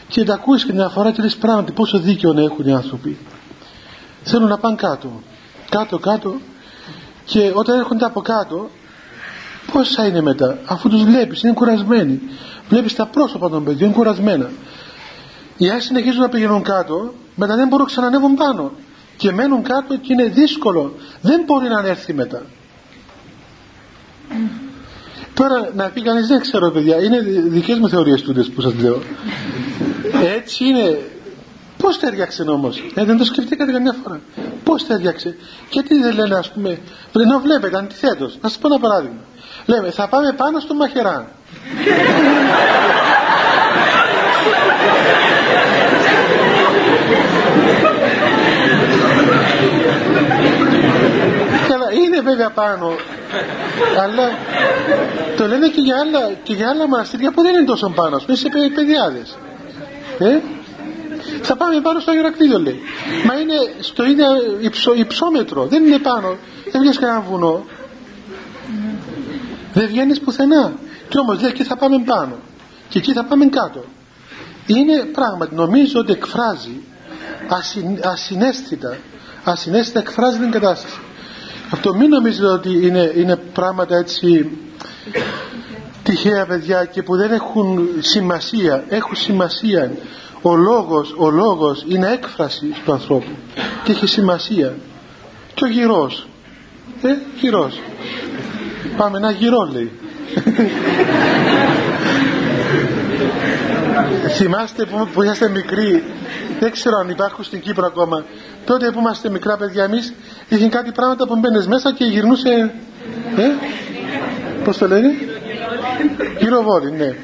Και 0.09 0.25
τα 0.25 0.35
ακούεις 0.35 0.65
και 0.65 0.73
μια 0.73 0.89
φορά 0.89 1.13
και 1.13 1.23
λες 1.23 1.37
πράγματι 1.37 1.73
πόσο 1.73 1.99
δίκαιο 1.99 2.33
να 2.33 2.43
έχουν 2.43 2.67
οι 2.67 2.73
άνθρωποι 2.73 3.19
θέλουν 4.29 4.49
να 4.49 4.59
πάνε 4.59 4.77
κάτω. 4.77 5.23
Κάτω 5.71 5.99
κάτω. 5.99 6.35
Και 7.25 7.53
όταν 7.55 7.79
έρχονται 7.79 8.05
από 8.05 8.21
κάτω 8.21 8.71
πώς 9.73 9.89
θα 9.89 10.07
είναι 10.07 10.21
μετά; 10.21 10.59
Αφού 10.67 10.89
τους 10.89 11.05
βλέπεις 11.05 11.43
είναι 11.43 11.53
κουρασμένοι. 11.53 12.21
Βλέπεις 12.69 12.95
τα 12.95 13.07
πρόσωπα 13.07 13.49
των 13.49 13.65
παιδιών 13.65 13.93
κουρασμένα. 13.93 14.51
Οι 15.57 15.69
άλλοι 15.69 15.81
συνεχίζουν 15.81 16.21
να 16.21 16.29
πηγαίνουν 16.29 16.63
κάτω 16.63 17.15
μετά 17.35 17.57
δεν 17.57 17.69
μπορούν 17.69 17.85
να 17.85 17.91
ξανανεύουν 17.91 18.35
πάνω. 18.35 18.73
Και 19.17 19.33
μένουν 19.33 19.63
κάτω 19.63 19.97
και 19.97 20.13
είναι 20.13 20.25
δύσκολο. 20.25 20.95
Δεν 21.21 21.43
μπορεί 21.47 21.69
να 21.69 21.89
έρθει 21.89 22.13
μετά. 22.15 22.43
Τώρα 25.35 25.71
να 25.75 25.89
πει 25.89 26.03
κανείς 26.03 26.27
δεν 26.27 26.41
ξέρω 26.41 26.71
παιδιά, 26.71 27.03
είναι 27.03 27.21
δικές 27.49 27.79
μου 27.79 27.89
θεωρίες 27.89 28.23
τούτες 28.23 28.49
που 28.49 28.61
σας 28.61 28.75
λέω. 28.75 28.99
Έτσι 30.37 30.65
είναι. 30.65 30.99
Πώς 31.89 31.99
ταιριάξε 31.99 32.43
όμω, 32.43 32.71
ε, 32.95 33.05
δεν 33.05 33.19
το 33.19 33.25
σκεφτήκατε 33.25 33.73
καμιά 33.73 33.95
φορά. 34.03 34.21
Πώς 34.65 34.87
ταιριάξε, 34.87 35.37
γιατί 35.71 36.01
δεν 36.03 36.15
λένε, 36.15 36.35
ας 36.35 36.51
πούμε, 36.51 36.79
πριν 37.13 37.41
βλέπετε 37.43 37.79
αντιθέτως. 37.79 38.39
Να 38.41 38.49
σας 38.49 38.59
πω 38.59 38.69
ένα 38.69 38.79
παράδειγμα. 38.79 39.21
Λέμε, 39.67 39.91
θα 39.91 40.09
πάμε 40.09 40.33
πάνω 40.33 40.61
στο 40.61 40.75
μαχεράν. 40.75 41.27
είναι 52.05 52.21
βέβαια 52.21 52.51
πάνω 52.51 52.97
αλλά 54.03 54.31
το 55.37 55.47
λένε 55.47 55.69
και 55.69 55.81
για 55.81 55.97
άλλα, 55.99 56.33
και 56.43 56.53
για 56.53 56.69
άλλα 56.69 56.89
μοναστήρια 56.89 57.31
που 57.31 57.43
δεν 57.43 57.55
είναι 57.55 57.65
τόσο 57.65 57.89
πάνω 57.89 58.17
ας 58.17 58.25
πούμε 58.25 58.37
σε 58.37 58.49
παιδιάδες 58.75 59.37
ε; 60.19 60.39
Θα 61.43 61.57
πάμε 61.57 61.81
πάνω 61.81 62.01
στο 62.01 62.13
Ηρακλήδιο 62.13 62.59
λέει. 62.59 62.81
Μα 63.27 63.35
είναι 63.35 63.55
στο 63.81 64.05
ίδιο 64.05 64.27
υψο, 64.61 64.95
υψόμετρο. 64.95 65.67
Δεν 65.67 65.85
είναι 65.85 65.99
πάνω. 65.99 66.37
Δεν 66.71 66.81
βγαίνει 66.81 66.97
κανένα 66.97 67.21
βουνό. 67.21 67.65
Δεν 69.73 69.87
βγαίνεις 69.87 70.21
πουθενά. 70.21 70.73
Και 71.09 71.19
όμως 71.19 71.41
λέει 71.41 71.51
εκεί 71.51 71.65
θα 71.65 71.77
πάμε 71.77 72.03
πάνω 72.05 72.37
και 72.89 72.99
εκεί 72.99 73.13
θα 73.13 73.25
πάμε 73.25 73.47
κάτω. 73.47 73.85
Είναι 74.67 75.05
πράγματι 75.05 75.55
νομίζω 75.55 76.01
ότι 76.01 76.13
εκφράζει 76.13 76.81
ασυναίσθητα. 78.03 78.97
Ασυναίσθητα 79.45 79.99
εκφράζει 79.99 80.39
την 80.39 80.51
κατάσταση. 80.51 80.99
Αυτό 81.71 81.95
μην 81.95 82.09
νομίζετε 82.09 82.47
ότι 82.47 82.87
είναι, 82.87 83.13
είναι 83.17 83.37
πράγματα 83.37 83.97
έτσι 83.97 84.51
τυχαία 86.03 86.47
παιδιά 86.47 86.85
και 86.85 87.03
που 87.03 87.17
δεν 87.17 87.33
έχουν 87.33 87.89
σημασία. 87.99 88.85
Έχουν 88.89 89.17
σημασία. 89.17 89.93
Ο 90.43 90.55
λόγος, 90.55 91.15
ο 91.19 91.31
λόγος 91.31 91.85
είναι 91.89 92.11
έκφραση 92.13 92.75
του 92.85 92.93
ανθρώπου. 92.93 93.31
Και 93.85 93.93
έχει 93.93 94.07
σημασία. 94.07 94.75
Και 95.55 95.65
ο 95.65 95.69
γυρός. 95.69 96.27
Ε, 97.03 97.15
γυρός. 97.41 97.81
Πάμε 98.97 99.19
ένα 99.19 99.31
γυρό 99.31 99.71
λέει. 99.73 99.93
Θυμάστε 104.29 104.85
που, 104.85 105.09
που 105.13 105.23
είσαστε 105.23 105.49
μικροί. 105.49 106.05
Δεν 106.61 106.71
ξέρω 106.71 106.97
αν 106.97 107.09
υπάρχουν 107.09 107.45
στην 107.45 107.61
Κύπρο 107.61 107.87
ακόμα. 107.87 108.25
Τότε 108.65 108.91
που 108.91 108.99
είμαστε 108.99 109.31
μικρά 109.31 109.57
παιδιά 109.57 109.85
εμείς 109.85 110.13
είχε 110.49 110.69
κάτι 110.69 110.93
πράγματα 110.93 111.27
που 111.27 111.37
μπαίνες 111.37 111.67
μέσα 111.67 111.93
και 111.93 112.05
γυρνούσε 112.05 112.75
ε, 113.37 113.43
πως 114.69 114.79
το 114.79 114.89
λένε; 114.89 115.15
Γυροβόλη 116.39 116.91
ναι. 116.91 117.15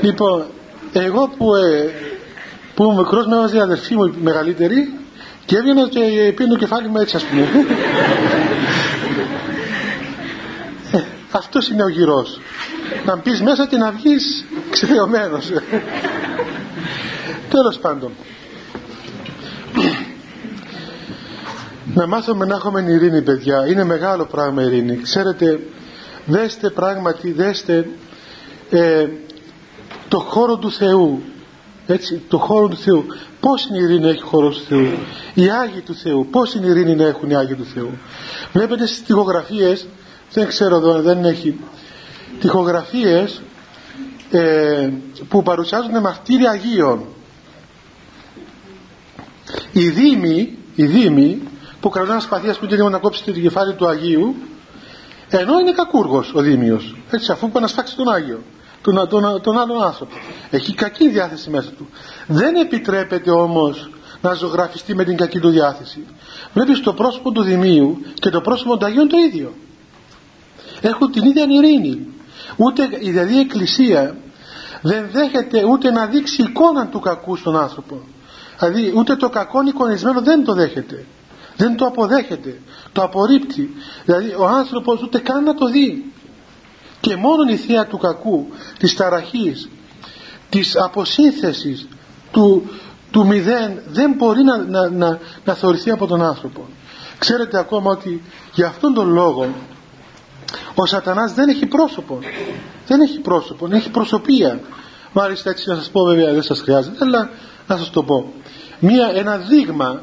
Λοιπόν 0.00 0.44
εγώ 0.92 1.32
που, 1.36 1.54
ε, 1.54 1.90
που 2.74 2.84
ήμουν 2.84 2.96
μικρός 2.96 3.26
με 3.26 3.36
έβαζε 3.36 3.56
η 3.56 3.60
αδερφή 3.60 3.94
μου 3.94 4.14
μεγαλύτερη 4.22 4.92
και 5.44 5.56
έβγαινα 5.56 5.88
και 5.88 6.32
πίνω 6.36 6.48
το 6.48 6.56
κεφάλι 6.56 6.88
μου 6.88 6.98
έτσι 6.98 7.16
ας 7.16 7.24
πούμε. 7.24 7.42
Ε, 10.92 11.02
αυτός 11.30 11.68
είναι 11.68 11.82
ο 11.82 11.88
γυρός. 11.88 12.40
Να 13.06 13.16
μπεις 13.16 13.40
μέσα 13.42 13.66
και 13.66 13.76
να 13.76 13.90
βγεις 13.90 14.44
ξεδεωμένος 14.70 15.50
τέλος 17.50 17.78
πάντων. 17.80 18.12
Να 21.94 22.06
μάθουμε 22.06 22.44
να 22.44 22.54
έχουμε 22.54 22.84
ειρήνη 22.88 23.22
παιδιά. 23.22 23.66
Είναι 23.66 23.84
μεγάλο 23.84 24.24
πράγμα 24.24 24.62
ειρήνη. 24.62 25.00
Ξέρετε 25.02 25.60
δέστε 26.28 26.70
πράγματι 26.70 27.32
δέστε 27.32 27.88
ε, 28.70 29.06
το 30.08 30.18
χώρο 30.18 30.56
του 30.56 30.72
Θεού. 30.72 31.22
Έτσι 31.86 32.22
το 32.28 32.38
χώρο 32.38 32.68
του 32.68 32.76
Θεού. 32.76 33.04
Πως 33.40 33.66
είναι 33.66 33.78
η 33.78 33.82
ειρήνη 33.82 34.08
έχει 34.08 34.22
χώρο 34.22 34.48
του 34.48 34.60
Θεού; 34.68 34.92
Οι 35.34 35.50
Άγιοι 35.50 35.80
του 35.80 35.94
Θεού. 35.94 36.26
Πως 36.30 36.54
είναι 36.54 36.66
η 36.66 36.70
ειρήνη 36.70 36.94
να 36.94 37.04
έχουν 37.04 37.30
οι 37.30 37.36
Άγιοι 37.36 37.54
του 37.54 37.66
Θεού; 37.74 37.90
Βλέπετε 38.52 38.86
στις 38.86 39.02
τυχογραφίες 39.02 39.86
δεν 40.32 40.46
ξέρω 40.46 40.76
εδώ 40.76 41.00
δεν 41.00 41.24
έχει 41.24 41.58
τυχογραφίες 42.40 43.42
ε, 44.30 44.90
που 45.28 45.42
παρουσιάζουν 45.42 46.00
μαρτύρια 46.00 46.50
Αγίων. 46.50 47.04
Οι 49.72 49.88
Δήμοι, 49.88 50.58
οι 50.74 50.84
Δήμοι 50.84 51.42
που 51.80 51.88
κρατούν 51.88 52.10
ένα 52.10 52.20
σπαθί 52.20 52.48
ας 52.48 52.58
πούμε 52.58 52.88
να 52.88 52.98
κόψει 52.98 53.24
το 53.24 53.32
κεφάλι 53.32 53.74
του 53.74 53.88
Αγίου 53.88 54.34
ενώ 55.28 55.58
είναι 55.58 55.72
κακούργος 55.72 56.32
ο 56.34 56.40
Δήμιος 56.40 56.96
έτσι 57.10 57.32
αφού 57.32 57.50
πάει 57.50 57.62
να 57.62 57.68
σφάξει 57.68 57.96
τον 57.96 58.08
Άγιο 58.08 58.42
τον, 58.82 59.08
τον, 59.08 59.40
τον 59.42 59.58
άλλον 59.58 59.82
άνθρωπο. 59.82 60.14
Έχει 60.50 60.74
κακή 60.74 61.08
διάθεση 61.08 61.50
μέσα 61.50 61.70
του. 61.70 61.88
Δεν 62.26 62.54
επιτρέπεται 62.54 63.30
όμως 63.30 63.90
να 64.20 64.34
ζωγραφιστεί 64.34 64.94
με 64.94 65.04
την 65.04 65.16
κακή 65.16 65.40
του 65.40 65.50
διάθεση. 65.50 66.06
Βλέπεις 66.52 66.80
το 66.80 66.92
πρόσωπο 66.92 67.32
του 67.32 67.42
Δημίου 67.42 68.00
και 68.14 68.30
το 68.30 68.40
πρόσωπο 68.40 68.76
του 68.76 68.86
Αγίου 68.86 69.06
το 69.06 69.16
ίδιο. 69.16 69.54
Έχουν 70.80 71.12
την 71.12 71.24
ίδια 71.24 71.44
ειρήνη. 71.48 72.06
Ούτε 72.56 72.86
δηλαδή 72.86 73.34
η 73.34 73.38
Εκκλησία 73.38 74.16
δεν 74.82 75.08
δέχεται 75.12 75.64
ούτε 75.64 75.90
να 75.90 76.06
δείξει 76.06 76.42
εικόνα 76.42 76.86
του 76.86 77.00
κακού 77.00 77.36
στον 77.36 77.56
άνθρωπο. 77.56 78.00
Δηλαδή 78.58 78.92
ούτε 78.96 79.16
το 79.16 79.28
κακό 79.28 79.62
εικονισμένο 79.62 80.20
δεν 80.20 80.44
το 80.44 80.54
δέχεται 80.54 81.04
δεν 81.58 81.76
το 81.76 81.86
αποδέχεται. 81.86 82.60
Το 82.92 83.02
απορρίπτει. 83.02 83.74
Δηλαδή 84.04 84.34
ο 84.38 84.46
άνθρωπος 84.46 85.02
ούτε 85.02 85.18
καν 85.18 85.44
να 85.44 85.54
το 85.54 85.66
δει. 85.66 86.12
Και 87.00 87.16
μόνο 87.16 87.50
η 87.50 87.56
θεία 87.56 87.86
του 87.86 87.98
κακού 87.98 88.46
της 88.78 88.94
ταραχής 88.94 89.68
της 90.48 90.76
αποσύνθεσης 90.76 91.88
του, 92.30 92.70
του 93.10 93.26
μηδέν 93.26 93.82
δεν 93.88 94.12
μπορεί 94.12 94.42
να, 94.42 94.56
να, 94.56 94.88
να, 94.90 95.18
να 95.44 95.54
θεωρηθεί 95.54 95.90
από 95.90 96.06
τον 96.06 96.22
άνθρωπο. 96.22 96.66
Ξέρετε 97.18 97.58
ακόμα 97.58 97.90
ότι 97.90 98.22
για 98.54 98.66
αυτόν 98.66 98.94
τον 98.94 99.08
λόγο 99.08 99.54
ο 100.74 100.86
σατανάς 100.86 101.34
δεν 101.34 101.48
έχει 101.48 101.66
πρόσωπο. 101.66 102.18
Δεν 102.86 103.00
έχει 103.00 103.18
πρόσωπο, 103.18 103.68
έχει 103.70 103.90
προσωπία. 103.90 104.60
Μάλιστα 105.12 105.50
έτσι 105.50 105.68
να 105.68 105.74
σας 105.74 105.90
πω 105.90 106.04
βέβαια 106.04 106.32
δεν 106.32 106.42
σας 106.42 106.60
χρειάζεται 106.60 106.96
αλλά 107.00 107.30
να 107.66 107.76
σας 107.76 107.90
το 107.90 108.02
πω. 108.02 108.32
Μία, 108.78 109.10
ένα 109.14 109.36
δείγμα 109.36 110.02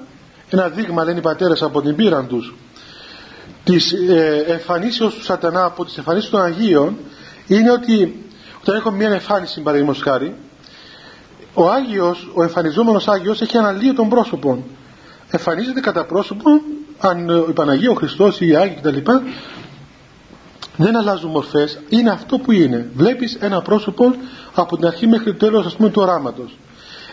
ένα 0.50 0.70
δείγμα 0.70 1.04
λένε 1.04 1.18
οι 1.18 1.22
πατέρες 1.22 1.62
από 1.62 1.82
την 1.82 1.96
πείραν 1.96 2.28
τους 2.28 2.56
της 3.64 3.92
ε, 3.92 4.46
εμφανίσεως 4.48 5.14
του 5.14 5.24
σατανά 5.24 5.64
από 5.64 5.86
τις 5.86 5.98
εμφανίσεις 5.98 6.30
των 6.30 6.42
Αγίων 6.42 6.98
είναι 7.48 7.72
ότι 7.72 8.26
και 8.62 8.72
έχω 8.72 8.92
μια 8.92 9.10
εμφάνιση 9.10 9.62
παραδείγματος 9.62 10.02
χάρη 10.02 10.36
ο 11.56 11.70
Άγιος, 11.70 12.32
ο 12.34 12.44
εμφανιζόμενος 12.44 13.08
Άγιος 13.08 13.42
έχει 13.42 13.58
αναλύει 13.58 13.94
τον 13.94 14.10
πρόσωπο. 14.10 14.64
Εμφανίζεται 15.30 15.80
κατά 15.80 16.06
πρόσωπο 16.06 16.50
αν 17.00 17.28
η 17.50 17.54
Παναγία, 17.54 17.92
ο 17.92 17.94
Χριστός 17.94 18.42
ή 18.42 18.48
οι 18.48 18.56
Άγιοι 18.56 18.76
κτλ. 18.82 19.12
Δεν 20.78 20.98
αλλάζουν 20.98 21.30
μορφές. 21.30 21.80
Είναι 21.90 22.10
αυτό 22.10 22.38
που 22.38 22.52
είναι. 22.52 22.90
Βλέπεις 22.96 23.38
ένα 23.40 23.62
πρόσωπο 23.62 24.16
από 24.54 24.76
την 24.78 24.86
αρχή 24.86 25.08
μέχρι 25.08 25.34
το 25.34 25.46
τέλος 25.46 25.66
ας 25.66 25.76
πούμε 25.76 25.90
του 25.90 26.02
οράματος 26.02 26.58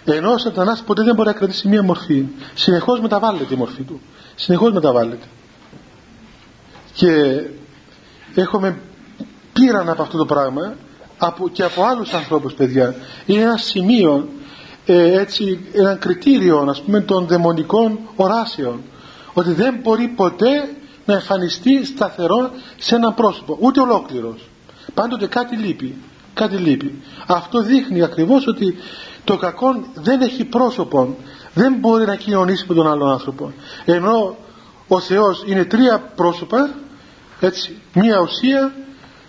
ενώ 0.05 0.33
ο 0.33 0.39
σατανάς 0.39 0.83
ποτέ 0.83 1.03
δεν 1.03 1.15
μπορεί 1.15 1.29
να 1.29 1.35
κρατήσει 1.35 1.69
μία 1.69 1.83
μορφή. 1.83 2.25
Συνεχώς 2.55 3.01
μεταβάλλεται 3.01 3.55
η 3.55 3.57
μορφή 3.57 3.83
του. 3.83 4.01
Συνεχώς 4.35 4.73
μεταβάλλεται. 4.73 5.27
Και 6.95 7.41
έχουμε 8.35 8.79
πήραν 9.53 9.89
από 9.89 10.03
αυτό 10.03 10.19
το 10.19 10.25
πράγμα 10.25 10.75
από, 11.19 11.49
και 11.49 11.63
από 11.63 11.85
άλλους 11.85 12.13
ανθρώπους 12.13 12.55
παιδιά. 12.55 12.95
Είναι 13.27 13.43
ένα 13.43 13.57
σημείο 13.57 14.29
ε, 14.87 15.21
έτσι 15.21 15.61
ένα 15.73 15.95
κριτήριο 15.95 16.67
ας 16.69 16.83
πούμε 16.83 17.01
των 17.01 17.27
δαιμονικών 17.27 17.99
οράσεων 18.17 18.81
ότι 19.33 19.53
δεν 19.53 19.79
μπορεί 19.83 20.09
ποτέ 20.09 20.69
να 21.05 21.15
εμφανιστεί 21.15 21.85
σταθερό 21.85 22.51
σε 22.79 22.95
ένα 22.95 23.13
πρόσωπο 23.13 23.57
ούτε 23.61 23.81
ολόκληρος. 23.81 24.49
Πάντοτε 24.95 25.27
κάτι 25.27 25.57
λείπει 25.57 25.95
κάτι 26.35 26.57
λείπει. 26.57 27.03
Αυτό 27.27 27.63
δείχνει 27.63 28.03
ακριβώς 28.03 28.47
ότι 28.47 28.77
το 29.25 29.37
κακό 29.37 29.85
δεν 29.95 30.21
έχει 30.21 30.45
πρόσωπο 30.45 31.17
δεν 31.55 31.75
μπορεί 31.75 32.07
να 32.07 32.17
κοινωνήσει 32.17 32.65
με 32.69 32.75
τον 32.75 32.89
άλλον 32.89 33.11
άνθρωπο. 33.11 33.53
Ενώ 33.85 34.37
ο 34.89 35.01
Θεός 35.01 35.43
είναι 35.47 35.65
τρία 35.65 35.99
πρόσωπα 35.99 36.71
έτσι 37.41 37.81
μία 37.93 38.21
ουσία 38.21 38.73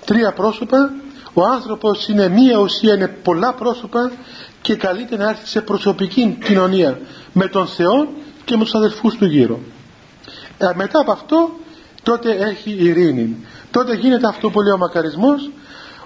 τρία 0.06 0.34
πρόσωπα. 0.34 0.94
Ο 1.34 1.44
άνθρωπος 1.46 2.08
είναι 2.08 2.28
μία 2.28 2.58
ουσία 2.58 2.94
είναι 2.94 3.08
πολλά 3.08 3.54
πρόσωπα 3.54 4.12
και 4.62 4.76
καλείται 4.76 5.18
να 5.18 5.30
έρθει 5.30 5.48
σε 5.48 5.62
προσωπική 5.62 6.38
κοινωνία 6.46 7.00
με 7.34 7.48
τον 7.48 7.68
Θεό 7.68 8.08
και 8.46 8.58
με 8.58 8.64
τους 8.64 8.74
αδελφούς 8.74 9.16
του 9.18 9.26
γύρω. 9.26 9.60
Ε, 10.58 10.70
μετά 10.76 11.00
από 11.00 11.12
αυτό 11.12 11.50
τότε 12.04 12.32
έχει 12.32 12.72
ειρήνη. 12.72 13.46
Τότε 13.72 13.96
γίνεται 13.96 14.28
αυτό 14.28 14.50
που 14.50 14.62
λέει 14.62 14.74
ο 14.74 14.78
μακαρισμός 14.78 15.50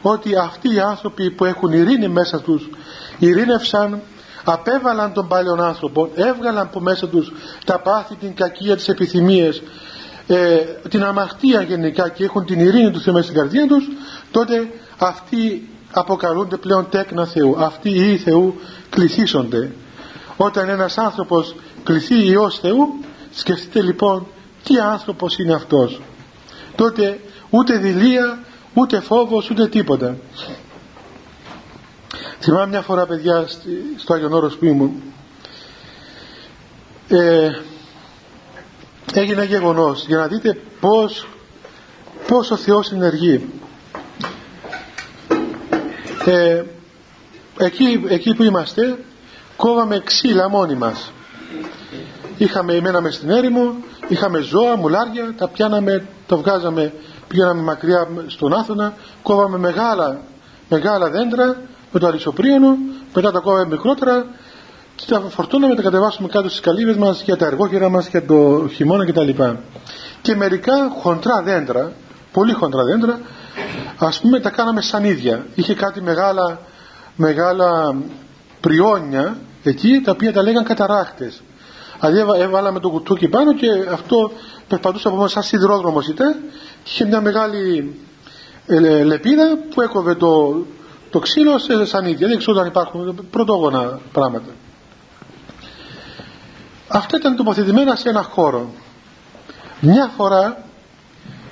ότι 0.02 0.36
αυτοί 0.36 0.74
οι 0.74 0.80
άνθρωποι 0.80 1.32
που 1.32 1.46
έχουν 1.46 1.72
ειρήνη 1.72 2.08
μέσα 2.08 2.42
τους 2.42 2.70
ειρήνευσαν 3.20 4.02
απέβαλαν 4.44 5.14
τον 5.14 5.28
παλιόν 5.28 5.62
άνθρωπο 5.62 6.10
έβγαλαν 6.16 6.64
από 6.64 6.80
μέσα 6.80 7.08
τους 7.08 7.32
τα 7.66 7.80
πάθη, 7.80 8.16
την 8.16 8.36
κακία, 8.36 8.76
τις 8.76 8.88
επιθυμίες 8.88 9.62
ε, 10.28 10.58
την 10.90 11.04
αμαρτία 11.04 11.62
γενικά 11.62 12.10
και 12.10 12.24
έχουν 12.24 12.46
την 12.46 12.60
ειρήνη 12.60 12.92
του 12.92 13.00
Θεού 13.00 13.14
μέσα 13.14 13.26
στην 13.26 13.38
καρδία 13.40 13.68
τους 13.68 13.88
τότε 14.32 14.68
αυτοί 14.98 15.70
αποκαλούνται 15.92 16.58
πλέον 16.58 16.90
τέκνα 16.90 17.26
Θεού. 17.26 17.56
Αυτοί 17.60 17.90
οι 17.90 17.96
Υιοί 17.96 18.18
Θεού 18.18 18.56
κληθήσονται. 18.90 19.72
Όταν 20.38 20.70
ένας 20.70 20.98
άνθρωπος 20.98 21.56
κληθεί 21.84 22.26
Υιός 22.26 22.60
Θεού 22.60 23.00
σκεφτείτε 23.36 23.82
λοιπόν 23.82 24.28
τι 24.64 24.80
άνθρωπος 24.80 25.38
είναι 25.38 25.54
αυτός. 25.54 26.02
Τότε 26.76 27.20
ούτε 27.50 27.78
δηλία 27.78 28.40
ούτε 28.74 29.00
φόβος 29.00 29.50
ούτε 29.50 29.68
τίποτα 29.68 30.18
θυμάμαι 32.40 32.68
μια 32.68 32.82
φορά 32.82 33.06
παιδιά 33.06 33.48
στο 33.98 34.14
Άγιον 34.14 34.34
Όρος 34.34 34.58
που 34.58 34.66
ήμουν 34.66 35.02
ε, 37.08 37.52
έγινε 39.14 39.46
γεγονός 39.46 40.06
για 40.06 40.18
να 40.18 40.28
δείτε 40.28 40.62
πως 40.80 41.28
πως 42.28 42.52
ο 42.52 42.56
Θεός 42.56 42.92
ενεργεί 42.92 43.50
ε, 46.26 46.64
εκεί, 47.58 48.06
εκεί 48.08 48.36
που 48.36 48.44
είμαστε 48.44 48.98
κόβαμε 49.56 50.00
ξύλα 50.04 50.50
μόνοι 50.50 50.76
μας. 50.76 51.12
Είχαμε 52.38 52.82
μέναμε 52.82 53.12
στην 53.12 53.30
έρημο 53.30 53.76
είχαμε 54.08 54.40
ζώα, 54.40 54.76
μουλάρια 54.76 55.34
τα 55.38 55.48
πιάναμε, 55.48 56.08
τα 56.28 56.36
βγάζαμε 56.36 56.94
πήγαμε 57.28 57.62
μακριά 57.62 58.08
στον 58.28 58.54
Άθωνα 58.54 58.94
κόβαμε 59.24 59.58
μεγάλα, 59.58 60.20
μεγάλα 60.70 61.10
δέντρα 61.10 61.58
με 61.92 62.00
το 62.00 62.08
αλυσοπρίωνο 62.08 62.78
μετά 63.14 63.32
τα 63.32 63.40
κόβαμε 63.40 63.66
μικρότερα 63.66 64.26
και 64.96 65.06
τα 65.08 65.20
φορτώναμε 65.20 65.76
τα 65.76 65.82
κατεβάσουμε 65.82 66.28
κάτω 66.28 66.50
στις 66.50 66.60
καλύβες 66.60 66.96
μας 66.96 67.22
για 67.22 67.38
τα 67.38 67.46
εργόχειρα 67.46 67.90
μας 67.90 68.08
για 68.08 68.26
το 68.26 68.68
χειμώνα 68.74 69.06
κτλ. 69.06 69.30
Και, 69.30 69.54
και 70.22 70.36
μερικά 70.36 70.90
χοντρά 71.02 71.42
δέντρα 71.42 71.92
πολύ 72.32 72.54
χοντρά 72.54 72.84
δέντρα 72.84 73.20
ας 73.98 74.20
πούμε 74.20 74.40
τα 74.40 74.50
κάναμε 74.50 74.82
σαν 74.82 75.04
ίδια. 75.04 75.46
Είχε 75.56 75.74
κάτι 75.74 76.02
μεγάλα 76.02 76.60
μεγάλα 77.16 77.96
πριόνια 78.62 79.38
εκεί 79.64 80.02
τα 80.06 80.12
οποία 80.12 80.34
τα 80.34 80.44
λέγαν 80.44 80.64
καταράχτες. 80.64 81.42
Δηλαδή 82.02 82.42
έβαλαμε 82.42 82.80
το 82.80 82.90
κουτούκι 82.90 83.28
πάνω 83.28 83.54
και 83.54 83.68
αυτό 83.92 84.32
περπατούσε 84.68 85.08
από 85.08 85.18
μας 85.18 85.32
σαν 85.32 85.44
σιδηρόδρομος 85.44 86.08
είτε 86.08 86.24
και 86.84 86.90
είχε 86.94 87.06
μια 87.06 87.22
μεγάλη 87.22 87.96
ε, 88.68 89.04
λεπίδα 89.04 89.58
που 89.74 89.82
έκοβε 89.82 90.16
το, 90.16 90.66
το 91.18 91.24
ξύλο 91.24 91.60
σε 91.60 91.86
σανίδια. 91.86 92.28
Δεν 92.28 92.38
ξέρω 92.38 92.60
αν 92.60 92.68
υπάρχουν 92.68 93.28
πρωτόγωνα 93.30 94.00
πράγματα. 94.12 94.52
Αυτά 96.88 97.18
ήταν 97.18 97.36
τοποθετημένα 97.36 97.96
σε 97.96 98.10
ένα 98.10 98.24
χώρο. 98.24 98.70
Μια 99.80 100.12
φορά 100.18 100.64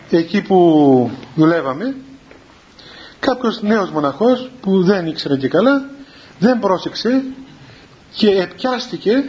εκεί 0.09 0.41
που 0.41 1.09
δουλεύαμε 1.35 1.95
κάποιος 3.19 3.61
νέος 3.61 3.89
μοναχός 3.89 4.51
που 4.61 4.83
δεν 4.83 5.07
ήξερε 5.07 5.37
και 5.37 5.47
καλά 5.47 5.89
δεν 6.39 6.59
πρόσεξε 6.59 7.23
και 8.15 8.29
επιάστηκε 8.29 9.23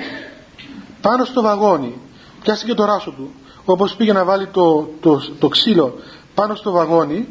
πάνω 1.00 1.24
στο 1.24 1.42
βαγόνι 1.42 2.00
πιάστηκε 2.42 2.74
το 2.74 2.84
ράσο 2.84 3.10
του 3.10 3.34
όπως 3.64 3.94
πήγε 3.94 4.12
να 4.12 4.24
βάλει 4.24 4.46
το, 4.46 4.88
το, 5.00 5.22
το 5.38 5.48
ξύλο 5.48 5.98
πάνω 6.34 6.54
στο 6.54 6.70
βαγόνι 6.70 7.28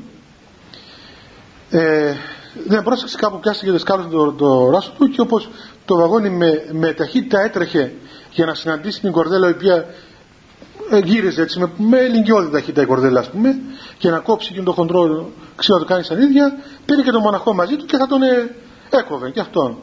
ε, 1.70 2.13
δεν 2.68 2.84
πρόσεξε 2.84 3.18
κάπου 3.18 3.39
πιάστηκε 3.39 3.72
το 3.72 3.78
σκάλος 3.78 4.08
το, 4.12 4.32
το 4.32 4.70
ράσο 4.70 4.91
του 4.98 5.10
και 5.10 5.22
όπως 5.22 5.50
το 5.86 5.96
βαγόνι 5.96 6.30
με, 6.30 6.65
με 6.72 6.94
ταχύτητα 6.94 7.39
έτρεχε 7.41 7.94
για 8.32 8.46
να 8.46 8.54
συναντήσει 8.54 9.00
την 9.00 9.12
κορδέλα 9.12 9.48
η 9.48 9.52
οποία 9.52 9.86
ε, 10.91 11.00
γύριζε 11.00 11.41
έτσι 11.41 11.60
με, 11.60 11.72
με 11.78 11.98
ελεγγυώδη 11.98 12.52
ταχύτητα 12.52 12.82
η 12.82 12.86
κορδέλα 12.86 13.20
ας 13.20 13.30
πούμε 13.30 13.60
και 13.98 14.10
να 14.10 14.20
κόψει 14.20 14.54
και 14.54 14.62
το 14.62 14.72
χοντρό 14.72 15.30
ξύλο 15.56 15.78
να 15.78 15.84
το 15.86 15.89
κάνει 15.94 16.04
σαν 16.04 16.22
ίδια 16.22 16.58
πήρε 16.86 17.02
και 17.02 17.12
τον 17.12 17.22
μοναχό 17.22 17.54
μαζί 17.54 17.76
του 17.76 17.86
και 17.86 17.98
θα 17.98 18.08
τον 18.08 18.22
ε, 18.22 18.56
έκοβε 18.89 19.30
και 19.30 19.39
αυτόν. 19.39 19.78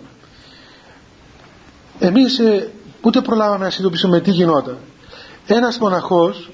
Εμείς 1.98 2.38
ε, 2.38 2.70
ούτε 3.00 3.20
προλάβαμε 3.20 3.64
να 3.64 3.70
συνειδητοποιήσουμε 3.70 4.20
τι 4.20 4.30
γινόταν. 4.30 4.78
Ένας 5.46 5.78
μοναχός 5.78 6.50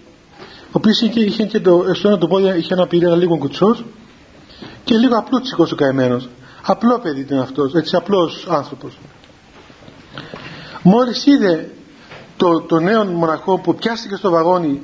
ο 0.66 0.70
οποίος 0.72 1.00
είχε, 1.00 1.20
είχε 1.20 1.44
και 1.44 1.60
το, 1.60 1.84
στο 1.94 2.08
ένα 2.08 2.18
του 2.18 2.28
πόδι 2.28 2.58
είχε 2.58 2.74
ένα 2.74 2.86
πυρήνα 2.86 3.16
λίγο 3.16 3.38
κουτσός 3.38 3.84
και 4.88 4.96
λίγο 4.96 5.16
απλούτσικος 5.18 5.72
ο 5.72 5.74
καημένος. 5.74 6.28
Απλό 6.62 6.98
παιδί 6.98 7.20
ήταν 7.20 7.38
αυτός 7.38 7.74
έτσι 7.74 7.96
απλός 7.96 8.46
άνθρωπος. 8.48 8.98
Μόλις 10.82 11.26
είδε 11.26 11.70
το, 12.36 12.60
το 12.60 12.80
νέο 12.80 13.04
μοναχό 13.04 13.58
που 13.58 13.74
πιάστηκε 13.74 14.16
στο 14.16 14.30
βαγόνι 14.30 14.82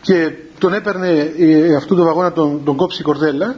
και 0.00 0.32
τον 0.58 0.74
έπαιρνε 0.74 1.10
ε, 1.38 1.74
αυτό 1.76 1.94
το 1.94 2.04
βαγόνι 2.04 2.30
τον, 2.30 2.64
τον 2.64 2.76
κόψει 2.76 3.00
η 3.00 3.04
κορδέλα 3.04 3.56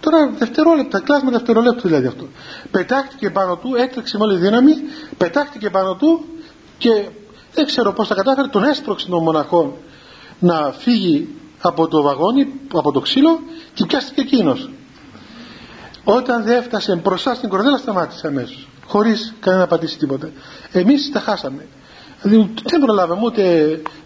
τώρα 0.00 0.30
δευτερόλεπτα, 0.38 1.00
κλάσμα 1.00 1.30
δευτερολέπτου 1.30 1.88
δηλαδή 1.88 2.06
αυτό. 2.06 2.26
Πετάχτηκε 2.70 3.30
πάνω 3.30 3.56
του, 3.56 3.74
έκλεξε 3.74 4.18
με 4.18 4.24
όλη 4.24 4.38
δύναμη 4.38 4.72
πετάχτηκε 5.16 5.70
πάνω 5.70 5.94
του 5.94 6.24
και 6.78 7.08
δεν 7.54 7.66
ξέρω 7.66 7.92
πως 7.92 8.08
τα 8.08 8.14
κατάφερε 8.14 8.48
τον 8.48 8.64
έσπρωξε 8.64 9.08
τον 9.08 9.22
μοναχό 9.22 9.78
να 10.38 10.72
φύγει 10.78 11.28
από 11.60 11.88
το 11.88 12.02
βαγόνι 12.02 12.52
από 12.72 12.92
το 12.92 13.00
ξύλο 13.00 13.40
και 13.74 13.86
πιάστηκε 13.86 14.20
εκείνος. 14.20 14.70
Όταν 16.08 16.44
δεν 16.44 16.58
έφτασε 16.58 16.96
μπροστά 16.96 17.34
στην 17.34 17.48
κορδέλα 17.48 17.76
σταμάτησε 17.76 18.26
αμέσως. 18.26 18.68
Χωρίς 18.86 19.34
κανένα 19.40 19.66
πατήσει 19.66 19.98
τίποτα. 19.98 20.30
Εμείς 20.72 21.10
τα 21.12 21.20
χάσαμε. 21.20 21.66
Δηλαδή 22.22 22.54
δεν 22.64 22.80
προλάβαμε 22.80 23.20
ούτε 23.24 23.42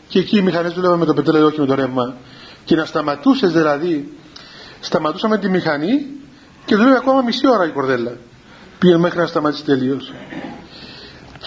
και 0.09 0.19
εκεί 0.19 0.37
οι 0.37 0.43
μηχανές 0.43 0.73
δουλεύαμε 0.73 0.99
με 0.99 1.05
το 1.05 1.15
πετρέλαιο 1.15 1.47
όχι 1.47 1.61
με 1.61 1.67
το 1.67 1.75
ρεύμα. 1.75 2.15
Και 2.65 2.77
να 2.77 2.85
σταματούσες 2.85 3.53
δηλαδή 3.53 4.17
σταματούσαμε 4.81 5.39
τη 5.39 5.49
μηχανή 5.49 6.07
και 6.65 6.77
δουλεύει 6.77 6.97
ακόμα 6.97 7.23
μισή 7.23 7.49
ώρα 7.49 7.67
η 7.67 7.71
κορδέλα 7.71 8.13
πήγε 8.79 8.97
μέχρι 8.97 9.19
να 9.19 9.27
σταματήσει 9.27 9.65
τελείως. 9.65 10.13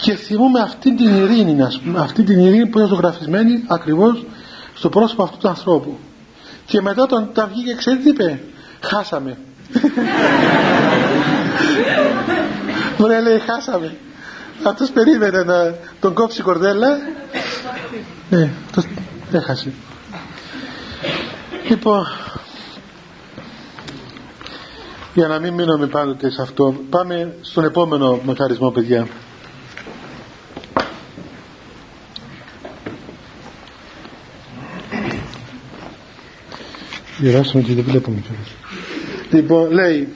Και 0.00 0.14
θυμούμε 0.14 0.60
αυτή 0.60 0.94
την 0.94 1.14
ειρήνη 1.14 1.62
αυτή 1.96 2.22
την 2.22 2.38
ειρήνη 2.38 2.66
που 2.66 2.78
είναι 2.78 2.88
ζωγραφισμένη 2.88 3.64
ακριβώς 3.66 4.24
στο 4.74 4.88
πρόσωπο 4.88 5.22
αυτού 5.22 5.38
του 5.38 5.48
ανθρώπου. 5.48 5.98
Και 6.66 6.80
μετά 6.80 7.02
όταν 7.02 7.30
τα 7.32 7.46
βγήκε 7.46 7.74
ξέρετε 7.74 8.02
τι 8.02 8.08
είπε; 8.08 8.40
Χάσαμε 8.80 9.36
Ωραία 12.98 13.20
λέει 13.20 13.38
χάσαμε. 13.38 13.96
Αυτός 14.62 14.90
περίμενε 14.90 15.42
να 15.42 15.74
τον 16.00 16.14
κόψει 16.14 16.40
η 16.40 16.44
κορδέλα. 16.44 16.88
Ναι, 18.30 18.50
το 18.72 18.84
έχασε 19.32 19.72
λοιπόν 21.68 22.06
για 25.14 25.28
να 25.28 25.38
μην 25.38 25.54
μείνουμε 25.54 25.86
πάντοτε 25.86 26.30
σε 26.30 26.42
αυτό 26.42 26.74
πάμε 26.90 27.34
στον 27.40 27.64
επόμενο 27.64 28.20
μακαρισμό 28.24 28.70
παιδιά. 28.70 29.06
Γυράσουμε 37.18 37.62
και 37.62 37.74
δεν 37.74 37.84
βλέπουμε 37.84 38.20
κιόλας. 38.20 38.63
Λοιπόν, 39.34 39.70
λέει 39.70 40.08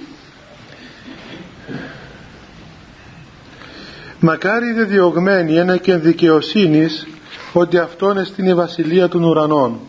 Μακάρι 4.21 4.73
δε 4.73 4.85
διωγμένη 4.85 5.57
ένα 5.57 5.77
και 5.77 5.97
δικαιοσύνης 5.97 7.07
ότι 7.53 7.79
αυτό 7.79 8.11
είναι 8.11 8.25
στην 8.25 8.57
βασιλεία 8.57 9.09
των 9.09 9.25
ουρανών. 9.25 9.81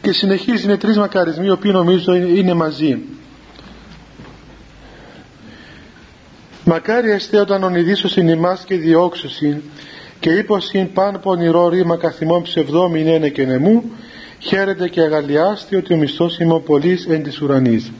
Και 0.00 0.12
συνεχίζει 0.12 0.64
είναι 0.64 0.76
τρεις 0.76 0.96
μακαρισμοί 0.96 1.46
οι 1.46 1.50
οποίοι 1.50 1.70
νομίζω 1.74 2.14
είναι 2.14 2.54
μαζί. 2.54 2.98
Μακάρι 6.64 7.10
εστέ 7.10 7.40
όταν 7.40 7.62
ονειδήσωσιν 7.62 8.28
ημάς 8.28 8.64
και 8.64 8.76
διώξωσιν 8.76 9.62
και 10.20 10.30
είπωσιν 10.30 10.92
παν 10.92 11.20
πονηρό 11.20 11.68
ρήμα 11.68 11.96
καθημών 11.96 12.42
ψευδόμη 12.42 13.00
είναι 13.00 13.28
και 13.28 13.44
νεμού 13.44 13.92
χαίρεται 14.44 14.88
και 14.88 15.00
αγαλιάστη 15.00 15.76
ότι 15.76 15.94
ο 15.94 15.96
μισθός 15.96 16.38
είμαι 16.38 16.54
ο 16.54 16.60
πολλής 16.60 17.06
εν 17.06 17.22
της 17.22 17.40
ουρανής. 17.40 17.92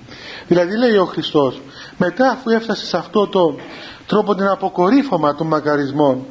Δηλαδή 0.47 0.77
λέει 0.77 0.97
ο 0.97 1.05
Χριστός 1.05 1.61
μετά 1.99 2.31
αφού 2.31 2.51
έφτασε 2.51 2.87
σε 2.87 2.97
αυτό 2.97 3.27
το 3.27 3.57
τρόπο 4.07 4.35
την 4.35 4.47
αποκορύφωμα 4.47 5.35
των 5.35 5.47
μακαρισμών 5.47 6.27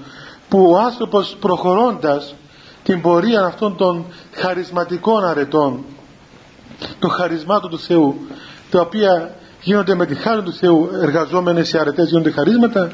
που 0.50 0.72
ο 0.72 0.78
άνθρωπος 0.78 1.38
προχωρώντας 1.40 2.36
την 2.84 3.02
πορεία 3.02 3.46
αυτών 3.46 3.76
των 3.78 4.06
χαρισματικών 4.32 5.26
αρετών 5.26 5.84
των 7.00 7.10
χαρισμάτων 7.10 7.70
του 7.70 7.80
Θεού 7.80 8.16
τα 8.70 8.82
οποία 8.82 9.36
γίνονται 9.62 9.96
με 9.96 10.06
τη 10.06 10.16
χάρη 10.16 10.42
του 10.42 10.54
Θεού 10.54 10.90
εργαζόμενες 11.02 11.68
σε 11.68 11.80
αρετές 11.80 12.10
γίνονται 12.10 12.32
χαρίσματα 12.32 12.92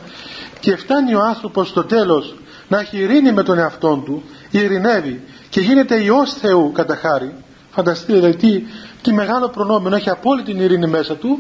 και 0.60 0.76
φτάνει 0.76 1.16
ο 1.16 1.22
άνθρωπος 1.22 1.68
στο 1.68 1.84
τέλος 1.84 2.36
να 2.68 2.80
έχει 2.80 2.98
ειρήνη 2.98 3.32
με 3.32 3.44
τον 3.44 3.58
εαυτό 3.58 4.02
του 4.06 4.24
ειρηνεύει 4.52 5.24
και 5.50 5.60
γίνεται 5.60 6.04
Υιός 6.04 6.34
Θεού 6.34 6.72
κατά 6.72 6.96
χάρη. 6.96 7.34
Φανταστείτε 7.72 8.14
δηλαδή 8.14 8.36
τι, 8.36 8.64
τι 9.02 9.14
μεγάλο 9.14 9.50
προνόμιο 9.50 9.90
να 9.90 9.96
έχει 9.96 10.10
απόλυτη 10.10 10.52
ειρήνη 10.52 10.88
μέσα 10.88 11.16
του 11.16 11.40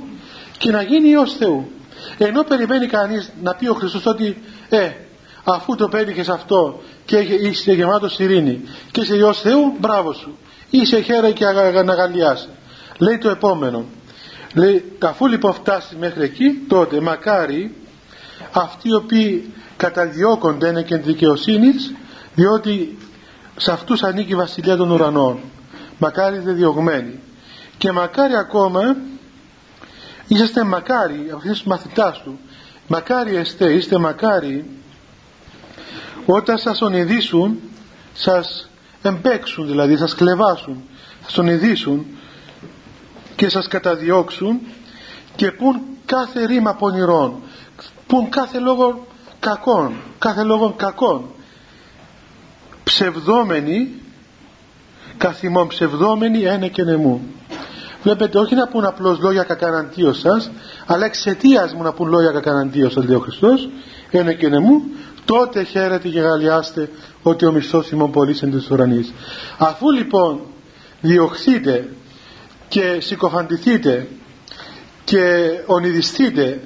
και 0.58 0.72
να 0.72 0.82
γίνει 0.82 1.10
Υιός 1.10 1.34
Θεού. 1.34 1.72
Ενώ 2.18 2.44
περιμένει 2.44 2.88
κανείς 2.88 3.32
να 3.42 3.56
πει 3.56 3.68
ο 3.68 3.74
Χριστός 3.74 4.06
ότι 4.06 4.42
ε, 4.70 4.92
αφού 5.44 5.76
το 5.76 5.88
πέτυχες 5.88 6.30
αυτό 6.30 6.82
και 7.06 7.18
είσαι 7.18 7.74
γεμάτος 7.74 8.20
ειρήνη 8.20 8.62
και 8.92 9.02
είσαι 9.02 9.16
Υιός 9.16 9.42
Θεού 9.42 9.76
μπράβο 9.80 10.14
σου. 10.14 10.38
Είσαι 10.70 11.02
χαίρε 11.02 11.32
και 11.32 11.46
αγαλιάσαι 11.46 12.50
λέει 13.00 13.18
το 13.18 13.30
επόμενο. 13.30 13.86
Λέει 14.54 14.92
αφού 15.00 15.28
λοιπόν 15.28 15.54
φτάσεις 15.54 15.98
μέχρι 16.00 16.24
εκεί 16.24 16.66
τότε 16.68 17.00
μακάρι 17.00 17.76
αυτοί 18.52 18.88
οι 18.88 18.94
οποίοι 18.94 19.54
καταδιώκονται 19.78 20.68
είναι 20.68 20.82
και 20.82 20.98
δικαιοσύνη 20.98 21.70
διότι 22.36 22.98
σε 23.62 23.72
αυτούς 23.72 24.04
ανήκει 24.04 24.32
η 24.32 24.36
βασιλεία 24.36 24.76
των 24.76 24.92
ουρανών. 24.92 25.40
Μακάρι 25.98 26.40
δε 26.40 26.52
διωγμένοι. 26.52 27.20
Και 27.78 27.92
μακάρι 27.92 28.36
ακόμα 28.36 28.96
είσαστε 30.30 30.64
μακάρι 30.64 31.32
αυτοί 31.36 31.50
τους 31.50 31.64
μαθητάς 31.64 32.22
του 32.22 32.40
μακάρι 32.88 33.36
εστέ 33.36 33.74
είστε 33.74 33.98
μακάρι 33.98 34.66
όταν 36.26 36.58
σας 36.58 36.82
ονειδήσουν 36.82 37.60
σας 38.14 38.70
εμπέξουν 39.02 39.68
δηλαδή 39.68 39.98
σας 39.98 40.16
κλεβάσουν 40.16 40.84
σας 41.24 41.38
ονειδήσουν 41.38 42.06
και 43.36 43.50
σας 43.50 43.68
καταδιώξουν 43.68 44.60
και 45.36 45.52
πουν 45.52 45.82
κάθε 46.06 46.46
ρήμα 46.46 46.74
πονηρών 46.74 47.42
πουν 48.08 48.30
κάθε 48.30 48.60
λόγο 48.60 49.08
κακών 49.40 49.94
κάθε 50.20 50.44
λόγο 50.44 50.74
κακών 50.78 51.26
ψευδόμενοι 52.90 53.88
καθημών 55.18 55.68
ψευδόμενοι 55.68 56.42
ένε 56.44 56.68
και 56.68 56.84
νεμού 56.84 57.22
βλέπετε 58.04 58.38
όχι 58.40 58.56
να 58.56 58.68
πούν 58.68 58.86
απλώς 58.86 59.20
λόγια 59.20 59.44
κακαναντίως 59.44 60.20
σας 60.20 60.52
αλλά 60.86 61.06
εξαιτίας 61.06 61.74
μου 61.74 61.84
να 61.84 61.94
πούν 61.94 62.10
λόγια 62.10 62.32
κακαναντίως 62.32 62.94
σας 62.94 63.06
λέει 63.06 63.16
ο 63.16 63.20
Χριστός 63.20 63.70
ένε 64.12 64.34
και 64.34 64.48
νεμού 64.48 64.82
τότε 65.26 65.64
χαίρετε 65.64 66.10
και 66.10 66.20
γαλιάστε 66.20 66.90
ότι 67.22 67.46
ο 67.46 67.52
μισθός 67.52 67.90
ημών 67.90 68.12
πολλής 68.12 68.42
εν 68.42 68.52
της 68.52 68.72
ουρανής. 68.72 69.14
Αφού 69.58 69.92
λοιπόν 69.92 70.40
διωχθείτε 71.02 71.90
και 72.68 72.98
συκοφαντηθείτε 73.00 74.08
και 75.04 75.50
ονειδιστείτε 75.66 76.62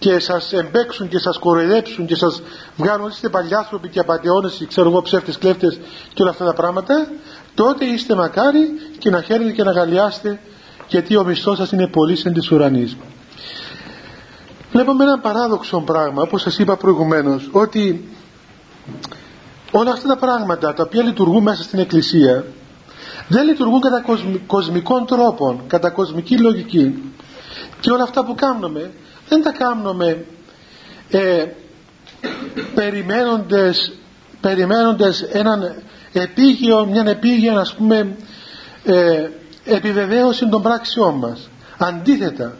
και 0.00 0.18
σας 0.18 0.52
εμπέξουν 0.52 1.08
και 1.08 1.18
σας 1.18 1.38
κοροϊδέψουν 1.38 2.06
και 2.06 2.16
σας 2.16 2.42
βγάλουν 2.76 3.04
ότι 3.04 3.14
είστε 3.14 3.28
παλιάνθρωποι 3.28 3.88
και 3.88 4.00
απαταιώνες 4.00 4.52
και 4.52 4.66
ξέρω 4.66 4.88
εγώ 4.88 5.02
ψεύτες 5.02 5.38
κλέφτες 5.38 5.80
και 6.14 6.22
όλα 6.22 6.30
αυτά 6.30 6.44
τα 6.44 6.54
πράγματα 6.54 7.08
τότε 7.54 7.84
είστε 7.84 8.14
μακάρι 8.14 8.68
και 8.98 9.10
να 9.10 9.22
χαίρετε 9.22 9.50
και 9.50 9.62
να 9.62 9.72
γαλιάστε 9.72 10.40
γιατί 10.88 11.16
ο 11.16 11.24
μισθός 11.24 11.56
σας 11.56 11.72
είναι 11.72 11.86
πολύ 11.86 12.18
εν 12.24 12.32
της 12.32 12.50
ουρανής 12.50 12.96
βλέπουμε 14.72 15.04
ένα 15.04 15.18
παράδοξο 15.18 15.80
πράγμα 15.80 16.22
όπως 16.22 16.42
σας 16.42 16.58
είπα 16.58 16.76
προηγουμένως 16.76 17.48
ότι 17.52 18.08
όλα 19.70 19.92
αυτά 19.92 20.08
τα 20.08 20.16
πράγματα 20.16 20.74
τα 20.74 20.82
οποία 20.82 21.02
λειτουργούν 21.02 21.42
μέσα 21.42 21.62
στην 21.62 21.78
Εκκλησία 21.78 22.44
δεν 23.28 23.44
λειτουργούν 23.46 23.80
κατά 23.80 24.04
κοσμικών 24.46 25.06
τρόπων 25.06 25.60
κατά 25.66 25.90
κοσμική 25.90 26.38
λογική. 26.38 27.12
Και 27.80 27.90
όλα 27.90 28.02
αυτά 28.02 28.24
που 28.24 28.34
κάνουμε 28.34 28.90
δεν 29.30 29.42
τα 29.42 29.52
κάνουμε 29.52 30.24
ε, 31.10 31.44
περιμένοντες, 32.74 33.92
περιμένοντες 34.40 35.22
έναν 35.22 35.74
επίγειο, 36.12 36.86
μια 36.86 37.04
επίγεια 37.06 37.58
ας 37.58 37.74
πούμε 37.74 38.16
ε, 38.84 39.28
επιβεβαίωση 39.64 40.48
των 40.48 40.62
πράξεών 40.62 41.14
μας. 41.14 41.48
Αντίθετα 41.78 42.56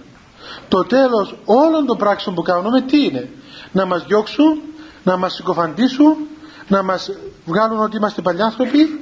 το 0.68 0.84
τέλος 0.84 1.36
όλων 1.44 1.86
των 1.86 1.96
πράξεων 1.96 2.34
που 2.34 2.42
κάνουμε 2.42 2.80
τι 2.80 3.04
είναι; 3.04 3.28
Να 3.72 3.86
μας 3.86 4.04
διώξουν 4.06 4.60
να 5.02 5.16
μας 5.16 5.34
συκοφαντήσουν 5.34 6.16
να 6.68 6.82
μας 6.82 7.10
βγάλουν 7.44 7.82
ότι 7.82 7.96
είμαστε 7.96 8.22
παλιάνθρωποι 8.22 9.00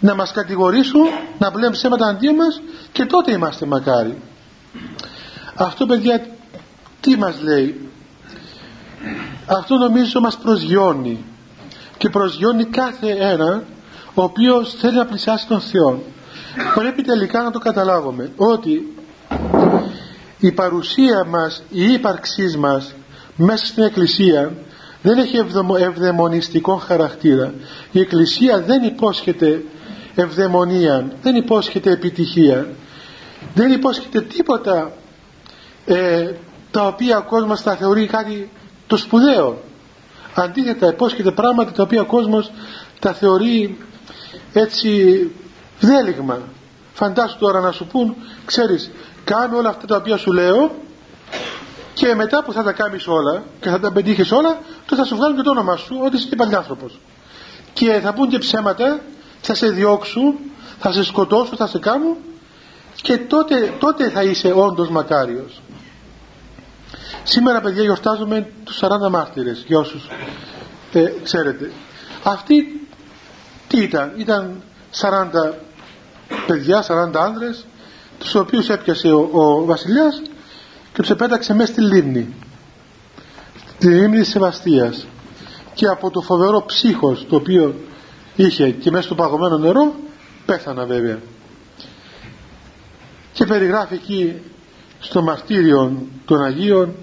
να 0.00 0.14
μας 0.14 0.32
κατηγορήσουν 0.32 1.06
να 1.38 1.50
πλέουν 1.50 1.72
ψέματα 1.72 2.06
αντί 2.06 2.32
μας 2.32 2.60
και 2.92 3.04
τότε 3.04 3.32
είμαστε 3.32 3.66
μακάρι. 3.66 4.18
Αυτό 5.54 5.86
παιδιά 5.86 6.26
τι 7.00 7.16
μας 7.16 7.40
λέει; 7.42 7.88
Αυτό 9.46 9.76
νομίζω 9.76 10.20
μας 10.20 10.36
προσγειώνει 10.36 11.24
και 11.98 12.08
προσγειώνει 12.08 12.64
κάθε 12.64 13.16
ένα 13.18 13.62
ο 14.14 14.22
οποίος 14.22 14.74
θέλει 14.74 14.96
να 14.96 15.06
πλησιάσει 15.06 15.46
τον 15.46 15.60
Θεό. 15.60 16.02
Πρέπει 16.74 17.02
τελικά 17.02 17.42
να 17.42 17.50
το 17.50 17.58
καταλάβουμε 17.58 18.32
ότι 18.36 18.96
η 20.38 20.52
παρουσία 20.52 21.24
μας 21.24 21.62
η 21.70 21.92
ύπαρξή 21.92 22.56
μας 22.58 22.94
μέσα 23.36 23.66
στην 23.66 23.82
Εκκλησία 23.82 24.52
δεν 25.02 25.18
έχει 25.18 25.36
ευδαιμονιστικό 25.78 26.76
χαρακτήρα. 26.76 27.54
Η 27.92 28.00
Εκκλησία 28.00 28.60
δεν 28.60 28.82
υπόσχεται 28.82 29.62
ευδαιμονία 30.14 31.12
δεν 31.22 31.34
υπόσχεται 31.34 31.90
επιτυχία 31.90 32.68
δεν 33.54 33.70
υπόσχεται 33.72 34.20
τίποτα 34.20 34.92
ε, 35.86 36.30
τα 36.70 36.86
οποία 36.86 37.18
ο 37.18 37.22
κόσμος 37.22 37.62
τα 37.62 37.76
θεωρεί 37.76 38.06
κάτι 38.06 38.50
το 38.86 38.96
σπουδαίο. 38.96 39.62
Αντίθετα 40.34 40.88
υπόσχεται 40.88 41.30
πράγματα 41.30 41.72
τα 41.72 41.82
οποία 41.82 42.00
ο 42.00 42.04
κόσμος 42.04 42.50
τα 42.98 43.12
θεωρεί 43.12 43.78
έτσι 44.52 45.30
βδέλιγμα 45.80 46.38
φαντάσου 46.92 47.38
τώρα 47.38 47.60
να 47.60 47.72
σου 47.72 47.86
πούν 47.86 48.16
ξέρεις 48.44 48.90
κάνω 49.24 49.56
όλα 49.56 49.68
αυτά 49.68 49.86
τα 49.86 49.96
οποία 49.96 50.16
σου 50.16 50.32
λέω 50.32 50.70
και 51.94 52.14
μετά 52.14 52.42
που 52.44 52.52
θα 52.52 52.62
τα 52.62 52.72
κάνεις 52.72 53.06
όλα 53.06 53.42
και 53.60 53.68
θα 53.68 53.80
τα 53.80 53.92
πετύχεις 53.92 54.32
όλα 54.32 54.58
τότε 54.86 55.02
θα 55.02 55.04
σου 55.04 55.16
βγάλουν 55.16 55.36
και 55.36 55.42
το 55.42 55.50
όνομα 55.50 55.76
σου 55.76 56.00
ότι 56.04 56.16
είσαι 56.16 56.28
και 56.28 56.36
παλιάνθρωπος. 56.36 56.98
Και 57.72 58.00
θα 58.02 58.12
πούν 58.12 58.28
και 58.28 58.38
ψέματα 58.38 59.00
θα 59.40 59.54
σε 59.54 59.70
διώξουν 59.70 60.34
θα 60.78 60.92
σε 60.92 61.04
σκοτώσουν, 61.04 61.56
θα 61.56 61.66
σε 61.66 61.78
κάνουν 61.78 62.16
και 63.02 63.18
τότε, 63.18 63.74
τότε 63.78 64.10
θα 64.10 64.22
είσαι 64.22 64.52
όντως 64.52 64.88
μακάριος 64.88 65.60
Σήμερα 67.22 67.60
παιδιά 67.60 67.82
γιορτάζουμε 67.82 68.48
τους 68.64 68.78
40 68.80 69.10
μάρτυρες 69.10 69.64
για 69.66 69.78
όσους 69.78 70.08
ε, 70.92 71.12
ξέρετε. 71.22 71.70
Αυτοί 72.22 72.86
τι 73.68 73.82
ήταν, 73.82 74.12
ήταν 74.16 74.62
40 75.00 75.30
παιδιά, 76.46 76.84
40 76.88 77.10
άνδρες 77.14 77.66
τους 78.18 78.34
οποίους 78.34 78.68
έπιασε 78.68 79.08
ο, 79.08 79.28
ο 79.32 79.64
βασιλιάς 79.64 80.22
και 80.92 81.02
τους 81.02 81.10
επέταξε 81.10 81.54
μέσα 81.54 81.72
στη 81.72 81.80
λίμνη 81.80 82.34
τη 83.78 83.86
λίμνη 83.86 84.18
της 84.18 84.28
Σεβαστίας 84.28 85.06
και 85.74 85.86
από 85.86 86.10
το 86.10 86.20
φοβερό 86.20 86.64
ψύχος 86.66 87.26
το 87.28 87.36
οποίο 87.36 87.74
είχε 88.36 88.70
και 88.70 88.90
μέσα 88.90 89.04
στο 89.04 89.14
παγωμένο 89.14 89.58
νερό 89.58 89.94
πέθανα 90.46 90.86
βέβαια 90.86 91.18
και 93.32 93.46
περιγράφει 93.46 93.94
εκεί 93.94 94.42
στο 95.00 95.22
μαρτύριο 95.22 96.06
των 96.24 96.42
Αγίων 96.42 96.94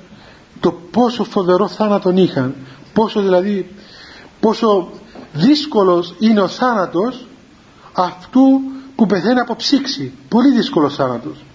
το 0.59 0.71
πόσο 0.91 1.23
φοβερό 1.23 1.67
θάνατον 1.67 2.17
είχαν 2.17 2.55
πόσο 2.93 3.21
δηλαδή 3.21 3.75
πόσο 4.39 4.89
δύσκολος 5.33 6.15
είναι 6.19 6.41
ο 6.41 6.47
θάνατος 6.47 7.27
αυτού 7.93 8.41
που 8.95 9.05
πεθαίνει 9.05 9.39
από 9.39 9.55
ψήξη. 9.55 10.13
Πολύ 10.29 10.51
δύσκολος 10.51 10.95
θάνατος. 10.95 11.45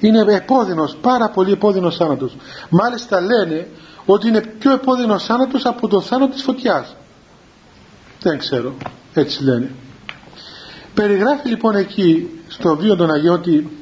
Είναι 0.00 0.24
επώδυνος 0.34 0.96
πάρα 1.00 1.28
πολύ 1.28 1.52
επώδυνος 1.52 1.96
θάνατος. 1.96 2.36
Μάλιστα 2.70 3.20
λένε 3.20 3.68
ότι 4.06 4.28
είναι 4.28 4.40
πιο 4.40 4.72
επώδυνος 4.72 5.24
θάνατος 5.24 5.64
από 5.66 5.88
το 5.88 6.00
θάνατο 6.00 6.32
της 6.32 6.42
φωτιάς. 6.42 6.96
Δεν 8.20 8.38
ξέρω. 8.38 8.74
Έτσι 9.14 9.44
λένε. 9.44 9.70
Περιγράφει 10.94 11.48
λοιπόν 11.48 11.74
εκεί 11.76 12.30
στο 12.48 12.76
βίο 12.76 12.96
των 12.96 13.10
Αγίων 13.10 13.34
ότι 13.34 13.77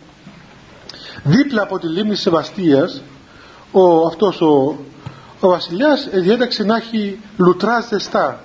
δίπλα 1.27 1.63
από 1.63 1.79
τη 1.79 1.87
λίμνη 1.87 2.15
Σεβαστίας 2.15 3.03
ο, 3.73 4.07
αυτός 4.07 4.41
ο, 4.41 4.79
ο 5.41 5.49
βασιλιάς 5.49 6.09
διέταξε 6.13 6.65
να 6.65 6.77
έχει 6.77 7.21
λουτρά 7.37 7.81
ζεστά 7.81 8.45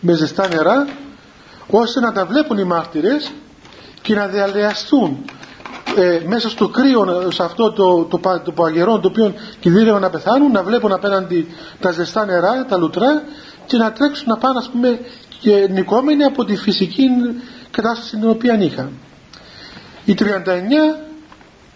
με 0.00 0.12
ζεστά 0.12 0.48
νερά 0.48 0.86
ώστε 1.70 2.00
να 2.00 2.12
τα 2.12 2.26
βλέπουν 2.26 2.58
οι 2.58 2.64
μάρτυρες 2.64 3.32
και 4.02 4.14
να 4.14 4.26
διαλεαστούν 4.26 5.24
ε, 5.96 6.20
μέσα 6.26 6.48
στο 6.48 6.68
κρύο 6.68 7.30
σε 7.30 7.42
αυτό 7.42 7.72
το, 7.72 8.04
το, 8.04 8.18
το, 8.18 8.40
το 8.44 8.52
παγερό 8.52 8.98
το 8.98 9.08
οποίο 9.08 9.34
κινδύνευαν 9.60 10.00
να 10.00 10.10
πεθάνουν 10.10 10.52
να 10.52 10.62
βλέπουν 10.62 10.92
απέναντι 10.92 11.46
τα 11.80 11.90
ζεστά 11.90 12.24
νερά, 12.24 12.64
τα 12.68 12.76
λουτρά 12.76 13.22
και 13.66 13.76
να 13.76 13.92
τρέξουν 13.92 14.26
να 14.28 14.36
πάνε 14.36 14.58
ας 14.58 14.68
πούμε 14.68 15.00
και 15.40 15.68
νικόμενοι 15.70 16.24
από 16.24 16.44
τη 16.44 16.56
φυσική 16.56 17.06
κατάσταση 17.70 18.16
την 18.16 18.28
οποία 18.28 18.62
είχαν. 18.62 18.90
Οι 20.04 20.14
39 20.18 20.24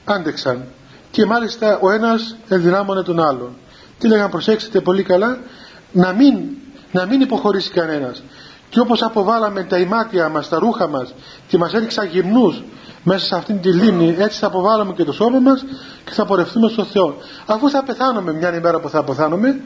άντεξαν 0.09 0.65
και 1.11 1.27
μάλιστα 1.27 1.79
ο 1.83 1.91
ένας 1.91 2.37
ενδυνάμωνε 2.49 3.03
τον 3.03 3.21
άλλον. 3.21 3.57
Τι 3.99 4.09
λέγαν 4.09 4.31
προσέξτε 4.31 4.81
πολύ 4.81 5.03
καλά 5.03 5.39
να 5.93 6.13
μην, 6.13 6.35
να 6.93 7.07
μην 7.07 7.21
υποχωρήσει 7.21 7.71
κανένας. 7.71 8.23
Και 8.69 8.81
όπως 8.81 9.03
αποβάλαμε 9.03 9.63
τα 9.63 9.79
ημάτια 9.79 10.29
μας, 10.29 10.49
τα 10.49 10.59
ρούχα 10.59 10.89
μας 10.89 11.15
και 11.49 11.59
μας 11.59 11.75
έριξαν 11.75 12.07
γυμνούς 12.07 12.63
μέσα 13.03 13.27
σε 13.27 13.37
αυτήν 13.37 13.61
τη 13.61 13.73
λίμνη 13.73 14.17
έτσι 14.19 14.39
θα 14.39 14.47
αποβάλουμε 14.47 14.93
και 14.93 15.05
το 15.05 15.13
σώμα 15.13 15.39
μας 15.39 15.65
και 16.05 16.13
θα 16.13 16.25
πορευτούμε 16.25 16.69
στο 16.69 16.85
Θεό. 16.85 17.17
Αφού 17.47 17.71
θα 17.71 17.83
πεθάνουμε 17.83 18.33
μια 18.33 18.55
ημέρα 18.55 18.81
που 18.81 18.89
θα 18.89 19.05
πεθάνουμε 19.05 19.61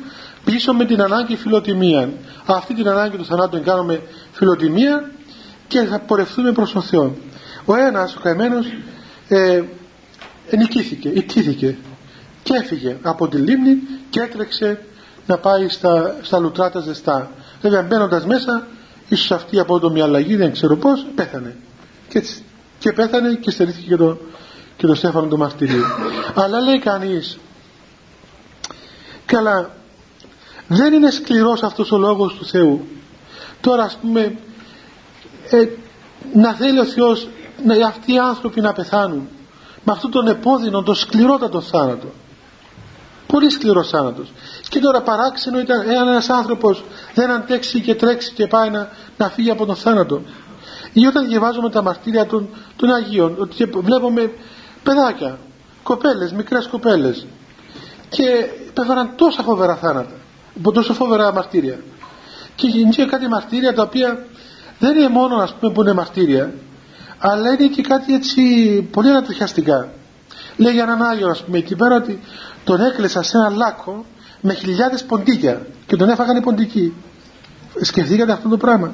πίσω 0.45 0.73
με 0.73 0.85
την 0.85 1.03
ανάγκη 1.03 1.37
φιλοτιμίας. 1.37 2.09
Αυτή 2.47 2.75
την 2.75 2.89
ανάγκη 2.89 3.17
του 3.17 3.25
θανάτου 3.25 3.63
κάνουμε 3.63 4.03
φιλοτιμία 4.33 5.11
και 5.69 5.83
θα 5.83 5.99
πορευτούμε 5.99 6.53
προς 6.53 6.73
τον 6.73 6.83
Θεό. 6.83 7.17
Ο 7.65 7.75
ένας, 7.77 8.17
ο 8.17 8.21
καημένος, 8.21 8.67
ε, 9.29 9.63
νικήθηκε, 10.57 11.09
ιτήθηκε 11.09 11.77
και 12.43 12.55
έφυγε 12.55 12.97
από 13.03 13.29
τη 13.29 13.37
λίμνη 13.37 13.79
και 14.11 14.21
έτρεξε 14.21 14.85
να 15.27 15.39
πάει 15.39 15.69
στα, 15.69 16.17
στα 16.23 16.39
λουτρά 16.39 16.71
τα 16.71 16.81
ζεστά. 16.81 17.31
Βέβαια 17.61 17.83
μπαίνοντας 17.83 18.27
μέσα, 18.27 18.67
ίσως 19.09 19.31
αυτή 19.31 19.59
από 19.59 19.79
το 19.79 19.91
μια 19.91 20.05
αλλαγή, 20.05 20.37
δεν 20.37 20.53
ξέρω 20.53 20.77
πώς, 20.77 21.07
πέθανε. 21.15 21.57
Και, 22.09 22.19
έτσι, 22.19 22.45
και 22.79 22.93
πέθανε 22.93 23.35
και 23.35 23.51
στερήθηκε 23.51 23.89
και 23.89 23.97
το, 23.97 24.19
και 24.77 24.87
το 24.87 24.95
στέφανο 24.95 25.27
του 25.27 25.39
μαρτυρίου. 25.39 25.85
Αλλά 26.35 26.61
λέει 26.61 26.79
κανείς, 26.79 27.39
καλά, 29.27 29.71
δεν 30.67 30.93
είναι 30.93 31.11
σκληρός 31.11 31.63
αυτός 31.63 31.93
ο 31.93 31.99
λόγος 31.99 32.35
του 32.35 32.47
Θεού. 32.47 32.87
Τώρα 33.61 33.83
ας 33.83 33.99
πούμε, 34.01 34.37
ε, 35.51 35.69
να 36.35 36.55
θέλει 36.55 36.79
ο 36.79 36.85
Θεός 36.85 37.29
να, 37.65 37.87
αυτοί 37.87 38.13
οι 38.13 38.19
άνθρωποι 38.19 38.61
να 38.61 38.73
πεθάνουν 38.73 39.29
με 39.85 39.93
αυτόν 39.93 40.11
τον 40.11 40.27
επώδυνο, 40.27 40.83
τον 40.83 40.95
σκληρότατο 40.95 41.61
θάνατο. 41.61 42.07
Πολύ 43.27 43.51
σκληρός 43.51 43.89
θάνατος. 43.89 44.33
Και 44.69 44.79
τώρα 44.81 45.03
παράξενο 45.03 45.59
ήταν 45.59 45.91
εάν 45.91 46.09
ένας 46.09 46.29
άνθρωπος 46.29 46.85
δεν 47.15 47.31
αντέξει 47.31 47.81
και 47.81 47.95
τρέξει 47.95 48.33
και 48.33 48.47
πάει 48.47 48.71
να, 48.71 48.89
να 49.17 49.29
φύγει 49.29 49.51
από 49.51 49.67
τον 49.67 49.77
θάνατο. 49.77 50.23
Ή 50.93 51.07
όταν 51.07 51.27
διαβάζουμε 51.27 51.71
τα 51.71 51.83
μαρτύρια 51.83 52.27
των, 52.27 52.49
των 52.77 52.95
Αγίων, 52.95 53.37
ότι 53.39 53.65
βλέπουμε 53.65 54.33
παιδάκια, 54.83 55.39
κοπέλες, 55.83 56.33
μικρές 56.33 56.67
κοπέλες 56.67 57.27
και 58.09 58.25
πέφεραν 58.75 59.13
τόσα 59.17 59.43
φοβερά 59.43 59.77
θάνατα, 59.77 60.15
από 60.59 60.73
τόσο 60.73 60.93
φοβερά 60.93 61.33
μαρτύρια. 61.33 61.79
Και 62.55 62.67
γίνεται 62.67 63.05
κάτι 63.05 63.29
μαρτύρια 63.29 63.75
τα 63.75 63.83
οποία 63.83 64.27
δεν 64.79 64.97
είναι 64.97 65.09
μόνο 65.09 65.37
ας 65.37 65.55
πούμε 65.55 65.73
που 65.73 65.81
είναι 65.81 65.93
μαρτύρια, 65.93 66.55
αλλά 67.25 67.53
είναι 67.53 67.67
και 67.67 67.83
κάτι 67.83 68.15
έτσι 68.15 68.43
πολύ 68.91 69.09
ανατριχιαστικά. 69.09 69.89
Λέει 70.57 70.73
για 70.73 70.83
έναν 70.83 71.03
Άγιο, 71.03 71.29
ας 71.29 71.45
πούμε, 71.45 71.59
εκεί 71.59 71.77
πέρα 71.77 71.97
ότι 71.97 72.21
τον 72.65 72.81
έκλεσα 72.81 73.23
σε 73.23 73.37
ένα 73.37 73.49
λάκκο 73.51 74.05
με 74.41 74.55
χιλιάδες 74.55 75.05
ποντίκια 75.05 75.67
και 75.87 75.97
τον 75.97 76.09
έφαγαν 76.09 76.37
οι 76.37 76.41
ποντικοί. 76.41 76.93
Σκεφτήκατε 77.81 78.33
αυτό 78.33 78.49
το 78.49 78.57
πράγμα. 78.57 78.93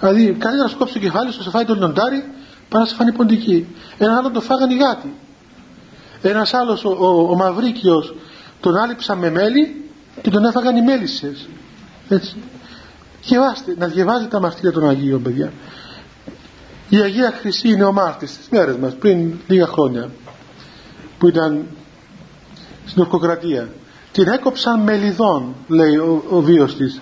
Δηλαδή, 0.00 0.24
καλύτερα 0.24 0.62
να 0.62 0.68
σκόψει 0.68 0.92
το 0.92 0.98
κεφάλι 0.98 1.32
σου, 1.32 1.42
σε 1.42 1.50
φάει 1.50 1.64
το 1.64 1.74
λιοντάρι, 1.74 2.24
παρά 2.68 2.82
να 2.82 2.88
σε 2.88 2.94
φάνει 2.94 3.12
ποντική. 3.12 3.66
Ένα 3.98 4.16
άλλο 4.16 4.30
τον 4.30 4.42
φάγαν 4.42 4.70
οι 4.70 4.76
γάτοι. 4.76 5.14
Ένας 6.22 6.54
άλλος, 6.54 6.84
ο, 6.84 6.88
ο, 6.88 7.30
ο 7.30 7.34
Μαυρίκιος, 7.34 8.14
τον 8.60 8.76
άλυψαν 8.76 9.18
με 9.18 9.30
μέλι 9.30 9.90
και 10.22 10.30
τον 10.30 10.44
έφαγαν 10.44 10.76
οι 10.76 10.82
μέλισσες. 10.82 11.48
Έτσι. 12.08 12.36
Διαβάστε, 13.22 13.74
να 13.78 13.86
διαβάζετε 13.86 14.28
τα 14.28 14.40
μαρτύρια 14.40 14.72
των 14.72 14.88
Αγίων, 14.88 15.22
παιδιά. 15.22 15.52
Η 16.88 16.96
Αγία 16.96 17.34
Χρυσή 17.40 17.68
είναι 17.68 17.84
ο 17.84 17.92
μάρτης 17.92 18.30
στις 18.30 18.48
μέρες 18.50 18.76
μας 18.76 18.94
πριν 18.94 19.32
λίγα 19.46 19.66
χρόνια 19.66 20.10
που 21.18 21.28
ήταν 21.28 21.66
στην 22.86 23.02
ορκοκρατία. 23.02 23.68
Την 24.12 24.28
έκοψαν 24.28 24.80
μελιδών 24.80 25.54
λέει 25.68 25.96
ο, 25.96 26.24
ο 26.30 26.40
βίος 26.40 26.76
της. 26.76 27.00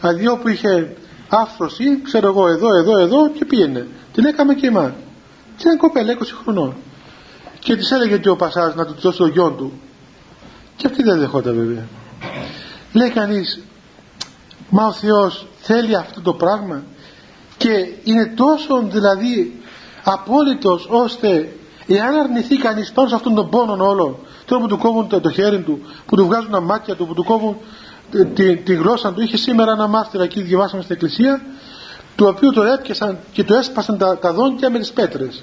Δηλαδή 0.00 0.28
όπου 0.28 0.48
είχε 0.48 0.96
άφρωση 1.28 2.02
ξέρω 2.02 2.26
εγώ 2.26 2.48
εδώ 2.48 2.76
εδώ 2.76 2.98
εδώ 2.98 3.30
και 3.30 3.44
πήγαινε. 3.44 3.86
Την 4.12 4.24
έκαμε 4.24 4.54
και 4.54 4.66
εμάς. 4.66 4.92
Και 5.56 5.62
ήταν 5.62 5.76
κοπέλα 5.76 6.16
20 6.18 6.22
χρονών. 6.42 6.74
Και 7.58 7.76
της 7.76 7.90
έλεγε 7.90 8.18
και 8.18 8.28
ο 8.28 8.36
Πασάς 8.36 8.74
να 8.74 8.86
του 8.86 8.94
δώσει 9.00 9.18
το 9.18 9.26
γιον 9.26 9.56
του. 9.56 9.72
Και 10.76 10.86
αυτή 10.86 11.02
δεν 11.02 11.18
δεχόταν 11.18 11.54
βέβαια. 11.54 11.86
Λέει 12.92 13.10
κανείς 13.10 13.60
μα 14.70 14.86
ο 14.86 14.92
Θεός 14.92 15.46
θέλει 15.60 15.96
αυτό 15.96 16.20
το 16.20 16.32
πράγμα 16.32 16.82
και 17.56 17.70
είναι 18.04 18.32
τόσο 18.36 18.82
δηλαδή 18.82 19.60
απόλυτος 20.04 20.86
ώστε 20.90 21.52
εάν 21.86 22.14
αρνηθεί 22.16 22.56
κανείς 22.56 22.92
πάνω 22.92 23.08
σε 23.08 23.14
αυτόν 23.14 23.34
τον 23.34 23.50
πόνο 23.50 23.86
όλο 23.86 24.18
τώρα 24.44 24.62
που 24.62 24.68
του 24.68 24.78
κόβουν 24.78 25.08
το, 25.08 25.20
το 25.20 25.30
χέρι 25.30 25.60
του 25.60 25.80
που 26.06 26.16
του 26.16 26.26
βγάζουν 26.26 26.50
τα 26.50 26.60
μάτια 26.60 26.94
του 26.94 27.06
που 27.06 27.14
του 27.14 27.24
κόβουν 27.24 27.56
τη, 28.34 28.56
τη, 28.56 28.74
γλώσσα 28.74 29.12
του 29.12 29.20
είχε 29.20 29.36
σήμερα 29.36 29.72
ένα 29.72 29.86
μάρτυρα 29.86 30.22
εκεί 30.22 30.42
διαβάσαμε 30.42 30.82
στην 30.82 30.94
εκκλησία 30.94 31.42
του 32.16 32.26
οποίου 32.28 32.50
το 32.52 32.62
έπιασαν 32.62 33.18
και 33.32 33.44
του 33.44 33.54
έσπασαν 33.54 33.98
τα, 33.98 34.18
τα 34.18 34.32
δόντια 34.32 34.70
με 34.70 34.78
τις 34.78 34.92
πέτρες. 34.92 35.42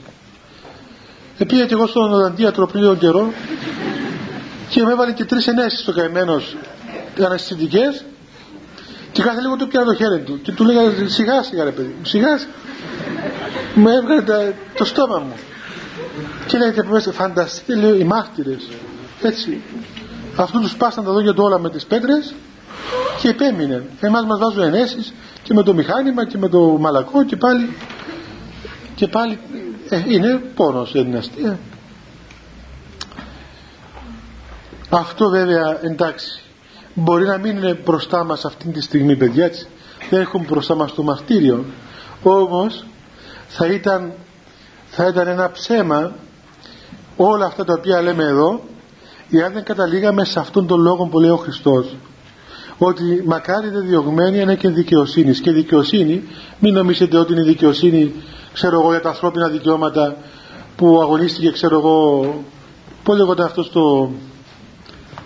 Επήγα 1.37 1.65
και 1.65 1.73
εγώ 1.73 1.87
στον 1.87 2.13
οδαντίατρο 2.13 2.67
πριν 2.67 2.81
λίγο 2.81 2.95
καιρό 2.95 3.33
και 4.69 4.83
με 4.83 4.91
έβαλε 4.91 5.11
και 5.11 5.25
τρεις 5.25 5.47
ενέσεις 5.47 5.79
στο 5.79 5.93
καημένος 5.93 6.55
αναστητικές 7.25 8.05
και 9.13 9.21
κάθε 9.21 9.41
λίγο 9.41 9.55
του 9.55 9.67
πιάνω 9.67 9.85
το 9.85 9.95
χέρι 9.95 10.19
του 10.19 10.41
και 10.41 10.51
του 10.51 10.63
λέγα 10.63 10.81
σιγά 11.07 11.43
σιγά 11.43 11.63
ρε 11.63 11.71
παιδί 11.71 11.95
μου, 11.97 12.05
σιγά 12.05 12.39
μου 13.75 13.89
έβγαλε 13.89 14.53
το 14.77 14.85
στόμα 14.85 15.19
μου. 15.19 15.33
Και 16.47 16.57
λέγεται 16.57 16.81
από 16.81 16.91
μέσα, 16.91 17.11
φανταστείτε 17.11 17.75
λέω 17.75 17.95
οι 17.95 18.03
μάρτυρες, 18.03 18.67
έτσι. 19.21 19.61
Αυτού 20.35 20.59
τους 20.59 20.75
πάσαν 20.75 21.03
τα 21.03 21.11
δόντια 21.11 21.33
του 21.33 21.43
όλα 21.43 21.59
με 21.59 21.69
τις 21.69 21.85
πέτρες 21.85 22.33
και 23.21 23.29
επέμεινε. 23.29 23.83
Εμάς 23.99 24.25
μας 24.25 24.39
βάζουν 24.39 24.61
ενέσεις 24.61 25.13
και 25.43 25.53
με 25.53 25.63
το 25.63 25.73
μηχάνημα 25.73 26.25
και 26.25 26.37
με 26.37 26.49
το 26.49 26.59
μαλακό 26.59 27.23
και 27.23 27.35
πάλι 27.35 27.75
και 28.95 29.07
πάλι 29.07 29.39
ε, 29.89 30.03
είναι 30.07 30.41
πόνος 30.55 30.91
δεν 30.91 31.15
αστεία. 31.15 31.59
Αυτό 34.89 35.29
βέβαια 35.29 35.79
εντάξει 35.83 36.42
μπορεί 36.93 37.25
να 37.25 37.37
μην 37.37 37.57
είναι 37.57 37.79
μπροστά 37.85 38.23
μας 38.23 38.45
αυτή 38.45 38.67
τη 38.67 38.81
στιγμή 38.81 39.15
παιδιά 39.15 39.45
έτσι. 39.45 39.67
δεν 40.09 40.21
έχουμε 40.21 40.45
μπροστά 40.49 40.75
μας 40.75 40.93
το 40.93 41.03
μαρτύριο 41.03 41.65
όμως 42.23 42.85
θα 43.47 43.67
ήταν, 43.67 44.13
θα 44.85 45.07
ήταν 45.07 45.27
ένα 45.27 45.51
ψέμα 45.51 46.15
όλα 47.17 47.45
αυτά 47.45 47.65
τα 47.65 47.73
οποία 47.73 48.01
λέμε 48.01 48.23
εδώ 48.23 48.61
εάν 49.31 49.53
δεν 49.53 49.63
καταλήγαμε 49.63 50.23
σε 50.23 50.39
αυτόν 50.39 50.67
τον 50.67 50.79
λόγο 50.79 51.05
που 51.05 51.19
λέει 51.19 51.29
ο 51.29 51.37
Χριστός 51.37 51.95
ότι 52.77 53.23
μακάρι 53.25 53.69
δεν 53.69 53.85
διωγμένη 53.85 54.39
είναι 54.39 54.55
και 54.55 54.69
δικαιοσύνης 54.69 55.39
και 55.41 55.51
δικαιοσύνη 55.51 56.23
μην 56.59 56.73
νομίζετε 56.73 57.17
ότι 57.17 57.33
είναι 57.33 57.43
δικαιοσύνη 57.43 58.13
ξέρω 58.53 58.79
εγώ 58.79 58.89
για 58.89 59.01
τα 59.01 59.09
ανθρώπινα 59.09 59.47
δικαιώματα 59.47 60.15
που 60.75 61.01
αγωνίστηκε 61.01 61.51
ξέρω 61.51 61.77
εγώ 61.77 62.25
πώς 63.03 63.17
λέγονταν 63.17 63.45
αυτό 63.45 63.63
στο, 63.63 64.11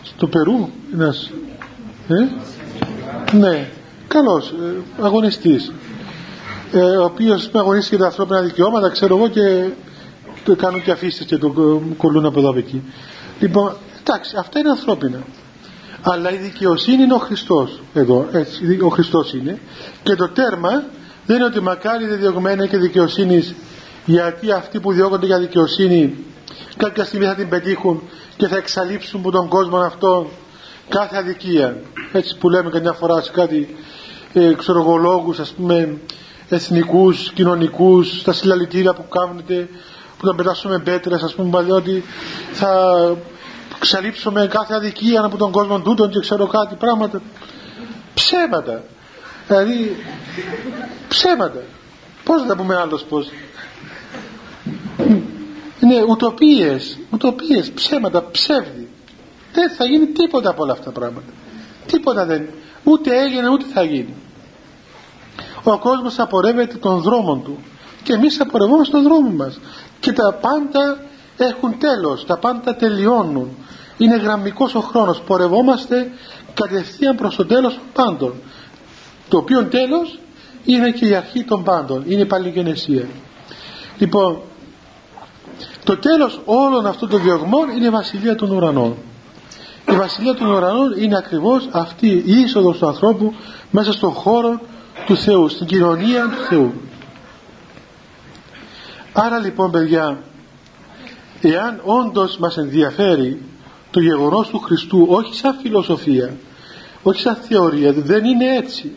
στο 0.03 0.27
Περού 0.27 0.69
ένας 0.93 1.31
ε; 2.07 2.27
Ναι, 3.37 3.69
καλός, 4.07 4.49
ε, 4.49 5.03
αγωνιστής. 5.03 5.71
Ε, 6.71 6.79
ο 6.79 7.03
οποίος 7.03 7.49
αγωνίστηκε 7.53 7.97
τα 7.97 8.05
ανθρώπινα 8.05 8.41
δικαιώματα, 8.41 8.89
ξέρω 8.89 9.17
εγώ, 9.17 9.27
και 9.27 9.69
το 10.43 10.55
κάνουν 10.55 10.83
και 10.83 10.91
αφήσεις 10.91 11.25
και 11.25 11.37
το 11.37 11.49
κολλούν 11.97 12.25
από 12.25 12.39
εδώ 12.39 12.49
από 12.49 12.59
εκεί. 12.59 12.81
Λοιπόν 13.39 13.75
εντάξει 13.99 14.35
αυτά 14.39 14.59
είναι 14.59 14.69
ανθρώπινα. 14.69 15.19
Αλλά 16.01 16.31
η 16.31 16.37
δικαιοσύνη 16.37 17.03
είναι 17.03 17.13
ο 17.13 17.17
Χριστός 17.17 17.81
εδώ 17.93 18.27
έτσι, 18.31 18.79
ο 18.81 18.89
Χριστός 18.89 19.33
είναι. 19.33 19.59
Και 20.03 20.15
το 20.15 20.29
τέρμα 20.29 20.83
δεν 21.25 21.35
είναι 21.35 21.45
ότι 21.45 21.61
μακάρι 21.61 22.05
δεν 22.05 22.19
διωγμένα 22.19 22.67
και 22.67 22.77
δικαιοσύνης 22.77 23.55
γιατί 24.05 24.51
αυτοί 24.51 24.79
που 24.79 24.91
διώκονται 24.91 25.25
για 25.25 25.39
δικαιοσύνη 25.39 26.15
κάποια 26.77 27.03
στιγμή 27.03 27.25
θα 27.25 27.35
την 27.35 27.49
πετύχουν 27.49 28.01
και 28.37 28.47
θα 28.47 28.57
εξαλείψουν 28.57 29.19
από 29.19 29.31
τον 29.31 29.47
κόσμο 29.47 29.77
αυτό 29.77 30.29
κάθε 30.89 31.17
αδικία 31.17 31.77
έτσι 32.11 32.37
που 32.37 32.49
λέμε 32.49 32.69
καμιά 32.69 32.93
φορά 32.93 33.21
σε 33.21 33.31
κάτι 33.31 33.75
ε, 34.33 34.53
ξερογολόγους 34.53 35.39
ας 35.39 35.49
πούμε 35.49 35.97
εθνικούς, 36.49 37.31
κοινωνικούς 37.31 38.19
στα 38.19 38.33
συλλαλητήρια 38.33 38.93
που 38.93 39.07
κάνετε 39.07 39.69
που 40.17 40.27
θα 40.27 40.35
πετάσουμε 40.35 40.79
πέτρες 40.79 41.21
ας 41.21 41.33
πούμε 41.35 41.49
παλιά 41.49 41.73
ότι 41.73 42.03
θα 42.53 42.71
ξαλείψουμε 43.79 44.47
κάθε 44.47 44.75
αδικία 44.75 45.23
από 45.23 45.37
τον 45.37 45.51
κόσμο 45.51 45.79
τούτον 45.79 46.09
και 46.09 46.19
ξέρω 46.19 46.47
κάτι 46.47 46.75
πράγματα. 46.75 47.21
Ψέματα. 48.13 48.83
Δηλαδή 49.47 49.95
ψέματα. 51.07 51.61
Πως 52.23 52.41
θα 52.41 52.47
τα 52.47 52.55
πούμε 52.55 52.75
άλλος 52.75 53.03
πως 53.03 53.27
είναι 55.79 56.03
ουτοπίες 56.09 56.97
ουτοπίες, 57.09 57.71
ψέματα, 57.71 58.29
ψεύδι 58.31 58.86
δεν 59.57 59.69
θα 59.69 59.85
γίνει 59.85 60.05
τίποτα 60.05 60.49
από 60.49 60.63
όλα 60.63 60.71
αυτά 60.71 60.83
τα 60.83 60.91
πράγματα. 60.99 61.31
Τίποτα 61.85 62.25
δεν. 62.25 62.47
Ούτε 62.83 63.21
έγινε 63.23 63.49
ούτε 63.49 63.65
θα 63.73 63.83
γίνει. 63.83 64.13
Ο 65.63 65.77
κόσμος 65.77 66.19
απορρεύεται 66.19 66.77
των 66.77 67.01
δρόμων 67.01 67.43
του. 67.43 67.57
Και 68.03 68.13
εμείς 68.13 68.39
απορρευόμαστε 68.39 68.93
τον 68.93 69.03
δρόμο 69.03 69.29
μας. 69.29 69.59
Και 69.99 70.11
τα 70.11 70.33
πάντα 70.41 70.99
έχουν 71.37 71.77
τέλος. 71.79 72.25
Τα 72.25 72.37
πάντα 72.37 72.75
τελειώνουν. 72.75 73.49
Είναι 73.97 74.15
γραμμικός 74.15 74.75
ο 74.75 74.79
χρόνος. 74.79 75.21
Πορευόμαστε 75.21 76.11
κατευθείαν 76.53 77.15
προς 77.15 77.35
το 77.35 77.45
τέλος 77.45 77.73
των 77.73 77.83
πάντων. 77.93 78.33
Το 79.29 79.37
οποίο 79.37 79.65
τέλος 79.65 80.19
είναι 80.65 80.91
και 80.91 81.07
η 81.07 81.15
αρχή 81.15 81.43
των 81.43 81.63
πάντων. 81.63 82.03
Είναι 82.07 82.21
η 82.21 82.25
παλιγενεσία. 82.25 83.07
Λοιπόν 83.97 84.41
το 85.83 85.97
τέλος 85.97 86.41
όλων 86.45 86.87
αυτών 86.87 87.09
των 87.09 87.21
διωγμών 87.21 87.69
είναι 87.69 87.85
η 87.85 87.89
βασιλεία 87.89 88.35
των 88.35 88.51
ουρανών 88.51 88.95
η 89.91 89.95
βασιλεία 89.95 90.33
των 90.33 90.47
ουρανών 90.47 90.93
είναι 90.97 91.17
ακριβώς 91.17 91.69
αυτή 91.71 92.07
η 92.07 92.41
είσοδος 92.41 92.77
του 92.77 92.87
ανθρώπου 92.87 93.33
μέσα 93.71 93.91
στον 93.91 94.11
χώρο 94.11 94.59
του 95.05 95.17
Θεού, 95.17 95.49
στην 95.49 95.67
κοινωνία 95.67 96.23
του 96.23 96.43
Θεού. 96.49 96.73
Άρα 99.13 99.39
λοιπόν 99.39 99.71
παιδιά 99.71 100.17
εάν 101.41 101.81
όντως 101.83 102.37
μας 102.37 102.57
ενδιαφέρει 102.57 103.41
το 103.91 103.99
γεγονός 103.99 104.47
του 104.47 104.59
Χριστού 104.59 105.07
όχι 105.09 105.35
σαν 105.35 105.57
φιλοσοφία 105.61 106.37
όχι 107.03 107.21
σαν 107.21 107.35
θεωρία 107.35 107.93
δεν 107.93 108.25
είναι 108.25 108.55
έτσι 108.55 108.95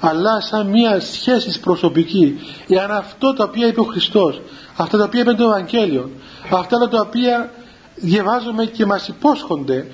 αλλά 0.00 0.40
σαν 0.40 0.66
μια 0.66 1.00
σχέση 1.00 1.60
προσωπική 1.60 2.38
εάν 2.68 2.90
αυτό 2.90 3.34
το 3.34 3.42
οποίο 3.42 3.68
είπε 3.68 3.80
ο 3.80 3.84
Χριστός 3.84 4.40
αυτά 4.76 4.98
τα 4.98 5.04
οποία 5.04 5.20
είπε 5.20 5.32
το 5.32 5.44
Ευαγγέλιο 5.44 6.10
αυτά 6.50 6.88
τα 6.88 7.00
οποία 7.00 7.50
διαβάζουμε 7.94 8.64
και 8.64 8.86
μας 8.86 9.08
υπόσχονται 9.08 9.86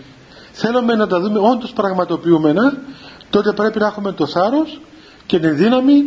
θέλουμε 0.52 0.94
να 0.94 1.06
τα 1.06 1.20
δούμε 1.20 1.38
όντως 1.38 1.72
πραγματοποιούμενα 1.72 2.76
τότε 3.30 3.52
πρέπει 3.52 3.78
να 3.78 3.86
έχουμε 3.86 4.12
το 4.12 4.26
θάρρος 4.26 4.80
και 5.26 5.38
τη 5.38 5.48
δύναμη 5.48 6.04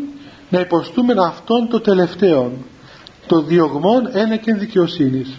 να 0.50 0.60
υποστούμε 0.60 1.14
αυτόν 1.28 1.68
το 1.70 1.80
τελευταίο 1.80 2.52
το 3.28 3.42
διωγμόν 3.42 4.10
ένα 4.12 4.36
και 4.36 4.54
δικαιοσύνης. 4.54 5.30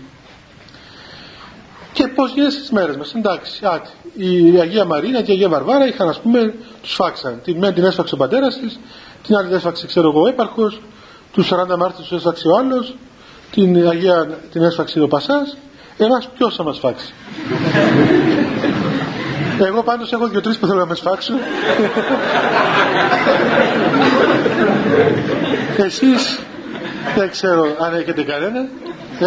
Και 1.93 2.09
πώς 2.09 2.33
γίνεται 2.33 2.51
στις 2.51 2.71
μέρες 2.71 2.97
μας 2.97 3.15
εντάξει 3.15 3.61
άτι, 3.65 3.91
η 4.17 4.61
Αγία 4.61 4.85
Μαρίνα 4.85 5.23
και 5.23 5.31
η 5.31 5.35
Αγία 5.35 5.49
Βαρβάρα 5.49 5.87
είχαν 5.87 6.09
ας 6.09 6.21
πούμε 6.21 6.55
τους 6.83 6.95
φάξαν. 6.95 7.41
Την 7.45 7.59
μία 7.59 7.73
την 7.73 7.85
έσφαξε 7.85 8.15
ο 8.15 8.17
πατέρας 8.17 8.59
της 8.59 8.79
την 9.23 9.37
άλλη 9.37 9.47
την 9.47 9.57
έσφαξε 9.57 9.87
ξέρω 9.87 10.09
εγώ 10.09 10.23
ο 10.23 10.27
έπαρχος 10.27 10.81
τους 11.33 11.53
40 11.53 11.77
Μάρτιου 11.77 12.03
τους 12.03 12.13
έσφαξε 12.13 12.49
ο 12.49 12.57
άλλος 12.59 12.97
την 13.51 13.89
Αγία 13.89 14.39
την 14.53 14.63
έσφαξε 14.63 15.01
ο 15.01 15.09
Πασάς 15.09 15.57
εμάς 15.99 16.29
ποιος 16.37 16.55
θα 16.55 16.63
μας 16.63 16.79
φάξει 16.79 17.13
εγώ 19.65 19.83
πάντως 19.83 20.13
έχω 20.13 20.29
δύο-τρεις 20.29 20.59
που 20.59 20.67
θέλω 20.67 20.79
να 20.79 20.87
με 20.87 20.95
σφάξουν. 20.95 21.37
Εσείς 25.77 26.39
δεν 27.17 27.31
ξέρω 27.31 27.77
αν 27.81 27.95
έχετε 27.95 28.23
κανένα 28.23 28.61
ε; 29.19 29.27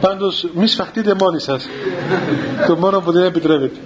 πάντως 0.00 0.48
μη 0.54 0.66
σφαχτείτε 0.66 1.14
μόνοι 1.20 1.40
σας. 1.40 1.68
Το 2.66 2.76
μόνο 2.76 3.00
που 3.00 3.12
δεν 3.12 3.24
επιτρέπεται. 3.24 3.78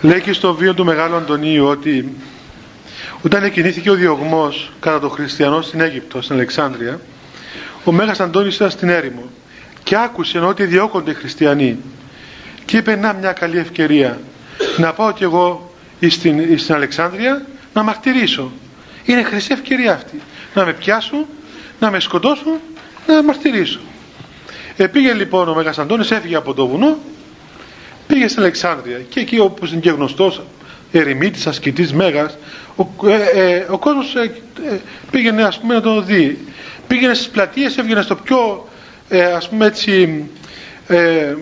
Λέει 0.00 0.20
και 0.20 0.32
στο 0.32 0.54
βίο 0.54 0.74
του 0.74 0.84
Μεγάλου 0.84 1.14
Αντωνίου 1.14 1.66
ότι 1.66 2.16
όταν 3.22 3.44
εκκινήθηκε 3.44 3.90
ο 3.90 3.94
διωγμός 3.94 4.72
κατά 4.80 5.00
τον 5.00 5.10
χριστιανό 5.10 5.62
στην 5.62 5.80
Αίγυπτο, 5.80 6.22
στην 6.22 6.34
Αλεξάνδρεια 6.34 7.00
ο 7.84 7.92
Μέγας 7.92 8.20
Αντώνης 8.20 8.54
ήταν 8.54 8.70
στην 8.70 8.88
έρημο 8.88 9.30
και 9.82 9.96
άκουσε 9.96 10.38
ότι 10.38 10.64
διώκονται 10.64 11.10
οι 11.10 11.14
χριστιανοί 11.14 11.78
και 12.64 12.76
είπε 12.76 12.96
να 12.96 13.12
μια 13.12 13.32
καλή 13.32 13.58
ευκαιρία. 13.58 14.18
Να 14.76 14.92
πάω 14.92 15.12
κι 15.12 15.22
εγώ 15.22 15.74
στην, 16.08 16.58
στην 16.58 16.74
Αλεξάνδρεια 16.74 17.46
να 17.74 17.82
μαρτυρήσω 17.82 18.52
είναι 19.04 19.22
χρυσή 19.22 19.52
ευκαιρία 19.52 19.92
αυτή. 19.92 20.20
Να 20.54 20.64
με 20.64 20.72
πιάσουν, 20.72 21.26
να 21.80 21.90
με 21.90 22.00
σκοτώσουν 22.00 22.60
να 23.06 23.22
μαρτυρήσω. 23.22 23.80
Επήγε 24.76 25.12
λοιπόν 25.12 25.48
ο 25.48 25.54
Μέγας 25.54 25.78
Αντώνης 25.78 26.10
έφυγε 26.10 26.36
από 26.36 26.54
το 26.54 26.66
βουνό 26.66 26.98
πήγε 28.06 28.28
στην 28.28 28.42
Αλεξάνδρεια. 28.42 28.98
Και 29.08 29.20
εκεί 29.20 29.38
όπως 29.38 29.72
είναι 29.72 29.80
και 29.80 29.90
γνωστός 29.90 30.42
ερημίτης, 30.92 31.46
ασκητής, 31.46 31.92
μέγας 31.92 32.36
ο, 32.78 33.08
ε, 33.08 33.54
ε, 33.54 33.66
ο 33.70 33.78
κόσμος 33.78 34.14
ε, 34.14 34.20
ε, 34.70 34.78
πήγαινε 35.10 35.42
ας 35.42 35.58
πούμε 35.58 35.74
να 35.74 35.80
το 35.80 36.00
δει. 36.00 36.38
Πήγαινε 36.86 37.14
στις 37.14 37.28
πλατείες, 37.28 37.78
έβγαινε 37.78 38.02
στο 38.02 38.14
πιο 38.14 38.68
ε, 39.08 39.22
ας 39.22 39.48
πούμε 39.48 39.66
έτσι 39.66 40.24
ε, 40.86 41.34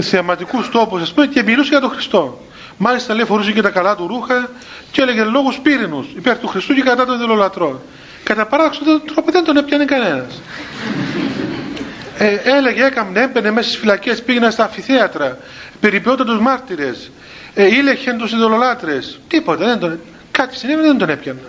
θεαματικούς 0.00 0.68
τόπους 0.70 1.02
ας 1.02 1.12
πούμε 1.12 1.26
και 1.26 1.42
μιλούσε 1.42 1.68
για 1.68 1.80
τον 1.80 1.90
Χριστό. 1.90 2.40
Μάλιστα 2.76 3.14
λέει 3.14 3.24
φορούσε 3.24 3.52
και 3.52 3.62
τα 3.62 3.70
καλά 3.70 3.96
του 3.96 4.06
ρούχα 4.06 4.50
και 4.90 5.02
έλεγε 5.02 5.24
λόγους 5.24 5.58
πύρινους 5.58 6.06
υπέρ 6.16 6.38
του 6.38 6.46
Χριστού 6.46 6.74
και 6.74 6.82
κατά 6.82 7.06
των 7.06 7.18
δηλολατρών 7.18 7.80
κατά 8.28 8.46
παράδοξο 8.46 8.80
τρόπο 9.00 9.30
δεν 9.30 9.44
τον 9.44 9.56
έπιανε 9.56 9.84
κανένας. 9.84 10.40
Ε, 12.18 12.36
έλεγε, 12.44 12.84
έκαμνε, 12.84 13.20
έμπαινε 13.20 13.50
μέσα 13.50 13.68
στις 13.68 13.80
φυλακές, 13.80 14.22
πήγαινε 14.22 14.50
στα 14.50 14.64
αφιθέατρα, 14.64 15.38
περιποιόταν 15.80 16.26
τους 16.26 16.38
μάρτυρες, 16.38 17.10
ε, 17.54 17.66
ήλεχε 17.66 18.12
τους 18.12 18.32
ειδωλολάτρες, 18.32 19.20
τίποτα, 19.28 19.64
δεν 19.66 19.78
τον, 19.78 20.00
κάτι 20.38 20.56
συνέβη 20.56 20.82
δεν 20.82 20.98
τον 20.98 21.08
έπιανα. 21.08 21.40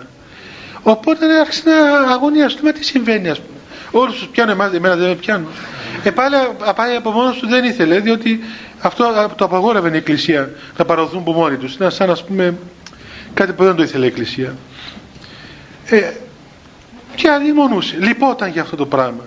Οπότε 0.82 1.38
άρχισε 1.40 1.62
να 2.06 2.12
αγωνιαστούμε 2.12 2.72
τι 2.72 2.84
συμβαίνει 2.84 3.28
ας 3.28 3.40
πούμε. 3.40 3.58
Όλους 3.90 4.18
τους 4.18 4.28
πιάνω 4.28 4.50
εμάς, 4.50 4.72
εμένα 4.72 4.96
δεν 4.96 5.08
με 5.08 5.14
πιάνουν. 5.14 5.48
Ε, 6.04 6.10
πάλι, 6.10 6.34
πάλι 6.76 6.96
από 6.96 7.10
μόνος 7.10 7.38
του 7.38 7.48
δεν 7.48 7.64
ήθελε, 7.64 8.00
διότι 8.00 8.40
αυτό 8.80 9.04
το 9.36 9.44
απαγόρευε 9.44 9.88
η 9.88 9.96
Εκκλησία 9.96 10.50
να 10.76 10.84
παραδοθούν 10.84 11.18
από 11.18 11.32
μόνοι 11.32 11.56
τους. 11.56 11.76
Είναι 11.76 11.90
σαν 11.90 12.10
ας 12.10 12.24
πούμε 12.24 12.54
κάτι 13.34 13.52
που 13.52 13.64
δεν 13.64 13.74
το 13.74 13.82
ήθελε 13.82 14.04
η 14.04 14.08
Εκκλησία. 14.08 14.54
Ε, 15.84 16.10
και 17.14 17.30
αδειμονούσε, 17.30 17.96
λυπόταν 18.00 18.50
για 18.50 18.62
αυτό 18.62 18.76
το 18.76 18.86
πράγμα. 18.86 19.24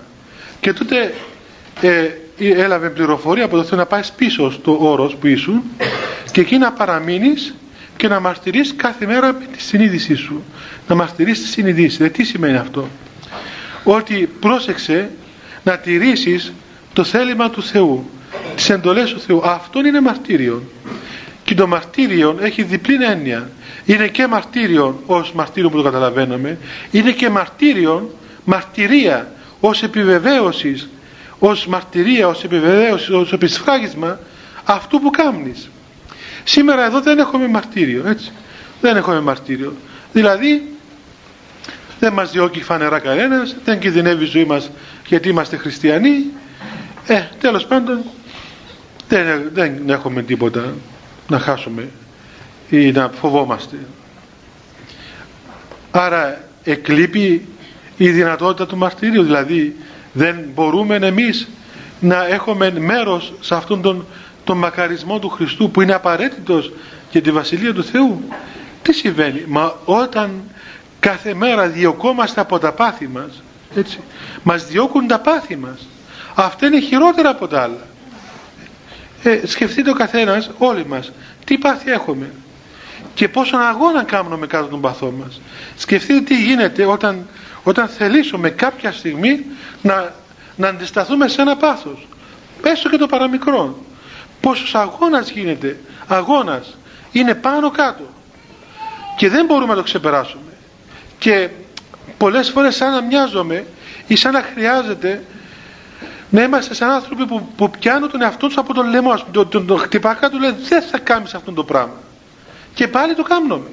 Και 0.60 0.72
τότε 0.72 1.14
ε, 1.80 2.08
έλαβε 2.38 2.90
πληροφορία 2.90 3.44
από 3.44 3.56
το 3.56 3.64
Θεό 3.64 3.78
να 3.78 3.86
πάεις 3.86 4.12
πίσω 4.12 4.50
στο 4.50 4.78
όρος 4.80 5.16
που 5.16 5.26
ήσουν 5.26 5.62
και 6.32 6.40
εκεί 6.40 6.58
να 6.58 6.72
παραμείνεις 6.72 7.54
και 7.96 8.08
να 8.08 8.20
μαρτυρείς 8.20 8.74
κάθε 8.76 9.06
μέρα 9.06 9.32
με 9.32 9.46
της 9.56 9.64
συνείδησής 9.64 10.18
σου. 10.18 10.44
Να 10.88 10.94
μαρτυρείς 10.94 11.40
τη 11.40 11.46
συνείδηση 11.46 11.96
δηλαδή 11.96 12.14
τι 12.14 12.24
σημαίνει 12.24 12.56
αυτό; 12.56 12.88
Ότι 13.84 14.30
πρόσεξε 14.40 15.10
να 15.62 15.78
τηρήσεις 15.78 16.52
το 16.92 17.04
θέλημα 17.04 17.50
του 17.50 17.62
Θεού 17.62 18.10
τις 18.54 18.70
εντολές 18.70 19.12
του 19.12 19.20
Θεού. 19.20 19.40
Αυτό 19.44 19.86
είναι 19.86 20.00
μαρτύριο 20.00 20.62
και 21.44 21.54
το 21.54 21.66
μαρτύριο 21.66 22.38
έχει 22.40 22.62
διπλή 22.62 23.04
έννοια. 23.04 23.50
Είναι 23.84 24.08
και 24.08 24.26
μαρτύριο 24.26 25.02
ως 25.06 25.32
μαρτύριο 25.32 25.70
που 25.70 25.76
το 25.76 25.82
καταλαβαίνουμε. 25.82 26.58
Είναι 26.90 27.10
και 27.10 27.30
μαρτύριο 27.30 28.18
μαρτυρία 28.44 29.32
ως 29.60 29.82
επιβεβαίωσης 29.82 30.88
ως 31.38 31.66
μαρτυρία, 31.66 32.28
ως 32.28 32.44
επιβεβαίωση, 32.44 33.12
ως 33.12 33.32
επισφράγισμα 33.32 34.18
αυτού 34.64 35.00
που 35.00 35.10
κάνεις 35.10 35.70
Σήμερα 36.44 36.84
εδώ 36.84 37.00
δεν 37.00 37.18
έχουμε 37.18 37.48
μαρτύριο, 37.48 38.08
έτσι. 38.08 38.32
Δεν 38.80 38.96
έχουμε 38.96 39.20
μαρτύριο. 39.20 39.76
Δηλαδή, 40.12 40.68
δεν 42.00 42.12
μας 42.12 42.30
διώκει 42.30 42.62
φανερά 42.62 42.98
κανένας, 42.98 43.56
δεν 43.64 43.78
κινδυνεύει 43.78 44.24
η 44.24 44.26
ζωή 44.26 44.44
μας 44.44 44.70
γιατί 45.06 45.28
είμαστε 45.28 45.56
χριστιανοί. 45.56 46.24
Ε, 47.06 47.22
τέλος 47.40 47.66
πάντων, 47.66 48.02
δεν, 49.08 49.50
δεν 49.52 49.88
έχουμε 49.90 50.22
τίποτα 50.22 50.74
να 51.28 51.38
χάσουμε 51.38 51.88
ή 52.70 52.90
να 52.92 53.08
φοβόμαστε 53.20 53.76
άρα 55.96 56.44
εκλείπει 56.64 57.48
η 57.96 58.08
δυνατότητα 58.10 58.66
του 58.66 58.76
μαρτυρίου 58.76 59.22
δηλαδή 59.22 59.76
δεν 60.12 60.44
μπορούμε 60.54 60.94
εμείς 60.96 61.48
να 62.00 62.26
έχουμε 62.26 62.72
μέρος 62.78 63.32
σε 63.40 63.54
αυτόν 63.54 63.82
τον, 63.82 64.06
τον 64.44 64.58
μακαρισμό 64.58 65.18
του 65.18 65.28
Χριστού 65.28 65.70
που 65.70 65.80
είναι 65.80 65.94
απαραίτητος 65.94 66.72
για 67.10 67.22
τη 67.22 67.30
Βασιλεία 67.30 67.74
του 67.74 67.84
Θεού. 67.84 68.28
Τι 68.82 68.92
συμβαίνει; 68.92 69.44
Μα 69.46 69.74
όταν 69.84 70.42
κάθε 71.00 71.34
μέρα 71.34 71.68
διωκόμαστε 71.68 72.40
από 72.40 72.58
τα 72.58 72.72
πάθη 72.72 73.08
μας 73.08 73.42
έτσι, 73.74 74.00
μας 74.42 74.66
διώκουν 74.66 75.06
τα 75.06 75.18
πάθη 75.18 75.56
μας. 75.56 75.88
Αυτά 76.34 76.66
είναι 76.66 76.80
χειρότερα 76.80 77.28
από 77.28 77.48
τα 77.48 77.62
άλλα. 77.62 77.86
Ε, 79.22 79.46
σκεφτείτε 79.46 79.90
ο 79.90 79.94
καθένας 79.94 80.50
όλοι 80.58 80.86
μας 80.86 81.12
τι 81.44 81.58
πάθη 81.58 81.90
έχουμε 81.90 82.30
και 83.14 83.28
πόσο 83.28 83.56
αγώνα 83.56 84.02
κάνουμε 84.02 84.46
κάτω 84.46 84.66
των 84.66 84.80
παθών 84.80 85.14
μας. 85.14 85.40
Σκεφτείτε 85.76 86.20
τι 86.20 86.42
γίνεται 86.42 86.84
όταν, 86.84 87.28
όταν 87.62 87.88
θελήσουμε 87.88 88.50
κάποια 88.50 88.92
στιγμή 88.92 89.44
να, 89.82 90.14
να 90.56 90.68
αντισταθούμε 90.68 91.28
σε 91.28 91.42
ένα 91.42 91.56
πάθος. 91.56 92.06
Έστω 92.62 92.88
και 92.88 92.96
το 92.96 93.06
παραμικρό 93.06 93.78
πόσος 94.44 94.74
αγώνας 94.74 95.30
γίνεται. 95.30 95.78
Αγώνας. 96.06 96.76
Είναι 97.12 97.34
πάνω 97.34 97.70
κάτω. 97.70 98.04
Και 99.16 99.28
δεν 99.28 99.46
μπορούμε 99.46 99.70
να 99.70 99.74
το 99.74 99.82
ξεπεράσουμε. 99.82 100.52
Και 101.18 101.48
πολλές 102.16 102.50
φορές 102.50 102.76
σαν 102.76 102.92
να 102.92 103.00
μοιάζομαι 103.00 103.64
ή 104.06 104.16
σαν 104.16 104.32
να 104.32 104.42
χρειάζεται 104.42 105.24
να 106.30 106.42
είμαστε 106.42 106.74
σαν 106.74 106.90
άνθρωποι 106.90 107.26
που, 107.26 107.48
που 107.56 107.70
πιάνουν 107.70 108.10
τον 108.10 108.22
εαυτό 108.22 108.46
τους 108.46 108.56
από 108.56 108.74
τον 108.74 108.88
λαιμό 108.90 109.14
τον, 109.32 109.48
τον, 109.48 109.66
τον 109.66 109.78
χτυπά 109.78 110.14
κάτω 110.14 110.38
λέει 110.38 110.54
δεν 110.68 110.82
θα 110.82 110.98
κάνεις 110.98 111.34
αυτό 111.34 111.52
το 111.52 111.64
πράγμα 111.64 111.98
και 112.74 112.88
πάλι 112.88 113.14
το 113.14 113.22
κάνουμε. 113.22 113.68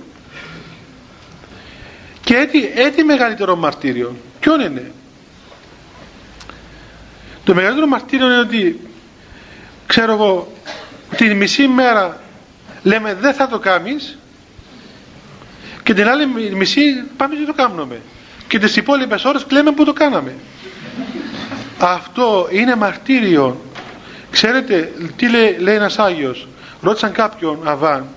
Και 2.23 2.35
έτσι, 2.35 2.71
έτσι 2.75 3.03
μεγαλύτερο 3.03 3.55
μαρτύριο. 3.55 4.15
Ποιον 4.39 4.59
είναι; 4.59 4.91
Το 7.43 7.53
μεγαλύτερο 7.53 7.87
μαρτύριο 7.87 8.25
είναι 8.25 8.39
ότι 8.39 8.90
ξέρω 9.91 10.13
εγώ 10.13 10.51
την 11.15 11.37
μισή 11.37 11.67
μέρα 11.67 12.21
λέμε 12.83 13.13
δεν 13.13 13.33
θα 13.33 13.47
το 13.47 13.59
κάνεις 13.59 14.17
και 15.83 15.93
την 15.93 16.07
άλλη 16.07 16.27
μισή 16.55 16.81
πάμε 17.17 17.35
και 17.35 17.45
το 17.45 17.53
κάνουμε 17.53 18.01
και 18.47 18.59
τις 18.59 18.75
υπόλοιπες 18.75 19.23
ώρες 19.23 19.45
κλαίμε 19.45 19.71
που 19.71 19.83
το 19.85 19.93
κάναμε 19.93 20.35
αυτό 21.77 22.47
είναι 22.51 22.75
μαρτύριο. 22.75 23.61
Ξέρετε 24.31 24.93
τι 25.15 25.29
λέει, 25.29 25.57
λέει 25.59 25.75
ένας 25.75 25.99
Άγιος. 25.99 26.47
Ρώτησαν 26.81 27.11
κάποιον 27.11 27.59
Αβάν 27.63 28.07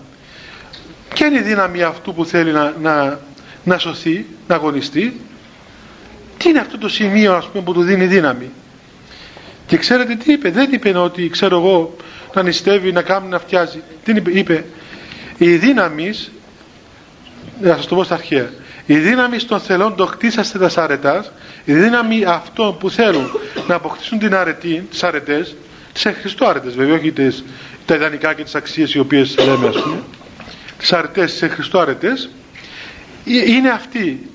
ποια 1.14 1.26
είναι 1.26 1.38
η 1.38 1.42
δύναμη 1.42 1.82
αυτού 1.82 2.14
που 2.14 2.24
θέλει 2.24 2.52
να, 2.52 2.74
να, 2.82 3.18
να 3.64 3.78
σωθεί 3.78 4.26
να 4.48 4.54
αγωνιστεί; 4.54 5.20
Τι 6.36 6.48
είναι 6.48 6.58
αυτό 6.58 6.78
το 6.78 6.88
σημείο 6.88 7.34
ας 7.34 7.46
πούμε 7.46 7.64
που 7.64 7.72
του 7.72 7.82
δίνει 7.82 8.06
δύναμη; 8.06 8.50
Και 9.66 9.76
ξέρετε 9.76 10.14
τι 10.14 10.32
είπε 10.32 10.50
δεν 10.50 10.72
είπε 10.72 10.98
ότι 10.98 11.28
ξέρω 11.28 11.56
εγώ 11.58 11.96
να 12.34 12.42
νηστεύει 12.42 12.92
να 12.92 13.02
κάνει 13.02 13.28
να 13.28 13.38
φτιάζει. 13.38 13.82
Τι 14.04 14.12
είπε, 14.12 14.30
είπε 14.30 14.64
η 15.38 15.56
δύναμη 15.56 16.14
να 17.60 17.74
σας 17.76 17.86
το 17.86 17.94
πω 17.94 18.04
στα 18.04 18.14
αρχαία. 18.14 18.50
Η 18.86 18.96
δύναμη 18.96 19.36
των 19.38 19.60
θελών 19.60 19.94
το 19.96 20.06
χτίσαστε 20.06 20.58
τα 20.58 20.68
σαρετάς 20.68 21.32
η 21.64 21.72
δύναμη 21.72 22.24
αυτών 22.24 22.78
που 22.78 22.90
θέλουν 22.90 23.30
να 23.68 23.74
αποκτήσουν 23.74 24.18
την 24.18 24.34
αρετή, 24.34 24.86
τις 24.90 25.02
αρετές 25.02 25.56
τις 25.92 26.06
Χριστό 26.20 26.46
αρετές 26.46 26.74
βέβαια 26.74 26.94
όχι 26.94 27.12
τις, 27.12 27.44
τα 27.86 27.94
ιδανικά 27.94 28.34
και 28.34 28.42
τις 28.42 28.54
αξίες 28.54 28.94
οι 28.94 28.98
οποίες 28.98 29.36
λέμε 29.38 29.68
ας 29.68 29.82
πούμε 29.82 30.02
τις 30.78 30.92
αρετές, 30.92 31.38
τις 31.38 31.52
Χριστό 31.52 31.78
αρετές 31.78 32.28
ε, 33.26 33.50
είναι 33.52 33.70
αυτοί 33.70 34.30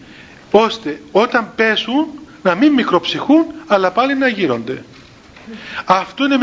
ώστε 0.52 1.02
όταν 1.12 1.52
πέσουν 1.56 2.08
να 2.44 2.56
μην 2.56 2.74
μικροψυχούν 2.74 3.46
αλλά 3.68 3.92
πάλι 3.92 4.16
να 4.18 4.28
γύρονται 4.28 4.84
αυτό 5.86 6.26
είναι 6.26 6.38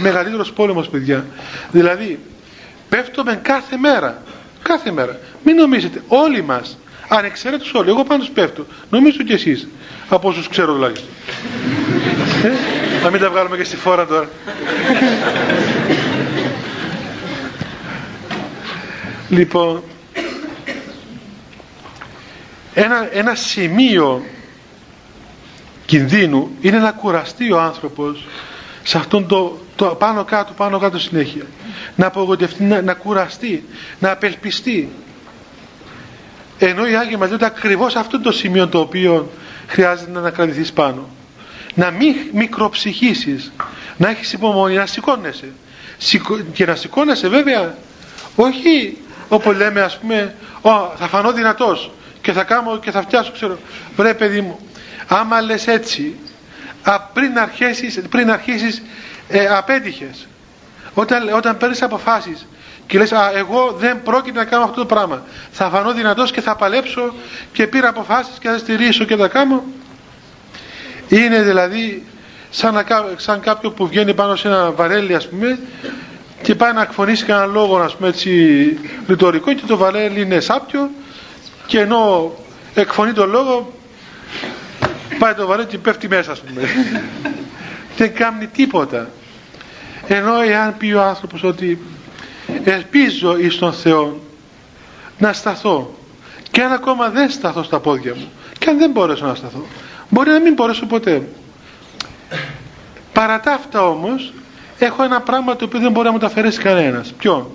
μεγαλύτερος 0.00 0.52
πόλεμος 0.52 0.88
παιδιά. 0.88 1.24
Δηλαδή 1.70 2.18
πέφτουμε 2.88 3.36
κάθε 3.42 3.76
μέρα 3.76 4.22
κάθε 4.62 4.90
μέρα. 4.92 5.18
Μην 5.44 5.56
νομίζετε 5.56 6.02
όλοι 6.08 6.42
μας 6.42 6.78
ανεξαίρετος 7.08 7.74
όλοι 7.74 7.88
εγώ 7.88 8.04
πάντως 8.04 8.30
πέφτω 8.30 8.66
νομίζω 8.90 9.22
και 9.22 9.32
εσείς 9.32 9.68
από 10.08 10.28
όσους 10.28 10.48
ξέρω 10.48 10.72
τουλάχιστον. 10.72 11.08
Ε, 12.44 12.50
να 13.04 13.10
μην 13.10 13.20
τα 13.20 13.30
βγάλουμε 13.30 13.56
και 13.56 13.64
στη 13.64 13.76
φόρα 13.76 14.06
τώρα. 14.06 14.28
Λοιπόν 19.28 19.82
ένα, 22.74 23.08
ένα 23.12 23.34
σημείο 23.34 24.24
κινδύνου 25.92 26.50
είναι 26.60 26.78
να 26.78 26.90
κουραστεί 26.90 27.52
ο 27.52 27.60
άνθρωπος 27.60 28.24
σε 28.82 28.98
αυτόν 28.98 29.26
το, 29.26 29.58
το 29.76 29.86
πάνω 29.86 30.24
κάτω 30.24 30.52
πάνω 30.56 30.78
κάτω 30.78 30.98
συνέχεια. 30.98 31.42
Να 31.96 32.06
απογοητευτεί, 32.06 32.62
να, 32.62 32.82
να 32.82 32.94
κουραστεί 32.94 33.64
να 33.98 34.10
απελπιστεί. 34.10 34.88
Ενώ 36.58 36.86
οι 36.86 36.96
Άγιοι 36.96 37.16
μας 37.18 37.30
λένε 37.30 37.46
ακριβώς 37.46 37.96
αυτό 37.96 38.20
το 38.20 38.32
σημείο 38.32 38.68
το 38.68 38.78
οποίο 38.78 39.30
χρειάζεται 39.66 40.10
να 40.10 40.18
ανακρατηθείς 40.18 40.72
πάνω. 40.72 41.08
Να 41.74 41.90
μην 41.90 42.14
μικροψυχήσεις 42.32 43.52
να 43.96 44.08
έχεις 44.08 44.32
υπομονή 44.32 44.74
να 44.74 44.86
σηκώνεσαι. 44.86 45.48
Και 46.52 46.66
να 46.66 46.74
σηκώνεσαι 46.74 47.28
βέβαια 47.28 47.74
όχι 48.36 48.96
όπως 49.28 49.56
λέμε 49.56 49.80
ας 49.80 49.98
πούμε 49.98 50.34
θα 50.96 51.08
φανώ 51.08 51.32
δυνατός 51.32 51.90
και 52.20 52.32
θα 52.32 52.44
κάνω 52.44 52.78
και 52.78 52.90
θα 52.90 53.02
φτιάσω 53.02 53.32
ξέρω 53.32 53.58
βρε 53.96 54.14
παιδί 54.14 54.40
μου 54.40 54.58
άμα 55.16 55.40
λες 55.40 55.66
έτσι 55.66 56.16
α, 56.82 57.00
πριν 57.00 57.38
αρχίσεις, 57.38 58.00
πριν 58.10 58.30
αρχίσεις 58.30 58.82
ε, 59.28 59.46
απέτυχες. 59.46 60.26
Όταν, 60.94 61.32
όταν 61.34 61.56
παίρνεις 61.56 61.82
αποφάσεις 61.82 62.46
και 62.86 62.98
λες 62.98 63.12
α, 63.12 63.30
εγώ 63.36 63.74
δεν 63.78 64.02
πρόκειται 64.02 64.38
να 64.38 64.44
κάνω 64.44 64.64
αυτό 64.64 64.76
το 64.80 64.86
πράγμα. 64.86 65.22
Θα 65.50 65.68
φανώ 65.68 65.92
δυνατός 65.92 66.30
και 66.30 66.40
θα 66.40 66.56
παλέψω 66.56 67.14
και 67.52 67.66
πήρα 67.66 67.88
αποφάσεις 67.88 68.38
και 68.38 68.48
θα 68.48 68.58
στηρίσω 68.58 69.04
και 69.04 69.16
θα 69.16 69.28
κάνω 69.28 69.64
είναι 71.08 71.42
δηλαδή 71.42 72.06
σαν, 72.50 72.74
να, 72.74 72.84
σαν 73.16 73.40
κάποιο 73.40 73.70
που 73.70 73.86
βγαίνει 73.86 74.14
πάνω 74.14 74.36
σε 74.36 74.48
ένα 74.48 74.70
βαρέλι 74.70 75.14
ας 75.14 75.28
πούμε 75.28 75.58
και 76.42 76.54
πάει 76.54 76.72
να 76.72 76.82
εκφωνήσει 76.82 77.24
κανένα 77.24 77.46
λόγο 77.46 77.76
ας 77.76 77.96
πούμε 77.96 78.08
έτσι 78.08 78.30
ρητορικό 79.08 79.52
και 79.52 79.62
το 79.66 79.76
βαρέλι 79.76 80.20
είναι 80.20 80.40
σάπιο 80.40 80.90
και 81.66 81.78
ενώ 81.80 82.32
εκφωνεί 82.74 83.12
τον 83.12 83.30
λόγο 83.30 83.72
πάει 85.18 85.34
το 85.34 85.46
βαρέλι 85.46 85.68
και 85.68 85.78
πέφτει 85.78 86.08
μέσα 86.08 86.32
ας 86.32 86.40
πούμε. 86.40 86.68
Δεν 87.96 88.14
κάνει 88.14 88.46
τίποτα. 88.46 89.10
Ενώ 90.06 90.40
εάν 90.40 90.76
πει 90.76 90.92
ο 90.92 91.02
άνθρωπος 91.02 91.42
ότι 91.42 91.78
ελπίζω 92.64 93.36
εις 93.38 93.58
τον 93.58 93.72
Θεό 93.72 94.20
να 95.18 95.32
σταθώ 95.32 95.94
και 96.50 96.62
αν 96.62 96.72
ακόμα 96.72 97.08
δεν 97.08 97.30
σταθώ 97.30 97.62
στα 97.62 97.80
πόδια 97.80 98.14
μου 98.14 98.30
και 98.58 98.70
αν 98.70 98.78
δεν 98.78 98.90
μπορέσω 98.90 99.26
να 99.26 99.34
σταθώ 99.34 99.66
μπορεί 100.08 100.30
να 100.30 100.40
μην 100.40 100.52
μπορέσω 100.52 100.86
ποτέ. 100.86 101.28
Παρά 103.12 103.40
τα 103.40 103.52
αυτά 103.52 103.86
όμως 103.86 104.32
έχω 104.78 105.02
ένα 105.02 105.20
πράγμα 105.20 105.56
το 105.56 105.64
οποίο 105.64 105.80
δεν 105.80 105.92
μπορεί 105.92 106.06
να 106.06 106.12
μου 106.12 106.18
το 106.18 106.26
αφαιρέσει 106.26 106.58
κανένας. 106.60 107.12
Ποιον 107.12 107.46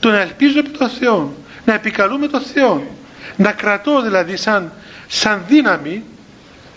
το 0.00 0.10
να 0.10 0.20
ελπίζω 0.20 0.58
επί 0.58 0.68
τον 0.68 0.88
Θεό 0.88 1.34
να 1.64 1.74
επικαλούμε 1.74 2.26
τον 2.26 2.40
Θεό 2.40 2.86
να 3.36 3.52
κρατώ 3.52 4.02
δηλαδή 4.02 4.36
σαν, 4.36 4.72
σαν 5.06 5.42
δύναμη 5.48 6.04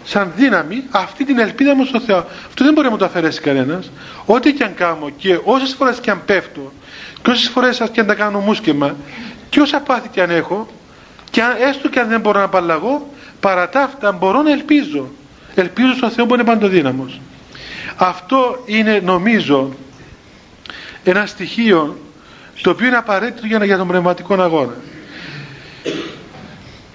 σαν 0.06 0.32
δύναμη 0.36 0.84
αυτή 0.92 1.26
την 1.26 1.40
ελπίδα 1.40 1.76
μου 1.76 1.86
στο 1.86 2.00
Θεό. 2.00 2.18
Αυτό 2.48 2.64
δεν 2.64 2.74
μπορεί 2.74 2.86
να 2.86 2.92
μου 2.92 2.98
το 2.98 3.06
αφαιρέσει 3.06 3.42
κανένας. 3.42 3.92
Ό,τι 4.26 4.54
και 4.54 4.64
αν 4.64 4.74
κάνω 4.74 5.10
και 5.18 5.40
όσες 5.44 5.74
φορές 5.74 6.00
και 6.00 6.12
αν 6.12 6.22
πέφτω 6.26 6.72
και 7.22 7.32
όσες 7.32 7.50
φορές 7.50 7.82
και 7.92 8.00
αν 8.00 8.08
τα 8.08 8.14
κάνω 8.14 8.40
μουσκεμα 8.40 8.96
και 9.50 9.62
όσα 9.62 9.80
πάθη 9.80 10.08
και 10.08 10.22
αν 10.22 10.30
έχω 10.30 10.68
και 11.30 11.42
αν, 11.42 11.56
έστω 11.70 11.90
και 11.90 12.00
αν 12.00 12.08
δεν 12.08 12.20
μπορώ 12.20 12.40
να 12.40 12.46
απαλλαγώ 12.46 13.10
παρά 13.40 13.70
τα 13.70 13.82
αυτά 13.82 14.12
μπορώ 14.12 14.42
να 14.42 14.52
ελπίζω. 14.52 15.08
Ελπίζω 15.56 15.94
στον 15.94 16.10
Θεό 16.10 16.26
που 16.26 16.34
είναι 16.34 16.44
παντοδύναμος 16.44 17.20
αυτό 17.96 18.64
είναι 18.66 19.00
νομίζω 19.04 19.74
ένα 21.04 21.26
στοιχείο 21.26 22.00
το 22.62 22.70
οποίο 22.70 22.88
είναι 22.88 22.98
απαραίτητο 22.98 23.48
για, 23.48 23.66
για 23.66 23.78
τον 23.78 23.88
πνευματικό 23.88 24.42
αγώνα. 24.42 24.76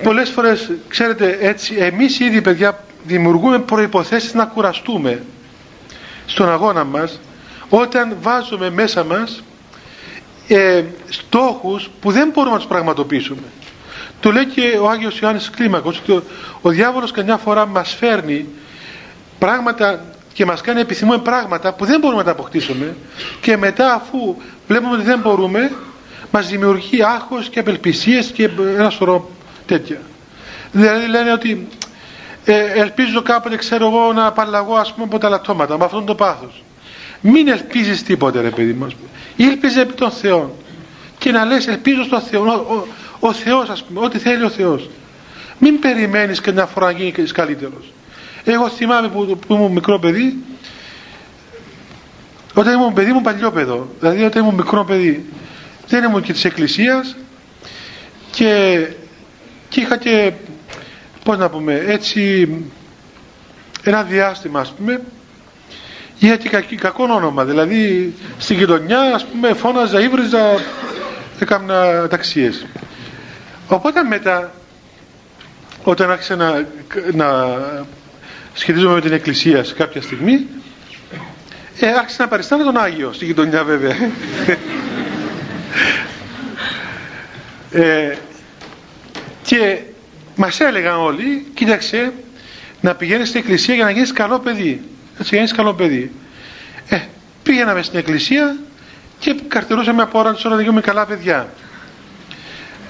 Πολλές 0.02 0.30
φορές 0.30 0.70
ξέρετε 0.88 1.38
έτσι 1.40 1.74
εμείς 1.74 2.20
ήδη 2.20 2.40
παιδιά 2.40 2.84
δημιουργούμε 3.04 3.58
προϋποθέσεις 3.58 4.34
να 4.34 4.44
κουραστούμε 4.44 5.22
στον 6.26 6.50
αγώνα 6.50 6.84
μας 6.84 7.20
όταν 7.68 8.16
βάζουμε 8.20 8.70
μέσα 8.70 9.04
μας 9.04 9.42
ε, 10.48 10.84
στόχους 11.08 11.90
που 12.00 12.10
δεν 12.10 12.30
μπορούμε 12.34 12.52
να 12.52 12.58
τους 12.60 12.68
πραγματοποιήσουμε. 12.68 13.42
Το 14.20 14.32
λέει 14.32 14.46
και 14.46 14.78
ο 14.80 14.88
Άγιος 14.88 15.18
Ιωάννης 15.18 15.50
Κλίμακος 15.50 15.98
ότι 15.98 16.12
ο, 16.12 16.22
ο 16.60 16.68
διάβολος 16.70 17.10
καμιά 17.10 17.36
φορά 17.36 17.66
μας 17.66 17.94
φέρνει 17.94 18.46
πράγματα 19.38 20.04
και 20.32 20.44
μας 20.44 20.60
κάνει 20.60 20.80
επιθυμούμε 20.80 21.18
πράγματα 21.18 21.72
που 21.72 21.84
δεν 21.84 22.00
μπορούμε 22.00 22.18
να 22.18 22.24
τα 22.24 22.30
αποκτήσουμε 22.30 22.96
και 23.40 23.56
μετά 23.56 23.94
αφού 23.94 24.36
βλέπουμε 24.68 24.94
ότι 24.94 25.02
δεν 25.02 25.18
μπορούμε 25.18 25.70
μας 26.30 26.48
δημιουργεί 26.48 27.02
άγχος 27.04 27.48
και 27.48 27.58
απελπισίες 27.58 28.26
και 28.26 28.50
ένα 28.76 28.90
σωρό 28.90 29.30
τέτοια. 29.66 30.00
Δηλαδή 30.72 31.06
λένε 31.06 31.32
ότι 31.32 31.68
ε, 32.44 32.80
ελπίζω 32.80 33.22
κάποτε 33.22 33.56
ξέρω 33.56 33.86
εγώ 33.86 34.12
να 34.12 34.26
απαλλαγώ 34.26 34.74
ας 34.74 34.92
πούμε 34.92 35.04
από 35.04 35.18
τα 35.18 35.28
λατώματα 35.28 35.78
με 35.78 35.84
αυτόν 35.84 36.06
το 36.06 36.14
πάθος. 36.14 36.62
Μην 37.20 37.48
ελπίζεις 37.48 38.02
τίποτε 38.02 38.40
ρε 38.40 38.50
παιδί 38.50 38.72
μας 38.72 38.92
ήλπιζε 39.36 39.80
επί 39.80 39.92
των 39.92 40.10
Θεών 40.10 40.50
και 41.18 41.30
να 41.30 41.44
λες 41.44 41.66
ελπίζω 41.66 42.04
στον 42.04 42.20
Θεό 42.20 42.42
ο, 42.42 42.74
ο, 42.74 42.86
ο 43.28 43.32
Θεός 43.32 43.68
ας 43.68 43.82
πούμε 43.82 44.00
ό,τι 44.00 44.18
θέλει 44.18 44.44
ο 44.44 44.48
Θεός. 44.48 44.90
Μην 45.58 45.78
περιμένεις 45.78 46.40
και 46.40 46.52
μια 46.52 46.66
φορά 46.66 46.86
να 46.86 46.92
γίνεις 46.92 47.32
καλύτερος. 47.32 47.92
Εγώ 48.44 48.68
θυμάμαι 48.68 49.08
που, 49.08 49.38
που 49.46 49.54
ήμουν 49.54 49.72
μικρό 49.72 49.98
παιδί 49.98 50.36
όταν 52.54 52.74
ήμουν 52.74 52.92
παιδί 52.92 53.12
μου 53.12 53.20
παλιό 53.20 53.50
παιδό. 53.50 53.88
Δηλαδή 54.00 54.22
όταν 54.22 54.42
ήμουν 54.42 54.54
μικρό 54.54 54.84
παιδί 54.84 55.28
δεν 55.88 56.04
ήμουν 56.04 56.22
και 56.22 56.32
της 56.32 56.44
εκκλησίας 56.44 57.16
και, 58.30 58.86
και 59.68 59.80
είχα 59.80 59.96
και 59.96 60.32
πώς 61.30 61.38
να 61.38 61.48
πούμε 61.50 61.82
έτσι 61.86 62.48
ένα 63.82 64.02
διάστημα 64.02 64.60
ας 64.60 64.72
πούμε 64.72 65.00
είχα 66.18 66.60
και 66.60 66.76
κακό 66.76 67.04
όνομα. 67.04 67.44
Δηλαδή 67.44 68.12
στην 68.38 68.56
γειτονιά 68.56 69.00
ας 69.00 69.24
πούμε 69.26 69.52
φώναζα, 69.54 70.00
ύβριζα 70.00 70.58
έκανα 71.38 72.08
ταξίες. 72.08 72.66
Οπότε 73.68 74.02
μετά 74.02 74.52
όταν 75.82 76.10
άρχισα 76.10 76.36
να, 76.36 76.66
να 77.12 77.58
σχετίζομαι 78.54 78.94
με 78.94 79.00
την 79.00 79.12
εκκλησία 79.12 79.64
σε 79.64 79.74
κάποια 79.74 80.02
στιγμή 80.02 80.46
ε, 81.80 81.88
άρχισα 81.88 82.22
να 82.22 82.28
παριστάνω 82.28 82.64
τον 82.64 82.76
Άγιο 82.78 83.12
στη 83.12 83.24
γειτονιά 83.24 83.64
βέβαια. 83.64 83.94
Ε, 87.72 88.16
και 89.42 89.78
μας 90.40 90.60
έλεγαν 90.60 90.98
όλοι 91.00 91.46
κοίταξε 91.54 92.12
να 92.80 92.94
πηγαίνεις 92.94 93.28
στην 93.28 93.40
εκκλησία 93.40 93.74
για 93.74 93.84
να 93.84 93.90
γίνεις 93.90 94.12
καλό 94.12 94.38
παιδί. 94.38 94.82
Έτσι 95.18 95.28
για 95.28 95.30
να 95.30 95.36
γίνεις 95.36 95.52
καλό 95.52 95.74
παιδί. 95.74 96.12
Ε, 96.88 97.00
πήγαιναμε 97.42 97.82
στην 97.82 97.98
εκκλησία 97.98 98.56
και 99.18 99.36
καρτερούσαμε 99.48 100.02
από 100.02 100.18
ώρα 100.18 100.36
ώρα 100.46 100.54
να 100.54 100.60
γίνουμε 100.60 100.80
καλά 100.80 101.06
παιδιά. 101.06 101.48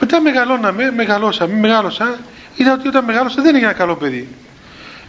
Μετά 0.00 0.20
μεγαλώναμε, 0.20 0.90
μεγαλώσαμε, 0.90 1.54
μεγάλωσα 1.54 2.18
είδα 2.56 2.72
ότι 2.72 2.88
όταν 2.88 3.04
μεγάλωσα 3.04 3.42
δεν 3.42 3.54
έγινα 3.54 3.72
καλό 3.72 3.96
παιδί. 3.96 4.28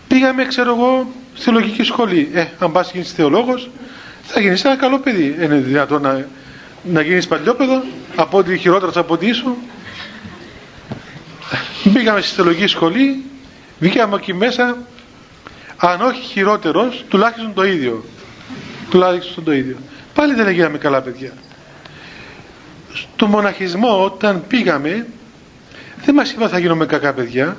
Πήγαμε 0.08 0.46
ξέρω 0.46 0.76
εγώ 0.76 1.12
στη 1.34 1.52
λογική 1.52 1.84
σχολή. 1.84 2.30
Ε, 2.34 2.46
αν 2.60 2.72
πας 2.72 2.92
γίνεις 2.92 3.12
θεολόγος 3.12 3.70
θα 4.24 4.40
γίνεις 4.40 4.64
ένα 4.64 4.76
καλό 4.76 5.00
παιδί. 5.00 5.36
Είναι 5.42 5.56
δυνατόν 5.56 6.02
να, 6.02 6.26
να 6.84 7.02
γίνεις 7.02 7.28
παλιόπαιδο 7.28 7.84
από 8.16 8.38
ό,τι 8.38 8.58
χειρότερος 8.58 8.98
από 8.98 9.14
ό,τι 9.14 9.28
ήσουν 9.28 9.56
Μπήκαμε 11.84 12.22
στη 12.22 12.36
θεολογική 12.36 12.68
σχολή, 12.68 13.24
βγήκαμε 13.80 14.16
εκεί 14.16 14.34
μέσα, 14.34 14.78
αν 15.78 16.02
όχι 16.02 16.22
χειρότερος, 16.22 17.06
τουλάχιστον 17.10 17.54
το 17.54 17.64
ίδιο. 17.64 18.06
Τουλάχιστον 18.90 19.44
το 19.44 19.52
ίδιο. 19.52 19.78
Πάλι 20.14 20.34
δεν 20.34 20.48
έγιναμε 20.48 20.78
καλά 20.78 21.02
παιδιά. 21.02 21.32
Στο 22.94 23.28
μοναχισμό 23.28 24.04
όταν 24.04 24.44
πήγαμε, 24.48 25.08
δεν 26.06 26.16
μας 26.16 26.32
είπα 26.32 26.48
θα 26.48 26.60
γίνουμε 26.60 26.86
κακά 26.86 27.14
παιδιά, 27.14 27.58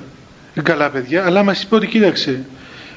καλά 0.63 0.91
παιδιά, 0.91 1.25
αλλά 1.25 1.43
μας 1.43 1.63
είπε 1.63 1.75
ότι 1.75 1.87
κοίταξε, 1.87 2.45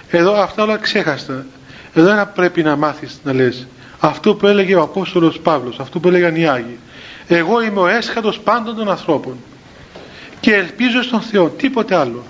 εδώ 0.09 0.41
αυτά 0.41 0.63
όλα 0.63 0.77
ξέχαστα. 0.77 1.45
Εδώ 1.93 2.09
ένα 2.09 2.25
πρέπει 2.25 2.63
να 2.63 2.75
μάθεις 2.75 3.19
να 3.23 3.33
λες. 3.33 3.67
Αυτό 3.99 4.35
που 4.35 4.47
έλεγε 4.47 4.75
ο 4.75 4.81
Απόστολος 4.81 5.39
Παύλος, 5.39 5.79
αυτό 5.79 5.99
που 5.99 6.07
έλεγαν 6.07 6.35
οι 6.35 6.47
Άγιοι. 6.47 6.79
Εγώ 7.27 7.61
είμαι 7.61 7.79
ο 7.79 7.87
έσχατος 7.87 8.39
πάντων 8.39 8.75
των 8.75 8.89
ανθρώπων 8.89 9.37
και 10.45 10.53
ελπίζω 10.55 11.01
στον 11.01 11.21
Θεό 11.21 11.49
τίποτε 11.49 11.95
άλλο. 11.95 12.23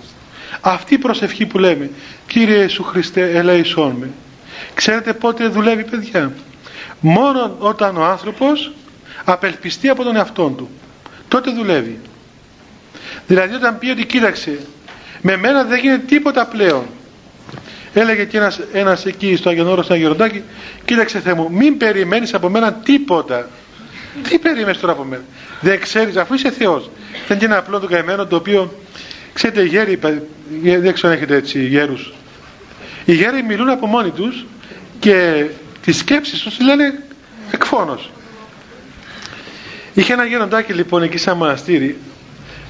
Αυτή 0.62 0.94
η 0.94 0.98
προσευχή 0.98 1.46
που 1.46 1.58
λέμε 1.58 1.90
Κύριε 2.28 2.62
Ιησού 2.62 2.84
Χριστέ 2.84 3.30
ελέησόν 3.32 3.96
με 4.00 4.10
ξέρετε 4.74 5.14
πότε 5.14 5.48
δουλεύει 5.48 5.84
παιδιά; 5.84 6.34
Μόνο 7.00 7.56
όταν 7.60 7.98
ο 7.98 8.04
άνθρωπος 8.04 8.72
απελπιστεί 9.24 9.90
από 9.90 10.04
τον 10.04 10.16
εαυτό 10.16 10.50
του. 10.58 10.70
Τότε 11.28 11.52
δουλεύει. 11.52 12.00
Δηλαδή 13.28 13.56
όταν 13.56 13.78
πει 13.78 13.90
ότι 13.90 14.06
κοίταξε 14.06 14.60
με 15.22 15.38
μένα 15.38 15.64
δεν 15.64 15.80
γίνεται 15.80 16.06
τίποτα 16.06 16.46
πλέον 16.46 16.86
έλεγε 17.94 18.26
και 18.26 18.38
ένας, 18.38 18.60
ένας 18.74 19.06
εκεί 19.06 19.36
στο 19.36 19.50
Αγιονόρο 19.50 19.84
στο 19.84 19.94
Αγιοροντάκι 19.94 20.44
κοίταξε 20.86 21.20
Θεέ 21.20 21.34
μου 21.34 21.48
μην 21.52 21.78
περιμένεις 21.78 22.34
από 22.34 22.50
μένα 22.50 22.74
τίποτα 22.74 23.50
τι 24.24 24.40
περίμενες 24.40 24.80
τώρα 24.80 24.94
από 24.94 25.04
μένα; 25.04 25.24
Δεν 25.62 25.80
ξέρεις 25.80 26.16
αφού 26.16 26.34
είσαι 26.34 26.52
Θεός. 26.52 26.90
Δεν 27.28 27.38
είναι 27.38 27.46
ένα 27.46 27.58
απλό 27.58 27.80
το 27.80 27.88
καημένο 27.88 28.26
το 28.26 28.36
οποίο 28.36 28.80
ξέρετε 29.34 29.62
οι 29.62 29.68
γέροι 29.68 30.00
δεν 30.62 30.94
ξέρω 30.94 31.08
αν 31.12 31.18
έχετε 31.18 31.36
έτσι 31.36 31.66
γέρους. 31.66 32.14
Οι 33.06 33.14
γέροι 33.14 33.44
μιλούν 33.44 33.70
από 33.70 33.86
μόνοι 33.88 34.10
τους 34.10 34.46
και 35.00 35.46
τις 35.82 35.98
σκέψεις 35.98 36.40
τους 36.40 36.60
λένε 36.60 37.04
εκφόνος 37.52 38.10
είχε 39.94 40.14
ένα 40.14 40.26
γεροντάκι 40.26 40.74
λοιπόν 40.74 41.04
εκεί 41.04 41.18
σαν 41.18 41.38
μοναστήρι 41.38 41.98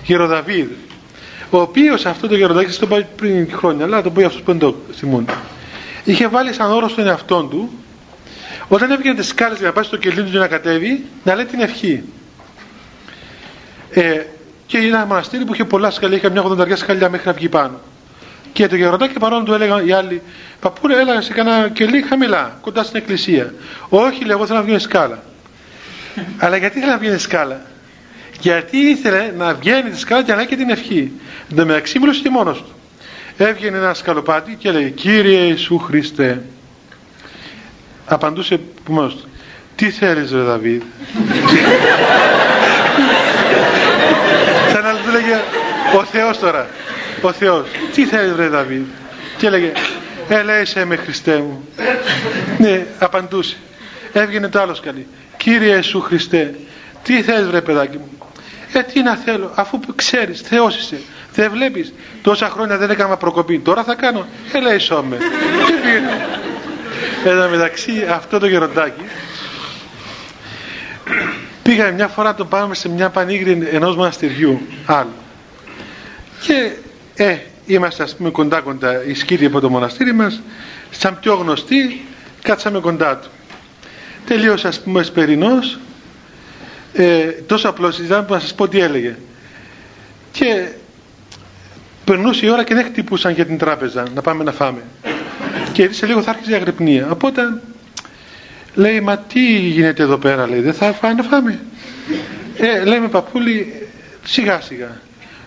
γεροδαβίδ 0.04 0.68
ο 1.50 1.60
οποίος 1.60 2.06
αυτό 2.06 2.28
το 2.28 2.36
γεροντάκι 2.36 2.80
το 2.80 2.88
πάει 2.88 3.06
πριν 3.16 3.52
χρόνια 3.52 3.86
αλλά 3.86 4.02
το 4.02 4.12
πω 4.12 4.20
για 4.20 4.28
αυτούς 4.28 4.41
που 4.43 4.52
δεν 4.52 4.60
το 4.60 4.76
θυμούν 4.96 5.26
είχε 6.04 6.28
βάλει 6.28 6.54
σαν 6.54 6.72
όρο 6.72 6.88
στον 6.88 7.08
εαυτό 7.08 7.43
του 7.43 7.72
όταν 8.68 8.91
έβγαινε 8.91 9.16
τις 9.16 9.28
σκάλες 9.28 9.57
για 9.57 9.68
να 9.68 9.74
πάει 9.74 9.84
στο 9.84 9.97
κελί 9.97 10.24
του 10.24 10.30
για 10.30 10.39
να 10.39 10.47
κατέβει 10.47 11.05
να 11.24 11.36
λέει 11.36 11.45
την 11.45 11.59
ευχή 11.59 12.03
ε, 13.91 14.22
και 14.66 14.78
είναι 14.78 14.88
ένα 14.88 15.05
μοναστήρι 15.05 15.45
που 15.45 15.53
είχε 15.53 15.66
πολλά 15.66 15.91
σκαλιά, 15.91 16.18
είχε 16.18 16.30
μια 16.30 16.43
80 16.43 16.78
σκαλιά 16.78 17.09
μέχρι 17.09 17.28
να 17.28 17.34
βγει 17.34 17.49
πάνω. 17.49 17.80
Και 18.53 18.68
το 18.68 18.76
γεροντάκι 18.76 19.20
παρόλο 19.20 19.43
του 19.43 19.53
έλεγαν 19.53 19.88
οι 19.88 19.91
άλλοι, 19.91 20.22
Παππούλε, 20.59 20.99
έλεγα 20.99 21.22
σε 21.22 21.34
κανένα 21.34 21.70
κελί 21.70 22.01
χαμηλά, 22.01 22.57
κοντά 22.61 22.84
στην 22.84 22.97
εκκλησία. 22.97 23.53
Όχι, 23.89 24.20
λέει, 24.20 24.36
εγώ 24.36 24.45
θέλω 24.45 24.59
να 24.59 24.66
βγει 24.66 24.80
σκάλα. 24.80 25.24
Αλλά 26.38 26.57
γιατί 26.57 26.78
ήθελε 26.78 26.91
να 26.91 26.97
βγει 26.97 27.18
σκάλα; 27.18 27.61
Γιατί 28.39 28.78
ήθελε 28.78 29.34
να 29.38 29.53
βγαίνει 29.53 29.89
τη 29.89 29.99
σκάλα 29.99 30.24
και 30.24 30.34
να 30.34 30.41
έχει 30.41 30.55
την 30.55 30.70
ευχή. 30.70 31.11
Εν 31.49 31.55
τω 31.55 31.66
μεταξύ 31.66 31.99
μιλούσε 31.99 32.22
και 32.22 32.30
μόνος 32.30 32.57
του. 32.57 32.72
Έβγαινε 33.38 33.78
ένας 33.78 33.97
σκαλοπάτι 33.97 34.55
και 34.59 34.68
έλεγε 34.68 34.89
Κύριε 34.89 35.39
Ιησού 35.39 35.78
Χριστέ. 35.78 36.41
Απαντούσε 38.06 38.60
μόνο 38.88 39.08
του. 39.08 39.30
Τι 39.76 39.89
θέλεις 39.89 40.32
ρε 40.32 40.38
Δαβίδ; 40.41 40.82
Σαν 44.72 44.84
να 44.84 44.91
του 44.91 45.12
λέγε 45.12 45.41
ο 45.97 46.03
Θεός 46.03 46.39
τώρα. 46.39 46.68
Ο 47.22 47.32
Θεός. 47.32 47.68
Τι 47.93 48.06
θέλεις 48.06 48.34
βρε 48.34 48.47
Δαβίδ; 48.47 48.82
Και 49.38 49.47
έλεγε 49.47 49.72
ελέησε 50.30 50.86
με 50.86 50.95
Χριστέ 50.95 51.38
μου. 51.38 51.68
ναι, 52.58 52.86
απαντούσε. 52.99 53.56
Έβγαινε 54.14 54.47
το 54.47 54.62
άλλο 54.62 54.74
σκαλί. 54.74 55.08
Κύριε 55.38 55.76
Ιησού 55.76 56.01
Χριστέ, 56.01 56.56
τι 57.03 57.22
θέλεις 57.22 57.47
βρε 57.47 57.62
παιδάκι 57.62 57.97
μου; 57.97 58.10
Ε, 58.74 58.82
τι 58.82 59.01
να 59.01 59.16
θέλω, 59.16 59.51
αφού 59.56 59.80
ξέρεις, 59.95 60.41
Θεός 60.41 60.78
είσαι. 60.78 60.99
Δεν 61.34 61.51
βλέπεις, 61.51 61.93
τόσα 62.22 62.49
χρόνια 62.49 62.78
δεν 62.78 62.89
έκανα 62.89 63.18
προκοπή. 63.18 63.60
Τώρα 63.60 63.84
θα 63.84 63.95
κάνω, 63.95 64.26
ελέησό 64.53 65.03
με. 65.10 65.18
Και 65.66 65.74
πήγαινε. 65.84 66.28
Εδώ 67.26 67.50
μεταξύ 67.50 68.06
αυτό 68.10 68.39
το 68.39 68.48
γεροντάκι 68.48 69.02
Πήγαμε 71.66 71.91
μια 71.91 72.08
φορά 72.08 72.36
το 72.36 72.46
πάμε 72.46 72.76
σε 72.76 72.89
μια 72.89 73.10
πανίγρη 73.10 73.68
ενός 73.72 73.96
μοναστηριού 73.96 74.62
άλλου. 74.86 75.14
Και 76.41 76.72
ε, 77.16 77.38
είμαστε 77.66 78.04
ας 78.04 78.16
πούμε 78.16 78.30
κοντά 78.30 78.62
κοντά 78.62 79.04
οι 79.06 79.14
σκύλοι 79.14 79.46
από 79.46 79.60
το 79.60 79.70
μοναστήρι 79.70 80.14
μας, 80.14 80.41
σαν 80.89 81.20
πιο 81.20 81.36
γνωστοί, 81.36 82.06
κάτσαμε 82.41 82.80
κοντά 82.80 83.18
του. 83.18 83.30
Τελείωσε 84.26 84.68
ας 84.68 84.80
πούμε 84.82 85.00
εσπερινός, 85.00 85.80
ε, 86.93 87.26
τόσο 87.26 87.70
απλώς 87.70 87.96
συζητάμε 87.96 88.26
που 88.26 88.34
να 88.34 88.39
σας 88.39 88.54
πω 88.54 88.68
τι 88.68 88.80
έλεγε. 88.80 89.16
Και 90.32 90.68
περνούσε 92.06 92.46
η 92.46 92.50
ώρα 92.50 92.64
και 92.64 92.74
δεν 92.74 92.86
χτυπούσαν 92.86 93.34
για 93.34 93.46
την 93.46 93.58
τράπεζα 93.58 94.04
να 94.14 94.22
πάμε 94.22 94.43
να 94.43 94.52
φάμε. 94.52 94.82
Και 95.72 95.91
σε 95.91 96.06
λίγο 96.06 96.22
θα 96.22 96.30
άρχισε 96.32 96.51
η 96.51 96.53
αγρυπνία. 96.53 97.12
Οπότε 97.12 97.41
λέει 98.76 99.01
μα 99.01 99.18
τι 99.18 99.58
γίνεται 99.60 100.03
εδώ 100.03 100.18
πέρα 100.18 100.47
λέει 100.47 100.60
δεν 100.60 100.74
θα 100.74 100.93
φάμε 100.93 101.14
να 101.14 101.24
φάμε 101.24 101.60
ε, 102.58 102.84
λέμε 102.84 103.08
παππούλη 103.08 103.88
σιγά 104.24 104.62
σιγά 104.62 105.01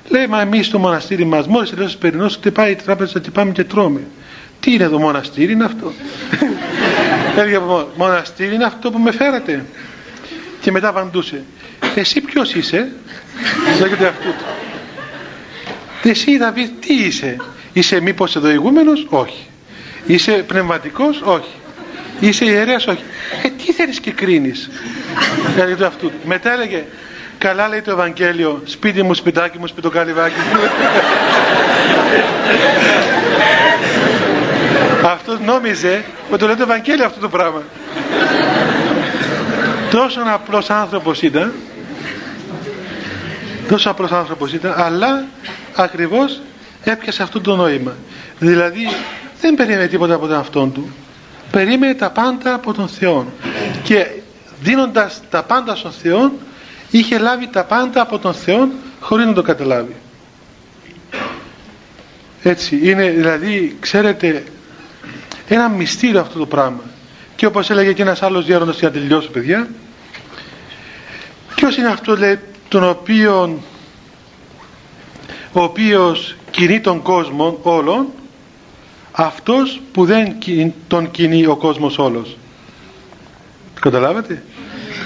λέει 0.09 0.27
μα 0.27 0.41
εμείς 0.41 0.67
στο 0.67 0.79
μοναστήρι 0.79 1.25
μας 1.25 1.47
μόλις 1.47 1.71
τελειώσει 1.71 1.99
περινός 1.99 2.35
χτυπάει 2.35 2.71
η 2.73 2.75
τράπεζα 2.75 3.21
και 3.21 3.31
πάμε 3.31 3.53
και 3.53 3.65
τρώμε 3.65 4.01
τι 4.61 4.73
είναι 4.73 4.89
το 4.89 4.99
μοναστήρι 4.99 5.53
είναι 5.53 5.65
αυτό; 5.65 5.93
Έλεγε 7.39 7.57
από 7.57 7.89
μοναστήρι 7.97 8.55
είναι 8.55 8.65
αυτό 8.65 8.91
που 8.91 8.99
με 8.99 9.13
φέρατε 9.13 9.65
και 10.61 10.71
μετά 10.71 10.89
απαντούσε 10.89 11.43
εσύ 11.95 12.21
ποιος 12.21 12.55
είσαι; 12.55 12.93
Λέγεται 13.81 14.07
αυτού 14.07 14.29
εσύ 16.03 16.37
Δαβίδ 16.39 16.69
τι 16.81 16.95
είσαι; 16.95 17.37
Είσαι 17.73 18.01
μήπως 18.01 18.37
εδώ 18.37 18.51
ηγούμενος; 18.51 19.07
Όχι 19.09 19.47
Είσαι 20.07 20.33
πνευματικός, 20.33 21.21
όχι. 21.25 21.55
Είσαι 22.21 22.45
ιερέας, 22.45 22.87
όχι. 22.87 23.03
Ε, 23.43 23.49
τι 23.49 23.73
θέλεις 23.73 24.01
και 24.01 24.11
κρίνεις; 24.11 24.71
δηλαδή 25.55 25.85
αυτού. 25.85 26.11
Μετά 26.25 26.53
έλεγε, 26.53 26.85
καλά 27.39 27.69
λέει 27.69 27.81
το 27.81 27.91
Ευαγγέλιο, 27.91 28.63
σπίτι 28.65 29.03
μου, 29.03 29.15
σπιτάκι 29.15 29.59
μου, 29.59 29.67
σπιτοκαλυβάκι 29.67 30.35
μου. 30.53 30.61
Αυτός 35.05 35.39
νόμιζε 35.41 36.05
ότι 36.31 36.39
το 36.39 36.47
λέει 36.47 36.55
το 36.55 36.63
Ευαγγέλιο 36.63 37.05
αυτό 37.05 37.21
το 37.21 37.29
πράγμα. 37.29 37.63
Τόσο 39.91 40.21
απλός 40.27 40.71
άνθρωπος 40.71 41.23
ήταν, 41.23 41.53
τόσο 43.69 43.91
απλός 43.91 44.13
άνθρωπος 44.13 44.53
ήταν, 44.53 44.75
αλλά 44.77 45.25
ακριβώς 45.77 46.41
έπιασε 46.85 47.23
αυτό 47.23 47.41
το 47.41 47.57
νόημα. 47.57 47.97
Δηλαδή 48.39 48.89
δεν 49.41 49.55
περίμενε 49.55 49.87
τίποτα 49.87 50.15
από 50.15 50.27
τον 50.27 50.37
αυτόν 50.37 50.73
του. 50.73 50.91
Περίμενε 51.51 51.95
τα 51.95 52.11
πάντα 52.11 52.55
από 52.55 52.73
τον 52.73 52.89
Θεό. 52.89 53.33
Και 53.83 54.07
δίνοντας 54.61 55.21
τα 55.31 55.43
πάντα 55.43 55.77
στον 55.77 55.93
Θεό, 55.93 56.33
είχε 56.91 57.19
λάβει 57.19 57.49
τα 57.49 57.65
πάντα 57.65 58.01
από 58.03 58.19
τον 58.19 58.35
Θεό 58.35 58.69
χωρίς 59.01 59.27
να 59.27 59.33
το 59.33 59.43
καταλάβει. 59.43 59.97
Έτσι, 62.43 62.81
είναι 62.83 63.11
δηλαδή, 63.11 63.77
ξέρετε, 63.81 64.45
ένα 65.49 65.69
μυστήριο 65.69 66.21
αυτό 66.21 66.39
το 66.39 66.47
πράγμα. 66.47 66.83
Και 67.37 67.47
όπως 67.47 67.71
έλεγε 67.71 67.93
και 67.93 68.03
ένας 68.03 68.23
άλλος 68.23 68.45
γέροντας 68.45 68.79
για 68.79 68.89
να 68.89 68.95
τελειώσω 68.95 69.31
παιδιά, 69.31 69.69
ποιος 71.55 71.77
είναι 71.77 71.89
αυτός 71.89 72.19
λέει, 72.19 72.39
τον 72.69 72.89
οποίο 72.89 73.63
ο 75.53 75.63
οποίος 75.63 76.37
κινεί 76.51 76.81
τον 76.81 77.03
κόσμο 77.03 77.59
όλων 77.63 78.07
αυτός 79.21 79.81
που 79.93 80.05
δεν 80.05 80.35
τον 80.89 81.11
κινεί 81.11 81.47
ο 81.47 81.57
κόσμος 81.57 81.99
όλος. 81.99 82.37
Το 83.75 83.81
καταλάβατε; 83.81 84.43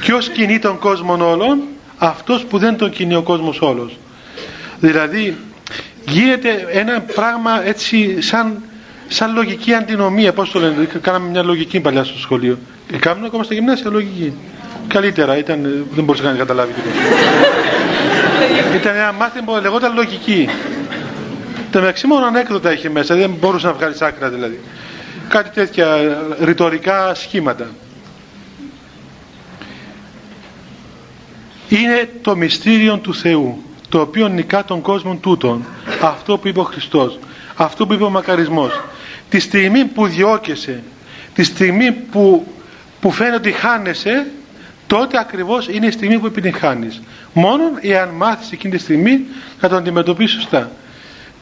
Ποιος 0.00 0.28
κινεί 0.28 0.58
τον 0.58 0.78
κόσμο 0.78 1.30
όλων 1.30 1.60
αυτός 1.98 2.44
που 2.44 2.58
δεν 2.58 2.76
τον 2.76 2.90
κινεί 2.90 3.14
ο 3.14 3.22
κόσμος 3.22 3.60
όλος. 3.60 3.98
Δηλαδή 4.80 5.36
γίνεται 6.08 6.66
ένα 6.70 7.00
πράγμα 7.00 7.66
έτσι 7.66 8.20
σαν, 8.20 8.62
σαν 9.08 9.34
λογική 9.34 9.74
αντινομία. 9.74 10.32
Πώς 10.32 10.50
το 10.50 10.58
λένε; 10.60 10.88
Κάναμε 11.00 11.28
μια 11.28 11.42
λογική 11.42 11.80
παλιά 11.80 12.04
στο 12.04 12.18
σχολείο. 12.18 12.58
Ε, 12.92 12.96
κάνουμε 12.96 13.26
ακόμα 13.26 13.42
στα 13.44 13.54
γυμνάσια 13.54 13.90
λογική. 13.90 14.34
Καλύτερα. 14.88 15.36
Ήταν, 15.36 15.86
δεν 15.94 16.04
μπορούσε 16.04 16.24
να 16.24 16.32
καταλάβει 16.32 16.72
τίποτα. 16.72 16.94
Ήταν 18.80 18.94
ένα 18.94 19.12
μάθημα 19.12 19.44
που 19.44 19.60
λεγόταν 19.62 19.94
λογική 19.94 20.48
το 21.72 21.80
μεταξύ 21.80 22.06
μόνο 22.06 22.26
ανέκδοτα 22.26 22.72
είχε 22.72 22.90
μέσα, 22.90 23.14
δεν 23.14 23.30
μπορούσε 23.30 23.66
να 23.66 23.72
βγάλεις 23.72 24.02
άκρα 24.02 24.28
δηλαδή. 24.28 24.60
Κάτι 25.28 25.50
τέτοια 25.50 25.96
ρητορικά 26.40 27.14
σχήματα. 27.14 27.70
Είναι 31.68 32.10
το 32.22 32.36
μυστήριο 32.36 32.98
του 32.98 33.14
Θεού, 33.14 33.62
το 33.88 34.00
οποίο 34.00 34.28
νικά 34.28 34.64
τον 34.64 34.80
κόσμο 34.80 35.16
τούτον. 35.16 35.64
Αυτό 36.02 36.38
που 36.38 36.48
είπε 36.48 36.60
ο 36.60 36.64
Χριστός, 36.64 37.18
αυτό 37.56 37.86
που 37.86 37.92
είπε 37.92 38.04
ο 38.04 38.10
μακαρισμός. 38.10 38.80
Τη 39.28 39.40
στιγμή 39.40 39.84
που 39.84 40.06
διώκεσαι, 40.06 40.82
τη 41.34 41.42
στιγμή 41.42 41.92
που, 41.92 42.46
που 43.00 43.10
φαίνεται 43.10 43.36
ότι 43.36 43.52
χάνεσαι, 43.52 44.26
τότε 44.86 45.18
ακριβώς 45.18 45.68
είναι 45.68 45.86
η 45.86 45.90
στιγμή 45.90 46.18
που 46.18 46.26
επιτυγχάνεις. 46.26 47.00
Μόνο 47.32 47.62
εάν 47.80 48.08
μάθεις 48.08 48.52
εκείνη 48.52 48.76
τη 48.76 48.80
στιγμή 48.80 49.26
να 49.60 49.68
το 49.68 49.76
αντιμετωπίσεις 49.76 50.40
σωστά. 50.40 50.70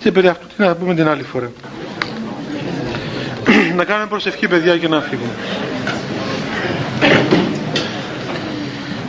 Και 0.03 0.13
περί 0.13 0.29
αυτού 0.29 0.47
τι 0.47 0.63
να 0.63 0.75
πούμε 0.75 0.95
την 0.95 1.09
άλλη 1.09 1.23
φορά. 1.23 1.51
να 3.77 3.85
κάνουμε 3.85 4.09
προσευχή 4.09 4.49
παιδιά 4.49 4.79
και 4.79 4.89
να 4.89 5.01
φύγουμε. 5.01 5.33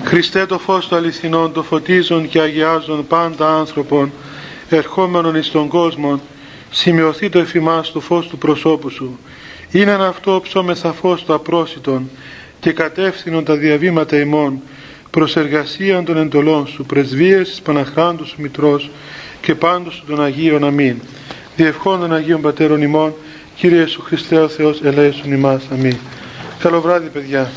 Χριστέ 0.04 0.46
το 0.46 0.60
φως 0.60 0.88
του 0.88 0.96
αληθινών, 0.96 1.54
το 1.54 1.64
φωτίζουν 1.64 2.30
και 2.30 2.40
αγιάζουν 2.40 3.08
πάντα 3.08 3.58
άνθρωπον, 3.58 4.12
ερχόμενον 4.70 5.36
εις 5.36 5.52
τον 5.52 5.68
κόσμο, 5.68 6.22
σημειωθεί 6.70 7.30
το 7.30 7.40
εφημάς 7.40 7.92
το 7.92 8.00
φως 8.00 8.28
του 8.28 8.38
προσώπου 8.38 8.90
σου. 8.90 9.20
Είναι 9.72 9.92
αυτό 9.92 10.40
ψώμεθα 10.44 10.94
φως 10.94 11.24
του 11.24 11.34
απρόσιτον 11.34 12.10
και 12.60 12.72
κατεύθυνον 12.72 13.44
τα 13.44 13.56
διαβήματα 13.56 14.20
ημών, 14.20 14.62
προς 15.10 15.36
εργασία 15.36 16.04
των 16.04 16.18
εντολών 16.18 16.68
σου, 16.68 16.86
πρεσβείες 16.86 17.50
της 17.50 17.62
Παναχράντου 17.62 18.26
σου 18.26 18.36
Μητρός, 18.38 18.90
και 19.42 19.56
πάντως 19.56 20.04
των 20.08 20.24
Αγίων 20.24 20.64
Αμήν. 20.64 20.96
Διευχών 21.56 22.00
των 22.00 22.14
Αγίων 22.14 22.42
Πατέρων 22.42 22.82
ημών, 22.82 23.14
Κύριε 23.56 23.80
Ιησού 23.80 24.02
Χριστέ 24.02 24.40
ο 24.40 24.48
Θεός, 24.48 24.82
ελέησον 24.84 25.32
ημάς. 25.32 25.64
Αμήν. 25.72 25.96
Καλό 26.60 26.82
βράδυ 26.82 27.08
παιδιά. 27.08 27.52